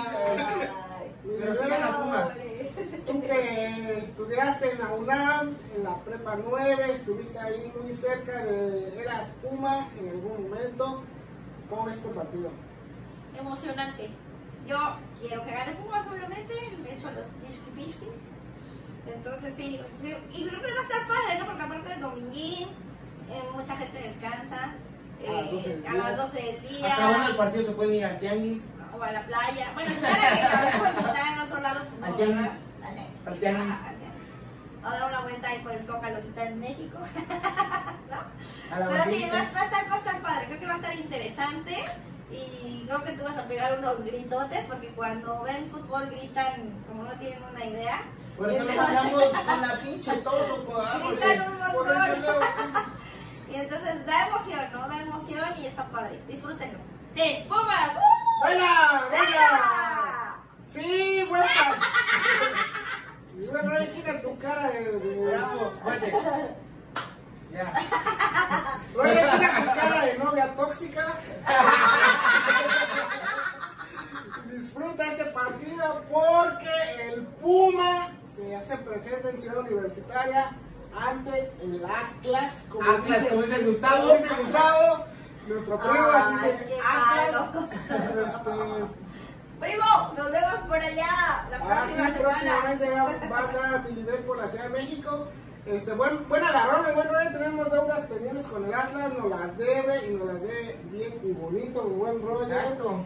Pero 1.40 1.54
sigan 1.56 1.84
a 1.84 1.98
Pumas. 2.00 2.30
Tú 3.06 3.22
que 3.22 3.98
estudiaste 3.98 4.72
en 4.72 4.80
la 4.80 4.94
UNAM, 4.94 5.56
en 5.76 5.84
la 5.84 5.96
Prepa 6.04 6.36
9, 6.38 6.92
estuviste 6.94 7.40
ahí 7.40 7.72
muy 7.82 7.94
cerca 7.94 8.44
de. 8.46 9.02
Eras 9.02 9.28
Puma 9.42 9.90
en 10.00 10.10
algún 10.10 10.50
momento. 10.50 11.04
¿Cómo 11.70 11.86
ves 11.86 11.96
este 11.96 12.10
partido? 12.10 12.50
Emocionante. 13.40 14.10
Yo 14.68 14.78
quiero 15.22 15.44
que 15.46 15.52
gane 15.52 15.74
Pumas, 15.76 16.08
obviamente. 16.08 16.54
Le 16.84 16.94
echo 16.94 17.08
a 17.08 17.12
los 17.12 17.28
pishki 17.28 17.70
pishkis. 17.76 18.10
Entonces, 19.16 19.54
sí. 19.58 19.80
Y 20.32 20.48
creo 20.48 20.62
que 20.62 20.74
va 20.74 20.80
a 20.80 20.84
estar 20.84 21.08
padre, 21.08 21.40
¿no? 21.40 21.46
Porque 21.48 21.64
aparte 21.64 21.94
es 21.94 22.02
dominguín. 22.02 22.68
eh, 23.30 23.44
mucha 23.54 23.76
gente 23.78 23.98
descansa. 24.00 24.74
A 25.28 25.32
las 25.42 25.52
12 25.52 25.70
del 25.70 25.80
eh, 25.84 25.88
a 25.88 25.92
día. 25.92 26.04
las 26.04 26.18
12 26.18 26.42
del 26.42 26.70
día. 26.70 26.94
Acabando 26.94 27.30
el 27.30 27.36
partido 27.38 27.64
se 27.66 27.72
pueden 27.72 27.96
ir 27.96 28.06
al 28.06 28.20
tianguis. 28.20 28.62
o 28.98 29.04
a 29.04 29.12
la 29.12 29.22
playa. 29.26 29.72
Bueno, 29.74 29.90
si 29.90 29.96
estar 29.96 31.28
en 31.34 31.40
otro 31.40 31.62
lado, 31.62 31.80
pues, 31.90 32.10
Al 32.12 32.16
tianguis. 32.18 32.52
Al 33.26 33.40
tianguis. 33.40 33.76
A 34.82 34.90
dar 34.92 35.10
una 35.10 35.20
vuelta 35.22 35.48
ahí 35.50 35.60
por 35.60 35.74
el 35.74 35.86
Zócalo 35.86 36.22
si 36.22 36.28
está 36.30 36.48
en 36.48 36.60
México. 36.60 36.98
Pero 38.70 39.04
sí, 39.06 39.28
va, 39.32 39.40
a 39.40 39.44
estar, 39.44 39.92
va 39.92 39.96
a 39.96 39.98
estar 39.98 40.22
padre, 40.22 40.46
creo 40.48 40.60
que 40.60 40.66
va 40.68 40.74
a 40.74 40.78
estar 40.78 40.96
interesante 40.96 41.76
y 42.32 42.84
creo 42.86 43.04
que 43.04 43.12
tú 43.14 43.24
vas 43.24 43.38
a 43.38 43.48
pegar 43.48 43.78
unos 43.80 44.04
gritotes 44.06 44.66
porque 44.68 44.90
cuando 44.90 45.42
ven 45.44 45.70
fútbol 45.72 46.06
gritan 46.12 46.72
como 46.88 47.04
no 47.04 47.12
tienen 47.14 47.44
una 47.44 47.66
idea. 47.66 48.02
Por 48.38 48.52
eso 48.52 48.64
lo 48.64 48.74
mandamos 48.74 49.24
con 49.24 49.62
la 49.62 49.80
pinche 49.84 50.12
toso, 50.18 50.64
por 50.66 50.82
ah, 50.86 51.00
porque- 51.04 51.42
Por 51.74 51.88
eso 51.88 52.40
Y 53.50 53.56
entonces 53.56 54.06
da 54.06 54.28
emoción, 54.28 54.72
¿no? 54.74 54.88
Da 54.88 55.02
emoción 55.02 55.58
y 55.58 55.68
está 55.68 55.86
padre. 55.90 56.22
Disfrútenlo. 56.28 56.80
Sí, 57.14 57.46
Pumas. 57.48 57.96
¡Uh! 57.96 58.46
¡Venga! 58.46 59.08
¡Venga! 59.10 59.20
¡Venga! 59.24 60.40
Sí. 60.68 61.28
Bueno, 63.52 63.74
ahí 63.74 63.88
quita 63.88 64.22
tu 64.22 64.38
cara 64.38 64.70
de. 64.70 64.92
Bravo. 65.26 65.74
Ya. 67.52 67.74
Quita 68.92 69.66
tu 69.66 69.80
cara 69.80 70.06
de 70.06 70.18
novia 70.20 70.54
tóxica. 70.54 71.14
Disfruta 74.46 75.06
este 75.06 75.26
partido 75.26 76.04
porque 76.12 77.12
el 77.12 77.26
Puma 77.42 78.12
se 78.36 78.56
hace 78.56 78.78
presente 78.78 79.30
en 79.30 79.42
Ciudad 79.42 79.60
Universitaria 79.60 80.52
ante 80.98 81.52
el 81.62 81.84
Atlas. 81.86 82.54
Como 82.72 82.90
Atlas, 82.92 83.28
como 83.30 83.42
dice 83.44 83.64
Gustavo. 83.64 84.02
como 84.10 84.14
dice 84.24 84.36
Gustavo, 84.42 85.06
nuestro 85.48 85.80
primo, 85.80 86.08
así 86.14 86.36
se 86.40 86.80
Atlas. 86.86 87.50
Este, 87.90 88.50
Primo, 89.60 90.14
nos 90.18 90.32
vemos 90.32 90.54
por 90.70 90.78
allá 90.78 91.48
la 91.52 91.58
Ah, 91.58 91.84
próxima 91.84 92.08
sí, 92.08 92.14
semana. 92.14 92.20
próximamente 92.20 92.90
va, 92.92 93.04
va 93.30 93.40
a 93.40 93.46
estar 93.52 93.84
mi 93.90 93.92
nivel 93.98 94.16
por 94.24 94.38
la 94.38 94.48
Ciudad 94.48 94.64
de 94.66 94.70
México. 94.70 95.28
Este, 95.66 95.94
buen, 95.94 96.30
buen 96.30 96.44
agarrón, 96.44 96.86
buen 96.96 97.08
rollo. 97.10 97.32
Tenemos 97.32 97.70
deudas 97.72 98.06
pendientes 98.08 98.48
con 98.48 98.64
el 98.66 98.74
Atlas, 98.74 99.14
nos 99.18 99.30
las 99.30 99.58
debe 99.58 100.08
y 100.08 100.16
nos 100.16 100.28
las 100.28 100.42
debe 100.42 100.80
bien 100.92 101.14
y 101.24 101.32
bonito, 101.34 101.84
buen 101.84 102.22
rollo. 102.22 102.44
Exacto. 102.46 103.04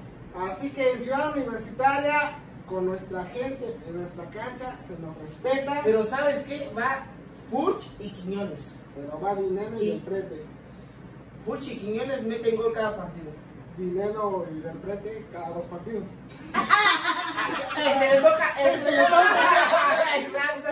Así 0.52 0.70
que 0.72 0.92
en 0.94 1.04
Ciudad 1.04 1.32
Universitaria, 1.32 2.34
con 2.68 2.86
nuestra 2.86 3.24
gente 3.26 3.76
en 3.88 3.98
nuestra 4.00 4.26
cancha, 4.26 4.78
se 4.88 4.98
nos 5.00 5.18
respeta, 5.18 5.82
pero, 5.84 5.84
Pero 5.84 6.06
¿sabes 6.06 6.40
qué? 6.46 6.72
Va 6.78 7.04
Fuch 7.54 7.84
y 8.00 8.10
Quiñones. 8.10 8.64
va 9.24 9.36
dinero 9.36 9.78
y 9.80 9.84
Y- 9.86 9.90
del 9.92 10.00
prete. 10.02 10.44
Fuch 11.46 11.68
y 11.68 11.78
Quiñones 11.78 12.24
meten 12.24 12.56
gol 12.56 12.74
cada 12.74 12.98
partido. 12.98 13.32
Dinero 13.78 14.48
y 14.52 14.60
del 14.60 14.78
prete 14.78 15.24
cada 15.32 15.50
dos 15.50 15.66
partidos. 15.66 16.04
Este 17.78 18.10
le 18.10 18.22
toca, 18.22 18.50
este 18.60 18.92
le 18.92 19.04
toca. 19.04 20.18
Exacto, 20.18 20.70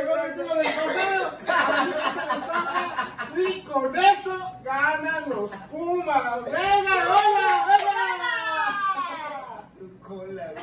Y 3.37 3.61
con 3.61 3.95
eso 3.95 4.51
ganan 4.63 5.29
los 5.29 5.51
Pumas. 5.69 6.43
¡Venga, 6.45 6.95
venga, 7.11 7.65
venga! 7.67 7.93
Tu 9.77 9.99
cola. 9.99 10.53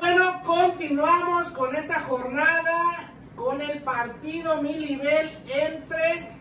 Bueno, 0.00 0.42
continuamos 0.44 1.48
con 1.50 1.74
esta 1.74 2.00
jornada 2.02 3.09
con 3.40 3.60
el 3.62 3.82
partido 3.82 4.60
Milibel 4.60 5.42
entre 5.48 6.38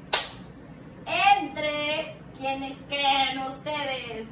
Entre 1.06 2.18
quienes 2.38 2.78
creen 2.88 3.40
ustedes. 3.48 4.28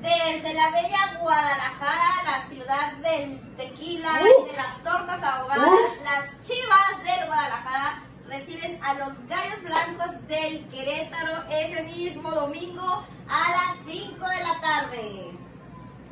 Desde 0.00 0.54
la 0.54 0.70
bella 0.70 1.18
Guadalajara, 1.20 2.22
la 2.24 2.48
ciudad 2.48 2.92
del 2.98 3.56
tequila 3.56 4.20
y 4.20 4.42
Uf. 4.42 4.50
de 4.50 4.56
las 4.56 4.82
tortas 4.84 5.22
ahogadas, 5.22 5.68
Uf. 5.68 6.04
las 6.04 6.40
chivas 6.46 7.04
del 7.04 7.26
Guadalajara 7.26 8.02
reciben 8.26 8.78
a 8.84 8.94
los 8.94 9.26
gallos 9.26 9.62
blancos 9.62 10.28
del 10.28 10.68
Querétaro 10.70 11.44
ese 11.50 11.82
mismo 11.84 12.30
domingo 12.30 13.04
a 13.28 13.50
las 13.50 13.76
5 13.86 14.28
de 14.28 14.42
la 14.42 14.60
tarde. 14.60 15.30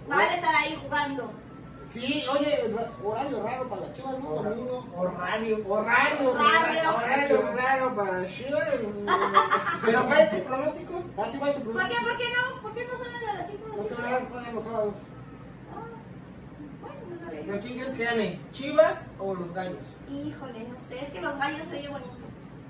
Van 0.09 0.21
a 0.21 0.35
estar 0.35 0.55
ahí 0.55 0.79
jugando. 0.83 1.46
Sí, 1.87 2.25
oye, 2.29 2.75
horario 3.05 3.43
raro 3.43 3.69
para 3.69 3.81
la 3.83 3.93
Chivas, 3.93 4.19
¿no? 4.19 4.29
Domingo. 4.31 4.85
Horario. 4.97 5.57
Horario, 5.69 6.33
Horario. 6.33 6.97
horario 6.97 7.43
raro 7.57 7.95
para 7.97 8.27
Chivas. 8.27 8.69
Pero 9.85 10.05
¿cuál 10.07 10.21
es 10.21 10.31
tu 10.31 10.43
pronóstico? 10.45 10.93
¿Por 11.15 11.31
qué? 11.31 11.39
¿Por 11.39 11.53
qué 11.53 12.25
no? 12.35 12.63
¿Por 12.63 12.75
qué 12.75 12.87
no 12.87 12.97
juegan 12.99 13.29
a 13.31 13.35
las 13.35 13.47
5 13.51 13.67
de 13.69 13.77
No 13.77 13.97
la 13.99 14.03
vayas 14.03 14.23
a 14.23 14.29
poner 14.29 14.55
los 14.55 14.65
sábados. 14.65 14.95
Ah, 15.73 15.81
no. 16.83 17.29
¿Pero 17.31 17.61
quién 17.61 17.79
crees 17.79 17.95
que 17.95 18.05
gane? 18.05 18.41
¿Chivas 18.53 19.07
o 19.19 19.35
los 19.35 19.53
gallos? 19.55 19.87
Híjole, 20.11 20.69
no 20.69 20.77
sé, 20.89 21.03
es 21.03 21.11
que 21.11 21.21
los 21.21 21.39
gallos 21.39 21.69
se 21.69 21.79
oye 21.79 21.89
bonito. 21.89 22.11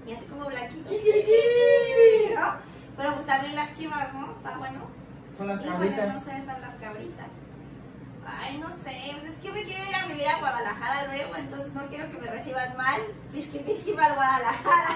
Y 0.07 0.13
así 0.13 0.25
como 0.27 0.45
blanquito. 0.47 0.91
¿no? 0.91 2.53
Pero 2.97 3.15
pues 3.15 3.27
también 3.27 3.55
las 3.57 3.75
chivas, 3.75 4.13
¿no? 4.15 4.33
Está 4.33 4.59
bueno. 4.59 4.81
Son 5.37 5.49
las 5.49 5.61
Híjole, 5.65 5.75
cabritas. 5.89 6.15
no 6.15 6.21
sé, 6.31 6.37
están 6.39 6.61
las 6.61 6.75
cabritas. 6.77 7.27
Ay, 8.27 8.59
no 8.59 8.69
sé, 8.85 9.17
pues 9.21 9.33
es 9.35 9.39
que 9.41 9.53
me 9.53 9.65
quiero 9.65 9.85
ir 9.85 9.95
a 9.95 10.07
vivir 10.07 10.29
a 10.29 10.39
Guadalajara 10.39 11.07
luego, 11.07 11.37
entonces 11.37 11.73
no 11.73 11.87
quiero 11.89 12.11
que 12.11 12.19
me 12.19 12.27
reciban 12.29 12.77
mal. 12.77 13.01
Pisqui, 13.33 13.59
pisqui 13.61 13.93
para 13.93 14.15
Guadalajara. 14.15 14.89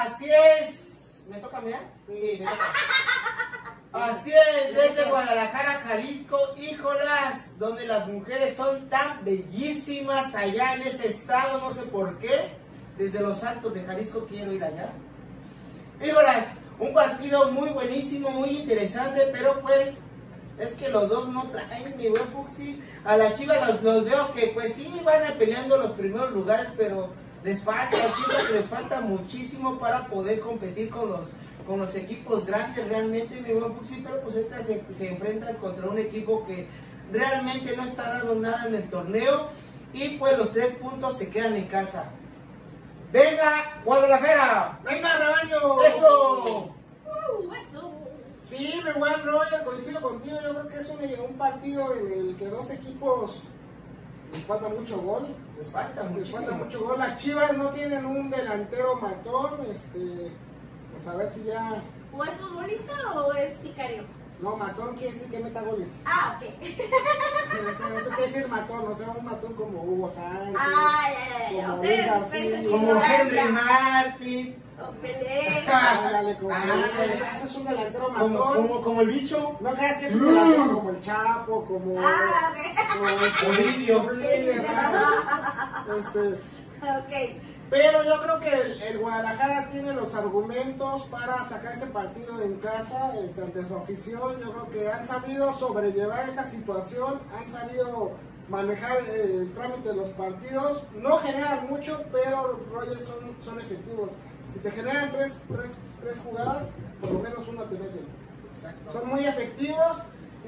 Así 0.02 0.30
es. 0.30 1.24
¿Me 1.28 1.38
toca 1.38 1.60
mirar? 1.60 1.82
Sí, 2.06 2.38
me 2.40 2.46
toca. 2.46 2.64
Así 3.92 4.32
es, 4.32 4.74
desde 4.74 5.10
Guadalajara, 5.10 5.80
Jalisco, 5.80 6.38
híjolas, 6.56 7.58
donde 7.58 7.86
las 7.86 8.06
mujeres 8.06 8.56
son 8.56 8.88
tan 8.88 9.24
bellísimas 9.24 10.32
allá 10.36 10.74
en 10.74 10.82
ese 10.82 11.08
estado, 11.08 11.58
no 11.58 11.72
sé 11.72 11.82
por 11.82 12.16
qué. 12.18 12.52
Desde 12.96 13.20
los 13.20 13.42
altos 13.42 13.74
de 13.74 13.82
Jalisco 13.82 14.26
quiero 14.28 14.52
ir 14.52 14.62
allá. 14.62 14.92
Híjolas, 16.04 16.46
un 16.80 16.94
partido 16.94 17.52
muy 17.52 17.68
buenísimo, 17.70 18.30
muy 18.30 18.50
interesante, 18.50 19.28
pero 19.32 19.60
pues 19.60 19.98
es 20.58 20.72
que 20.74 20.88
los 20.88 21.08
dos 21.08 21.28
no 21.28 21.44
traen 21.50 21.96
mi 21.96 22.08
buen 22.08 22.24
Fuxi. 22.24 22.82
A 23.04 23.16
la 23.16 23.34
Chivas 23.34 23.82
los, 23.82 24.04
veo 24.04 24.32
que 24.32 24.48
pues 24.48 24.74
sí 24.74 24.90
van 25.04 25.24
a 25.24 25.34
peleando 25.34 25.76
los 25.76 25.92
primeros 25.92 26.32
lugares, 26.32 26.68
pero 26.76 27.10
les 27.44 27.62
falta, 27.62 27.96
siento 27.96 28.52
les 28.52 28.66
falta 28.66 29.00
muchísimo 29.00 29.78
para 29.78 30.06
poder 30.06 30.40
competir 30.40 30.90
con 30.90 31.10
los 31.10 31.26
con 31.66 31.78
los 31.78 31.94
equipos 31.94 32.46
grandes 32.46 32.88
realmente, 32.88 33.40
mi 33.40 33.52
buen 33.52 33.76
Fuxi, 33.76 34.02
pero 34.02 34.20
pues 34.22 34.34
ahorita 34.34 34.62
se, 34.64 34.82
se 34.96 35.10
enfrentan 35.10 35.54
contra 35.56 35.88
un 35.88 35.98
equipo 35.98 36.44
que 36.44 36.66
realmente 37.12 37.76
no 37.76 37.84
está 37.84 38.18
dando 38.18 38.34
nada 38.34 38.66
en 38.66 38.74
el 38.74 38.90
torneo 38.90 39.48
y 39.92 40.16
pues 40.16 40.36
los 40.36 40.52
tres 40.52 40.74
puntos 40.76 41.18
se 41.18 41.28
quedan 41.28 41.54
en 41.54 41.66
casa. 41.66 42.10
¡Venga, 43.12 43.80
Guadalajara! 43.84 44.78
¡Venga, 44.84 45.16
rebaño! 45.16 45.82
¡Eso! 45.82 46.74
Uh, 47.04 47.52
eso. 47.54 47.92
Sí, 48.40 48.80
mi 48.84 48.92
buen 48.92 49.26
Roger, 49.26 49.64
coincido 49.64 50.00
contigo. 50.00 50.38
Yo 50.42 50.50
creo 50.50 50.68
que 50.68 50.76
es 50.76 50.88
un, 50.88 50.98
un 51.24 51.34
partido 51.38 51.92
en 51.94 52.12
el 52.12 52.36
que 52.36 52.46
dos 52.46 52.70
equipos 52.70 53.42
les 54.32 54.44
falta 54.44 54.68
mucho 54.68 55.00
gol. 55.00 55.34
Les 55.58 55.68
falta 55.68 56.04
Les 56.04 56.30
falta 56.30 56.52
mucho 56.52 56.84
gol. 56.84 56.98
Las 56.98 57.20
Chivas 57.20 57.56
no 57.56 57.70
tienen 57.70 58.06
un 58.06 58.30
delantero 58.30 58.94
matón. 58.96 59.60
Este, 59.74 60.30
pues 60.92 61.06
a 61.08 61.16
ver 61.16 61.32
si 61.34 61.44
ya. 61.44 61.82
¿O 62.16 62.24
es 62.24 62.30
futbolista 62.30 62.94
o 63.20 63.32
es 63.34 63.58
sicario? 63.60 64.04
No, 64.42 64.56
matón 64.56 64.96
quiere 64.96 65.12
decir 65.14 65.30
que 65.30 65.38
meta 65.40 65.60
goles. 65.62 65.88
Ah, 66.04 66.36
ok. 66.36 66.48
Eso, 66.62 67.98
eso 67.98 68.10
quiere 68.10 68.32
decir 68.32 68.48
matón, 68.48 68.88
o 68.90 68.94
sea, 68.96 69.08
un 69.10 69.24
matón 69.24 69.52
como 69.54 69.82
Hugo 69.82 70.10
Sánchez. 70.10 70.54
Ah, 70.58 71.08
ya, 71.12 71.50
ya, 71.50 71.60
ya. 71.60 71.66
Como 71.68 71.82
García. 71.82 72.62
Como 72.70 73.02
Henry. 73.02 73.52
Martin, 73.52 74.56
O 74.80 74.92
Pelé. 74.92 75.64
Ándale, 75.72 76.36
como 76.38 76.54
Ah, 76.54 76.86
eso 77.36 77.44
es 77.46 77.54
un 77.56 77.64
delantero 77.66 78.08
matón. 78.10 78.36
como, 78.36 78.80
como 78.80 79.00
el 79.02 79.08
bicho. 79.08 79.56
No 79.60 79.74
creas 79.74 79.96
que 79.98 80.06
es 80.06 80.14
un 80.14 80.26
delantero 80.26 80.72
como 80.74 80.90
el 80.90 81.00
Chapo, 81.00 81.64
como. 81.66 82.00
Ah, 82.00 82.52
ok. 82.52 82.58
como 82.98 83.52
Ovidio. 83.52 83.98
Ovidio, 84.04 84.62
Este, 85.98 86.40
Ok. 86.80 87.42
Pero 87.70 88.02
yo 88.02 88.20
creo 88.20 88.40
que 88.40 88.52
el, 88.52 88.82
el 88.82 88.98
Guadalajara 88.98 89.68
tiene 89.68 89.92
los 89.92 90.12
argumentos 90.14 91.04
para 91.04 91.48
sacar 91.48 91.74
este 91.74 91.86
partido 91.86 92.42
en 92.42 92.56
casa 92.56 93.16
este, 93.16 93.42
ante 93.42 93.64
su 93.66 93.76
afición. 93.76 94.40
Yo 94.40 94.52
creo 94.52 94.70
que 94.70 94.90
han 94.90 95.06
sabido 95.06 95.54
sobrellevar 95.54 96.28
esta 96.28 96.50
situación, 96.50 97.20
han 97.32 97.48
sabido 97.48 98.10
manejar 98.48 98.96
eh, 99.08 99.36
el 99.42 99.52
trámite 99.54 99.90
de 99.90 99.94
los 99.94 100.08
partidos. 100.10 100.82
No 100.94 101.18
generan 101.18 101.68
mucho, 101.70 102.02
pero 102.10 102.58
Rogers 102.72 103.06
son, 103.06 103.36
son 103.44 103.60
efectivos. 103.60 104.10
Si 104.52 104.58
te 104.58 104.70
generan 104.72 105.12
tres, 105.12 105.32
tres, 105.46 105.70
tres 106.02 106.18
jugadas, 106.24 106.66
por 107.00 107.12
lo 107.12 107.20
menos 107.20 107.46
uno 107.46 107.62
te 107.62 107.76
mete. 107.76 108.00
Son 108.92 109.08
muy 109.08 109.24
efectivos 109.24 109.96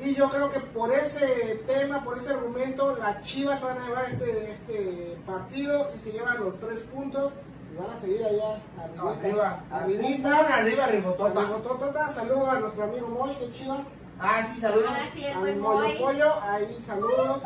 y 0.01 0.15
yo 0.15 0.29
creo 0.31 0.51
que 0.51 0.61
por 0.61 0.93
ese 0.93 1.63
tema, 1.67 2.03
por 2.05 2.19
ese 2.19 2.31
argumento, 2.33 2.97
las 2.97 3.21
Chivas 3.23 3.61
van 3.63 3.79
a 3.79 3.87
llevar 3.87 4.05
este, 4.11 4.51
este 4.51 5.17
partido 5.27 5.91
y 5.97 5.99
se 6.05 6.13
llevan 6.13 6.43
los 6.45 6.59
tres 6.61 6.81
puntos 6.93 7.33
y 7.73 7.77
van 7.77 7.91
a 7.91 8.01
seguir 8.01 8.25
allá 8.25 8.59
No, 8.97 9.11
arribita, 9.11 9.27
arriba. 9.29 9.63
Un 9.71 9.75
arribita. 9.75 10.57
arriba, 10.57 10.87
ribotota. 10.87 12.13
Saludos 12.15 12.49
a 12.49 12.61
nuestro 12.61 12.85
amigo 12.85 13.09
Moy, 13.09 13.35
que 13.37 13.51
chiva. 13.53 13.83
Ah, 14.19 14.43
sí, 14.45 14.61
saludos. 14.61 14.91
Sí, 15.15 15.25
el 15.25 15.33
A 15.33 15.39
Moyo 15.41 15.61
Moy. 15.61 15.99
Pollo, 15.99 16.41
ahí 16.43 16.79
saludos. 16.87 17.43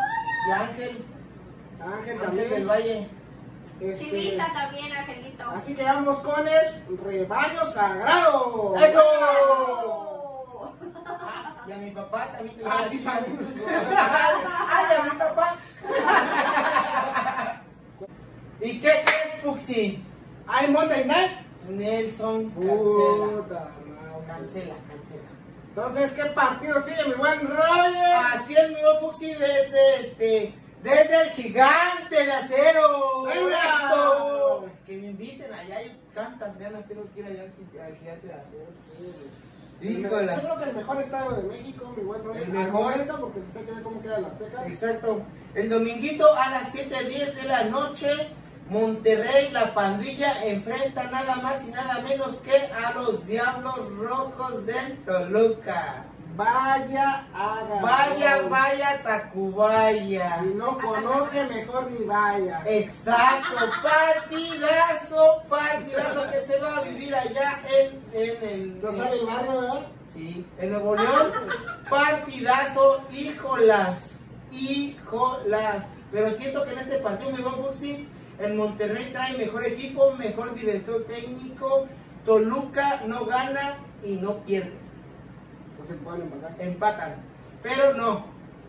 Y 0.48 0.52
Ángel, 0.52 1.04
A 1.80 1.84
Ángel 1.84 1.98
Ángel 1.98 2.20
también. 2.20 2.50
del 2.50 2.66
Valle. 2.66 3.08
Este, 3.80 4.04
Chivista 4.06 4.52
también, 4.54 4.90
Angelito. 4.92 5.42
así 5.50 5.74
que 5.74 5.82
vamos 5.82 6.18
con 6.20 6.48
el 6.48 6.98
rebaño 7.04 7.64
sagrado. 7.66 8.74
¡Eso! 8.76 9.02
Y 11.66 11.72
a 11.72 11.76
mi 11.76 11.90
papá 11.90 12.32
también. 12.32 12.56
Ah, 12.64 12.84
sí. 12.90 13.04
¡Ay, 13.06 14.86
a 14.98 15.02
mi 15.04 15.18
papá! 15.18 15.56
¿Y 18.60 18.80
qué 18.80 19.02
crees, 19.04 19.42
Fuxi? 19.42 20.02
Hay 20.46 20.70
Monday 20.70 21.04
Night. 21.04 21.32
Nelson, 21.68 22.50
cancela. 22.50 22.76
Puta. 23.42 23.72
Cancela, 24.26 24.74
cancela. 24.88 25.28
Entonces, 25.68 26.12
¿qué 26.12 26.24
partido 26.26 26.80
sigue 26.82 27.04
mi 27.08 27.14
buen 27.14 27.40
Roger? 27.46 28.14
Así 28.32 28.54
es, 28.54 28.68
mi 28.70 28.80
buen 28.80 28.98
Fuxi, 29.00 29.34
desde 29.34 29.96
este. 30.00 30.54
Desde 30.82 31.20
el 31.22 31.30
gigante 31.30 32.24
de 32.24 32.32
acero. 32.32 33.28
Eso. 33.28 34.66
Que 34.86 34.96
me 34.98 35.08
inviten 35.08 35.52
allá, 35.52 35.78
hay 35.78 36.00
tantas 36.14 36.56
ganas 36.58 36.86
tengo 36.86 37.02
que 37.12 37.20
ir 37.20 37.26
allá 37.26 37.42
al 37.42 37.50
gi- 37.52 37.78
al 37.80 37.96
gigante 37.96 38.26
de 38.28 38.34
acero. 38.34 38.66
Híjole. 39.80 40.32
Yo 40.34 40.40
creo 40.40 40.58
que 40.58 40.64
el 40.64 40.76
mejor 40.76 41.02
estado 41.02 41.36
de 41.36 41.42
México, 41.42 41.94
mi 41.96 42.02
buen 42.02 42.24
Roger. 42.24 42.42
El 42.42 42.48
mejor. 42.52 42.94
Porque 43.20 43.40
hay 43.58 43.64
que 43.64 43.72
ver 43.72 43.82
cómo 43.82 44.02
queda 44.02 44.20
la 44.20 44.28
Azteca. 44.28 44.66
Exacto. 44.66 45.22
El 45.54 45.68
dominguito 45.68 46.34
a 46.34 46.50
las 46.50 46.74
7.10 46.74 47.34
de 47.34 47.48
la 47.48 47.64
noche, 47.64 48.08
Monterrey, 48.70 49.50
la 49.52 49.74
pandilla, 49.74 50.44
enfrenta 50.44 51.04
nada 51.04 51.36
más 51.36 51.66
y 51.66 51.70
nada 51.70 52.00
menos 52.02 52.36
que 52.36 52.56
a 52.56 52.92
los 52.94 53.26
Diablos 53.26 53.76
Rojos 53.98 54.66
del 54.66 54.96
Toluca. 55.04 56.04
Vaya 56.36 57.26
haga. 57.34 57.80
Vaya, 57.80 58.42
vaya, 58.48 59.02
Tacubaya. 59.02 60.40
Si 60.42 60.54
no 60.54 60.78
conoce, 60.78 61.44
mejor 61.46 61.90
ni 61.90 62.04
vaya. 62.04 62.62
Exacto, 62.66 63.56
partidazo, 63.82 65.42
partidazo 65.48 66.30
que 66.30 66.40
se 66.42 66.60
va 66.60 66.76
a 66.76 66.80
vivir 66.82 67.14
allá 67.14 67.60
en, 67.70 68.02
en 68.12 68.44
el... 68.44 68.82
No 68.82 68.96
sale 68.96 69.20
el 69.20 69.26
barrio, 69.26 69.60
¿verdad? 69.60 69.86
Sí, 70.12 70.46
en 70.58 70.70
Nuevo 70.70 70.96
León, 70.96 71.32
partidazo, 71.90 73.02
híjolas, 73.10 74.12
híjolas. 74.50 75.86
Pero 76.12 76.30
siento 76.32 76.64
que 76.64 76.72
en 76.72 76.78
este 76.78 76.98
partido, 76.98 77.32
mi 77.32 77.42
buen 77.42 77.56
Fuxi, 77.56 78.08
el 78.38 78.54
Monterrey 78.54 79.10
trae 79.12 79.36
mejor 79.38 79.64
equipo, 79.64 80.12
mejor 80.12 80.54
director 80.54 81.04
técnico, 81.06 81.86
Toluca 82.24 83.02
no 83.06 83.24
gana 83.24 83.78
y 84.04 84.12
no 84.12 84.38
pierde, 84.38 84.72
se 85.86 85.94
pueden 85.94 86.22
empatar. 86.22 86.60
empatan. 86.60 87.14
Pero 87.62 87.94
no, 87.94 88.24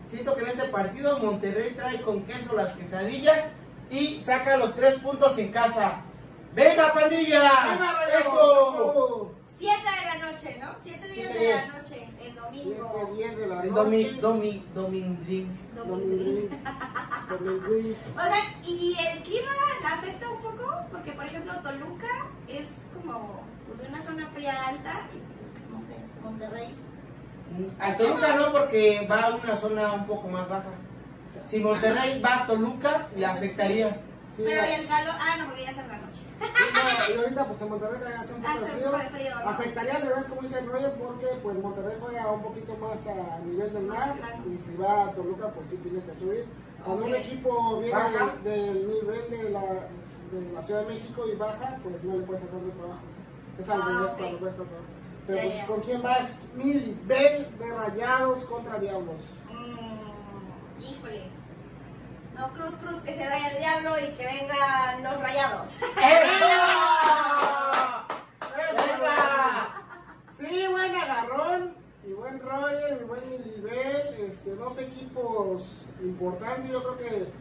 siento 0.08 0.34
que 0.34 0.42
en 0.42 0.48
este 0.48 0.68
partido 0.68 1.18
Monterrey 1.18 1.72
trae 1.74 2.00
con 2.02 2.22
queso 2.24 2.54
las 2.54 2.72
quesadillas 2.72 3.50
y 3.90 4.20
saca 4.20 4.56
los 4.56 4.74
tres 4.74 4.94
puntos 5.00 5.36
en 5.38 5.50
casa. 5.52 6.02
¡Venga, 6.54 6.92
pandilla! 6.92 7.40
¡Venga! 7.70 8.18
¡Eso! 8.18 9.32
7 9.58 9.74
de 9.76 10.18
la 10.20 10.30
noche, 10.30 10.58
¿no? 10.60 10.68
7 10.84 10.98
días 11.08 11.14
Siete 11.14 11.28
de 11.28 11.34
la 11.34 11.40
días. 11.40 11.74
noche, 11.76 12.04
el 12.04 12.32
Siete, 12.32 12.40
domingo. 12.40 13.10
diez 13.16 13.36
de 13.36 13.46
la 13.48 13.54
El 13.62 13.70
noche. 13.70 13.80
domi, 13.80 14.04
domi, 14.20 14.66
domindrink. 14.74 15.48
Oigan, 18.16 18.44
¿y 18.64 18.96
el 18.98 19.22
clima 19.22 19.50
la 19.82 19.94
afecta 19.94 20.28
un 20.30 20.40
poco? 20.40 20.74
Porque, 20.92 21.12
por 21.12 21.24
ejemplo, 21.26 21.52
Toluca 21.62 22.26
es 22.46 22.66
como 22.94 23.42
pues, 23.66 23.88
una 23.88 24.02
zona 24.02 24.28
fría 24.30 24.68
alta 24.68 25.08
y, 25.12 25.18
pues, 25.18 25.70
no 25.70 25.86
sé, 25.86 25.94
Monterrey. 26.22 26.74
A 27.80 27.96
Toluca 27.96 28.36
no, 28.36 28.52
porque 28.52 29.06
va 29.10 29.20
a 29.22 29.34
una 29.36 29.56
zona 29.56 29.92
un 29.94 30.06
poco 30.06 30.28
más 30.28 30.48
baja. 30.48 30.68
Si 31.46 31.60
Monterrey 31.60 32.20
va 32.22 32.42
a 32.42 32.46
Toluca, 32.46 33.08
le 33.16 33.24
afectaría. 33.26 34.00
Sí, 34.36 34.44
Pero 34.46 34.62
y 34.66 34.72
el 34.82 34.86
calor, 34.86 35.14
ah, 35.18 35.36
no, 35.38 35.46
porque 35.46 35.64
ya 35.64 35.70
está 35.70 35.82
en 35.82 35.88
la 35.88 35.98
noche. 35.98 36.20
no, 36.38 37.14
y 37.14 37.18
ahorita 37.18 37.48
pues 37.48 37.62
en 37.62 37.68
Monterrey 37.70 38.00
también 38.00 38.20
hace 38.20 38.34
un 38.34 38.42
poco 38.42 38.60
de 38.60 38.66
frío. 38.70 38.92
frío, 39.10 39.34
¿no? 39.42 39.48
Afectaría 39.50 39.94
al 39.96 40.02
revés, 40.02 40.26
como 40.28 40.42
dice 40.42 40.58
el 40.60 40.66
rollo, 40.70 40.92
porque 40.94 41.26
pues 41.42 41.56
Monterrey 41.58 41.96
juega 42.00 42.30
un 42.32 42.42
poquito 42.42 42.76
más 42.76 43.06
a 43.06 43.38
nivel 43.40 43.72
del 43.72 43.84
mar 43.86 44.14
Claro. 44.16 44.36
y 44.46 44.58
si 44.58 44.76
va 44.76 45.06
a 45.06 45.12
Toluca 45.12 45.48
pues 45.50 45.66
sí 45.70 45.76
tiene 45.82 46.00
que 46.04 46.14
subir. 46.14 46.46
Cuando 46.84 47.06
un 47.06 47.14
equipo 47.16 47.80
viene 47.80 47.98
de- 48.44 48.50
del 48.50 48.88
nivel 48.88 49.30
de 49.30 49.50
la, 49.50 49.62
de 49.62 50.52
la 50.54 50.62
Ciudad 50.62 50.80
de 50.82 50.86
México 50.94 51.24
y 51.26 51.34
baja, 51.36 51.76
pues 51.82 52.04
no 52.04 52.16
le 52.18 52.22
puede 52.24 52.40
sacar 52.40 52.60
de 52.60 52.70
trabajo. 52.70 53.00
Es 53.58 53.68
al 53.68 53.82
Ah, 53.82 53.84
revés 53.86 54.12
cuando 54.16 54.38
cuesta 54.38 54.62
trabajo. 54.62 54.84
Pero 55.28 55.36
Ya, 55.38 55.44
pues 55.44 55.56
ya. 55.56 55.66
¿con 55.66 55.80
quién 55.82 56.02
vas? 56.02 56.46
Mil 56.54 56.98
Bell 57.04 57.58
de 57.58 57.74
Rayados 57.76 58.44
contra 58.46 58.78
Diablos. 58.80 59.20
Mm, 59.50 60.82
híjole. 60.82 61.28
No, 62.34 62.48
Cruz, 62.54 62.74
Cruz, 62.76 63.00
que 63.02 63.14
se 63.14 63.26
vaya 63.28 63.48
el 63.50 63.58
diablo 63.58 63.96
y 63.98 64.08
que 64.16 64.24
vengan 64.24 65.02
los 65.02 65.20
rayados. 65.20 65.78
¡Venga! 68.56 69.74
Sí, 70.34 70.66
buen 70.70 70.94
agarrón 70.94 71.74
y 72.06 72.12
buen 72.12 72.40
Roger 72.40 73.00
y 73.02 73.04
buen 73.04 73.28
nivel, 73.30 74.14
este, 74.20 74.54
dos 74.54 74.78
equipos 74.78 75.62
importantes, 76.00 76.70
yo 76.70 76.82
creo 76.82 76.96
que 76.96 77.32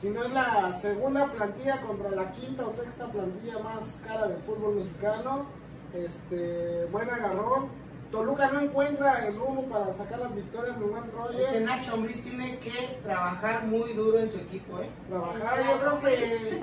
si 0.00 0.10
no 0.10 0.22
es 0.22 0.32
la 0.32 0.78
segunda 0.80 1.26
plantilla 1.32 1.80
contra 1.80 2.10
la 2.10 2.30
quinta 2.32 2.66
o 2.66 2.74
sexta 2.74 3.06
plantilla 3.06 3.58
más 3.60 3.82
cara 4.06 4.28
del 4.28 4.42
fútbol 4.42 4.76
mexicano, 4.76 5.46
este, 5.94 6.86
buen 6.90 7.08
agarrón. 7.10 7.68
Toluca 8.10 8.50
no 8.52 8.60
encuentra 8.60 9.26
el 9.26 9.36
rumbo 9.36 9.64
para 9.64 9.96
sacar 9.96 10.20
las 10.20 10.34
victorias, 10.34 10.76
mi 10.78 10.84
buen 10.86 11.02
Ese 11.04 11.12
Roger. 11.42 11.62
Nacho 11.62 11.94
Ambriz 11.94 12.22
tiene 12.22 12.56
que 12.60 13.00
trabajar 13.02 13.64
muy 13.66 13.92
duro 13.94 14.18
en 14.20 14.30
su 14.30 14.38
equipo, 14.38 14.80
¿eh? 14.80 14.88
Trabajar, 15.08 15.58
yo 15.66 15.80
creo 15.80 16.00
que 16.00 16.60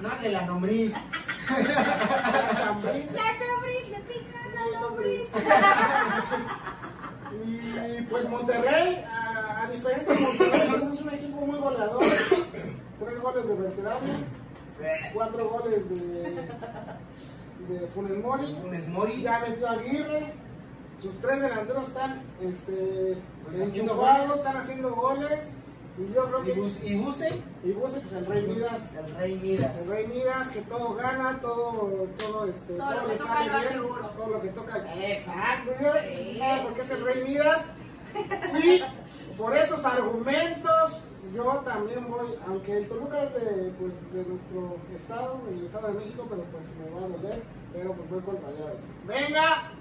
No 0.00 0.08
de 0.22 0.28
la 0.30 0.46
nombriz. 0.46 0.92
la 0.92 0.98
Chambrín- 2.56 3.10
La 3.12 3.22
chambris, 3.38 3.88
le 3.90 4.00
pica 4.00 4.38
la 4.54 4.80
lombriz. 4.80 5.28
Y 7.44 8.02
pues 8.02 8.28
Monterrey, 8.28 9.02
a, 9.10 9.62
a 9.62 9.70
diferencia 9.70 10.14
de 10.14 10.20
Monterrey, 10.20 10.68
pues 10.68 10.92
es 10.92 11.00
un 11.00 11.10
equipo 11.10 11.40
muy 11.46 11.58
goleador. 11.58 12.02
Tres 12.04 13.20
goles 13.22 13.48
de 13.48 13.54
Berterame, 13.54 14.08
cuatro 15.14 15.48
goles 15.48 15.88
de, 15.88 16.48
de 17.68 17.86
Funes 17.88 18.18
Mori. 18.18 18.58
Funes 18.62 18.88
Mori. 18.88 19.22
Ya 19.22 19.38
metió 19.40 19.68
a 19.68 19.72
Aguirre. 19.72 20.34
Sus 21.00 21.18
tres 21.20 21.40
delanteros 21.40 21.88
están 21.88 22.22
este, 22.40 23.16
Pues 23.44 23.68
haciendo 23.68 24.34
están 24.36 24.56
haciendo 24.56 24.94
goles. 24.94 25.40
Y 25.98 26.14
yo 26.14 26.24
creo 26.26 26.42
Y 26.42 26.46
que. 26.46 26.52
Y 26.52 26.60
Buse, 26.60 27.32
Y 27.64 27.72
Buse, 27.72 28.00
pues 28.00 28.12
el 28.12 28.26
Rey 28.26 28.46
Midas. 28.46 28.82
el 28.96 29.14
Rey 29.16 29.34
Midas. 29.42 29.78
El 29.78 29.88
Rey 29.88 30.06
Midas, 30.06 30.48
que 30.48 30.60
todo 30.62 30.94
gana, 30.94 31.38
todo, 31.40 32.06
todo, 32.18 32.46
este, 32.48 32.74
Todo 32.74 32.90
lo 32.94 33.00
que 33.06 33.12
le 33.12 33.18
toca 33.18 33.34
sale 33.34 33.50
lo 33.52 33.58
bien, 33.60 33.72
seguro. 33.72 34.08
todo 34.10 34.26
lo 34.28 34.42
que 34.42 34.48
toca. 34.48 34.94
Exacto, 34.94 35.70
¿sí? 35.78 36.16
Sí. 36.32 36.38
¿sabe 36.38 36.62
por 36.62 36.74
qué 36.74 36.80
es 36.82 36.90
el 36.90 37.04
Rey 37.04 37.24
Midas? 37.24 37.60
Y 38.64 39.36
por 39.36 39.56
esos 39.56 39.84
argumentos, 39.84 41.02
yo 41.32 41.44
también 41.64 42.10
voy, 42.10 42.36
aunque 42.46 42.78
el 42.78 42.88
Toluca 42.88 43.22
es 43.22 43.34
de, 43.34 43.72
pues, 43.78 43.92
de 44.12 44.24
nuestro 44.24 44.76
estado, 44.94 45.40
del 45.46 45.64
estado 45.64 45.88
de 45.88 45.94
México, 45.94 46.26
pero 46.28 46.42
pues 46.44 46.64
me 46.76 46.90
va 46.90 47.06
a 47.06 47.08
doler, 47.08 47.42
pero 47.72 47.94
pues 47.94 48.10
voy 48.10 48.20
con 48.22 48.36
Rayados. 48.42 48.80
¡Venga! 49.04 49.72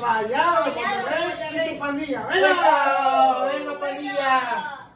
Rayados 0.00 0.64
de 0.66 0.70
Monterrey 0.80 1.56
y 1.56 1.74
su 1.74 1.78
pandilla. 1.80 2.26
¡Venga! 2.26 2.50
¡Eso! 2.50 3.58
¡Venga, 3.58 3.80
pandilla! 3.80 4.92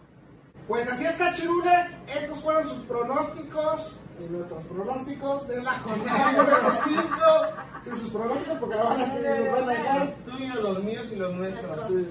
Pues 0.69 0.89
así 0.89 1.07
es, 1.07 1.17
cachirules. 1.17 1.91
Estos 2.07 2.41
fueron 2.41 2.69
sus 2.69 2.85
pronósticos. 2.85 3.93
Y 4.19 4.25
nuestros 4.33 4.65
pronósticos 4.65 5.49
de 5.49 5.63
la 5.63 5.73
jornada 5.81 6.33
número 6.37 6.73
5. 6.85 7.03
Sí, 7.85 7.91
sus 7.91 8.11
pronósticos 8.11 8.59
porque 8.59 8.75
ahora 8.77 8.91
van 8.91 9.03
a 9.03 9.13
seguir, 9.13 9.39
los 9.41 9.53
van 9.53 9.69
a 9.69 9.73
dejar. 9.73 9.99
Los 9.99 10.37
tuyos, 10.37 10.57
los 10.63 10.85
míos 10.85 11.13
y 11.13 11.17
los 11.17 11.35
nuestros. 11.35 11.89
Sí. 11.89 12.09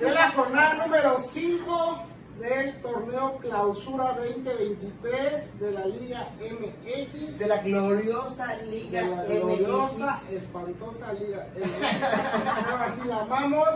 De 0.00 0.10
la 0.10 0.30
jornada 0.32 0.86
número 0.86 1.18
5 1.28 2.11
del 2.38 2.80
torneo 2.82 3.38
Clausura 3.38 4.14
2023 4.14 5.58
de 5.60 5.72
la 5.72 5.86
Liga 5.86 6.28
MX. 6.40 7.38
De 7.38 7.46
la 7.46 7.58
gloriosa 7.58 8.56
de 8.56 8.66
Liga 8.66 9.02
la 9.02 9.22
gloriosa, 9.24 10.20
MX. 10.22 10.32
espantosa 10.32 11.12
Liga 11.12 11.46
MX. 11.54 12.70
Ahora 12.70 12.94
sí 12.94 13.08
la 13.08 13.20
amamos. 13.20 13.68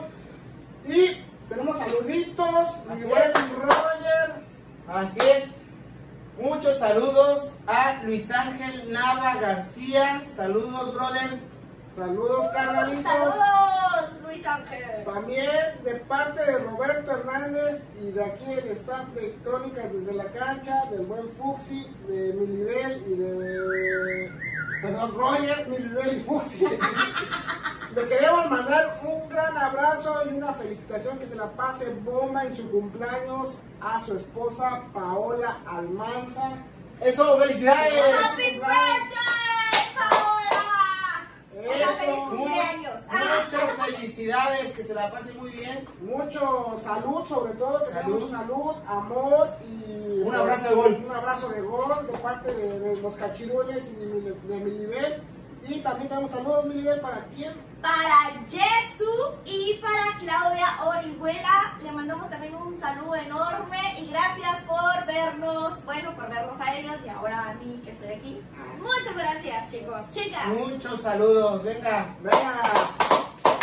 Y 0.87 1.23
tenemos 1.49 1.79
saluditos. 1.79 2.69
Mi 2.87 2.93
Así 2.95 3.05
buen 3.05 3.23
es. 3.23 3.33
Roger. 3.51 4.43
Así 4.89 5.19
es. 5.21 5.45
Muchos 6.41 6.79
saludos 6.79 7.51
a 7.67 8.03
Luis 8.05 8.31
Ángel 8.31 8.93
Nava 8.93 9.37
García. 9.41 10.23
Saludos, 10.35 10.93
brother. 10.95 11.41
Saludos, 11.97 12.49
carnalito. 12.53 13.03
Saludos, 13.03 14.23
Luis 14.23 14.47
Ángel. 14.47 15.05
También 15.05 15.51
de 15.83 15.95
parte 16.07 16.45
de 16.45 16.59
Roberto 16.59 17.11
Hernández 17.11 17.83
y 18.03 18.11
de 18.11 18.23
aquí 18.23 18.53
el 18.53 18.69
staff 18.73 19.09
de 19.15 19.35
Crónicas 19.43 19.91
desde 19.91 20.13
la 20.13 20.31
cancha, 20.33 20.85
del 20.91 21.07
buen 21.07 21.31
Fuxi, 21.31 21.87
de 22.07 22.35
Milibel 22.35 23.03
y 23.07 23.15
de. 23.15 24.31
Perdón, 24.83 25.15
Roger, 25.15 25.69
Milibel 25.69 26.19
y 26.19 26.25
Fuxi. 26.25 26.67
Le 27.95 28.09
queremos 28.09 28.51
mandar 28.51 29.01
un 29.03 29.27
gran 29.31 29.57
abrazo 29.57 30.23
y 30.31 30.35
una 30.37 30.53
felicitación 30.53 31.19
que 31.19 31.27
se 31.27 31.35
la 31.35 31.51
pase 31.53 31.95
bomba 32.05 32.45
en 32.45 32.55
su 32.55 32.71
cumpleaños 32.71 33.57
a 33.81 34.05
su 34.05 34.17
esposa 34.17 34.83
Paola 34.93 35.57
Almanza, 35.67 36.59
Eso, 37.01 37.39
felicidades. 37.39 37.95
¡Happy 38.23 38.43
birthday, 38.43 39.46
Muchas 43.09 43.87
felicidades, 43.87 44.73
que 44.73 44.83
se 44.85 44.95
la 44.95 45.11
pasen 45.11 45.37
muy 45.39 45.51
bien. 45.51 45.87
Mucho 46.01 46.79
salud, 46.83 47.25
sobre 47.27 47.55
todo, 47.55 47.85
que 47.85 47.93
Salud. 47.93 48.31
salud, 48.31 48.75
amor 48.87 49.49
y 49.67 50.23
Un 50.23 50.35
abrazo 50.35 50.69
de 50.69 50.75
gol. 50.75 51.05
Un 51.07 51.13
abrazo 51.15 51.49
de 51.49 51.61
gol 51.61 52.07
de 52.07 52.19
parte 52.19 52.55
de, 52.55 52.81
de 52.81 52.97
los 53.01 53.15
cachirules 53.17 53.83
y 53.93 53.97
de, 53.97 54.33
de 54.33 54.61
mi 54.61 54.71
nivel. 54.73 55.23
Y 55.69 55.81
también 55.81 56.09
tenemos 56.09 56.31
saludos, 56.31 56.67
mi 56.67 56.77
nivel, 56.77 57.01
para 57.01 57.25
quién? 57.35 57.53
Para 57.87 58.33
Jesu 58.49 59.09
y 59.45 59.75
para 59.75 60.19
Claudia 60.19 60.77
Orihuela, 60.85 61.79
le 61.81 61.93
mandamos 61.93 62.29
también 62.29 62.57
un 62.57 62.81
saludo 62.81 63.15
enorme 63.15 63.79
y 64.01 64.09
gracias 64.09 64.57
por 64.67 65.07
vernos, 65.07 65.85
bueno, 65.85 66.13
por 66.17 66.29
vernos 66.29 66.61
a 66.61 66.75
ellos 66.75 66.97
y 67.05 67.09
ahora 67.09 67.51
a 67.51 67.55
mí 67.55 67.81
que 67.85 67.93
estoy 67.93 68.09
aquí. 68.09 68.43
Muchas 68.81 69.15
gracias, 69.15 69.71
chicos, 69.71 70.05
chicas. 70.11 70.49
Muchos 70.49 71.01
saludos, 71.01 71.63
venga. 71.63 72.13
Venga. 72.23 72.61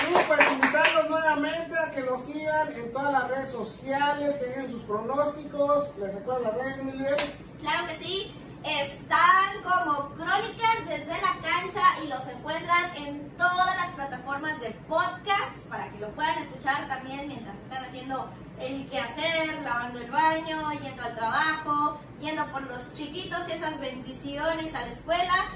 Y 0.10 0.14
pues 0.26 0.52
invitarlos 0.54 1.10
nuevamente 1.10 1.78
a 1.78 1.92
que 1.92 2.02
nos 2.04 2.24
sigan 2.24 2.72
en 2.78 2.94
todas 2.94 3.12
las 3.12 3.28
redes 3.28 3.52
sociales, 3.52 4.38
que 4.38 4.46
dejen 4.46 4.72
sus 4.72 4.84
pronósticos. 4.84 5.98
Les 5.98 6.16
recuerdo 6.16 6.44
las 6.44 6.54
redes, 6.54 6.82
mi 6.82 6.94
nivel. 6.94 7.18
Claro 7.60 7.88
que 7.88 7.98
sí. 8.02 8.43
Están 8.64 9.62
como 9.62 10.10
crónicas 10.16 10.88
desde 10.88 11.22
la 11.22 11.38
cancha 11.42 11.82
y 12.02 12.08
los 12.08 12.26
encuentran 12.28 12.96
en 12.96 13.30
todas 13.38 13.76
las 13.76 13.90
plataformas 13.92 14.60
de 14.62 14.72
podcast 14.88 15.58
para 15.68 15.90
que 15.90 16.00
lo 16.00 16.10
puedan 16.12 16.38
escuchar 16.40 16.88
también 16.88 17.28
mientras 17.28 17.58
están 17.58 17.84
haciendo 17.84 18.32
el 18.62 18.90
quehacer, 18.90 19.62
lavando 19.64 20.00
el 20.00 20.10
baño, 20.10 20.72
yendo 20.82 21.04
al 21.04 21.14
trabajo, 21.14 22.00
yendo 22.22 22.48
por 22.54 22.64
los 22.64 22.90
chiquitos 22.94 23.42
y 23.50 23.52
esas 23.52 23.78
bendiciones 23.82 24.74
a 24.74 24.82
la 24.82 24.94
escuela. 24.94 25.52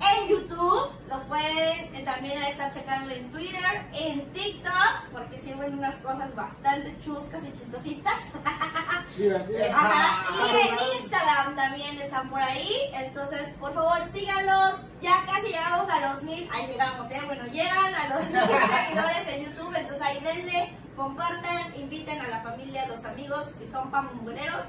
En 0.00 0.28
YouTube 0.28 0.90
los 1.08 1.22
pueden 1.24 2.04
también 2.04 2.42
estar 2.42 2.72
checando 2.72 3.12
en 3.12 3.30
Twitter, 3.30 3.86
en 3.92 4.32
TikTok, 4.32 5.10
porque 5.12 5.38
sirven 5.40 5.78
unas 5.78 5.96
cosas 5.96 6.34
bastante 6.34 6.98
chuscas 7.00 7.42
y 7.44 7.52
chistositas. 7.52 8.18
Y 9.20 9.26
en 9.26 11.02
Instagram 11.02 11.54
también 11.54 11.98
están 12.00 12.30
por 12.30 12.40
ahí. 12.40 12.90
Entonces, 12.94 13.54
por 13.60 13.74
favor, 13.74 13.98
síganlos. 14.14 14.80
Ya 15.02 15.12
casi 15.26 15.48
llegamos 15.48 15.90
a 15.90 16.08
los 16.08 16.22
mil. 16.22 16.48
Ahí 16.50 16.68
llegamos, 16.68 17.10
¿eh? 17.10 17.20
Bueno, 17.26 17.44
llegan 17.46 17.94
a 17.94 18.08
los 18.08 18.26
mil 18.30 18.40
seguidores 18.40 19.28
en 19.28 19.44
YouTube. 19.44 19.74
Entonces, 19.76 20.02
ahí 20.02 20.20
denle, 20.20 20.74
compartan, 20.96 21.74
inviten 21.76 22.20
a 22.20 22.28
la 22.28 22.40
familia, 22.40 22.84
a 22.84 22.88
los 22.88 23.04
amigos. 23.04 23.46
Si 23.58 23.66
son 23.66 23.90
pamboneros, 23.90 24.64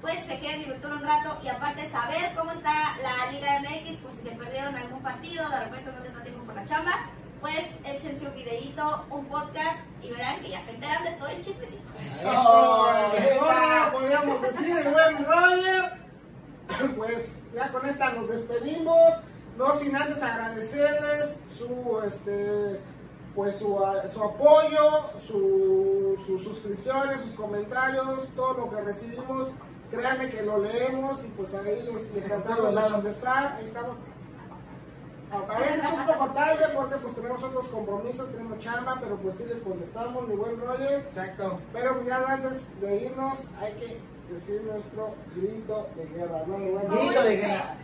pues 0.00 0.18
se 0.26 0.40
queden 0.40 0.60
divertir 0.60 0.90
un 0.90 1.02
rato. 1.02 1.38
Y 1.44 1.48
aparte, 1.48 1.88
saber 1.90 2.34
cómo 2.36 2.50
está 2.50 2.96
la 3.02 3.30
Liga 3.30 3.60
MX. 3.60 3.98
Pues 3.98 4.14
si 4.16 4.22
se 4.22 4.34
perdieron 4.34 4.74
algún 4.74 5.00
partido, 5.00 5.48
de 5.48 5.60
repente 5.60 5.92
no 5.92 6.00
les 6.00 6.12
da 6.12 6.22
tiempo 6.22 6.44
por 6.44 6.56
la 6.56 6.64
chamba. 6.64 7.08
Pues 7.42 7.66
échense 7.84 8.24
un 8.24 8.34
videíto, 8.34 9.04
un 9.10 9.26
podcast 9.26 9.80
y 10.00 10.10
verán 10.10 10.40
que 10.40 10.50
ya 10.50 10.64
se 10.64 10.70
enteran 10.70 11.02
de 11.02 11.10
todo 11.10 11.28
el 11.28 11.44
chismecito. 11.44 11.82
Eso, 11.98 12.28
eso 13.18 13.92
podríamos 13.92 14.42
decir 14.42 14.78
el 14.78 14.88
buen 14.88 15.26
Roger. 15.26 16.02
Pues 16.96 17.34
ya 17.52 17.70
con 17.72 17.84
esta 17.86 18.12
nos 18.12 18.28
despedimos. 18.28 19.12
No 19.58 19.76
sin 19.76 19.94
antes 19.94 20.22
agradecerles 20.22 21.36
su 21.58 22.00
este 22.06 22.80
pues 23.34 23.56
su, 23.56 23.78
su 24.12 24.22
apoyo, 24.22 25.10
su, 25.26 26.16
sus 26.26 26.44
suscripciones, 26.44 27.20
sus 27.22 27.32
comentarios, 27.32 28.28
todo 28.36 28.54
lo 28.54 28.70
que 28.70 28.82
recibimos. 28.82 29.48
Créanme 29.90 30.30
que 30.30 30.42
lo 30.42 30.58
leemos 30.58 31.24
y 31.24 31.28
pues 31.28 31.52
ahí 31.54 31.82
les, 31.82 32.14
les 32.14 32.24
tratamos 32.24 32.74
de 32.74 32.90
contestar. 32.90 33.56
Ahí 33.56 33.66
estamos. 33.66 33.96
A 35.32 35.58
veces 35.58 35.82
un 35.90 36.06
poco 36.06 36.30
tarde 36.32 36.66
porque 36.74 36.96
pues 36.96 37.14
tenemos 37.14 37.42
otros 37.42 37.66
compromisos, 37.68 38.30
tenemos 38.30 38.58
chamba, 38.58 38.98
pero 39.00 39.16
pues 39.16 39.36
sí 39.36 39.44
les 39.48 39.62
contestamos, 39.62 40.28
mi 40.28 40.34
buen 40.36 40.60
Roger. 40.60 41.00
Exacto. 41.00 41.58
Pero 41.72 42.04
ya 42.06 42.22
antes 42.28 42.64
de 42.80 42.96
irnos 43.06 43.48
hay 43.58 43.72
que 43.74 43.98
decir 44.32 44.62
nuestro 44.64 45.14
grito 45.34 45.88
de 45.96 46.04
guerra, 46.06 46.42
¿no? 46.46 46.58
buen? 46.58 46.88
Grito 46.88 47.22
de 47.22 47.36
guerra. 47.36 47.76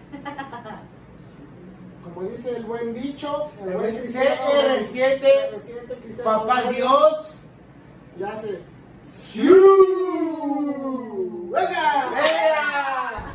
Como 2.05 2.23
dice 2.29 2.57
el 2.57 2.65
buen 2.65 2.93
bicho, 2.93 3.51
el 3.65 3.77
buen 3.77 3.97
CR7, 3.97 4.01
Cristiano, 4.01 4.37
R7, 4.79 6.01
Cristiano 6.01 6.25
Papá 6.25 6.63
Dios. 6.71 7.39
Ya 8.19 8.41
se. 8.41 8.61
¡Siu! 9.25 9.55
¡Venga! 11.51 12.11
¡Venga! 12.11 13.28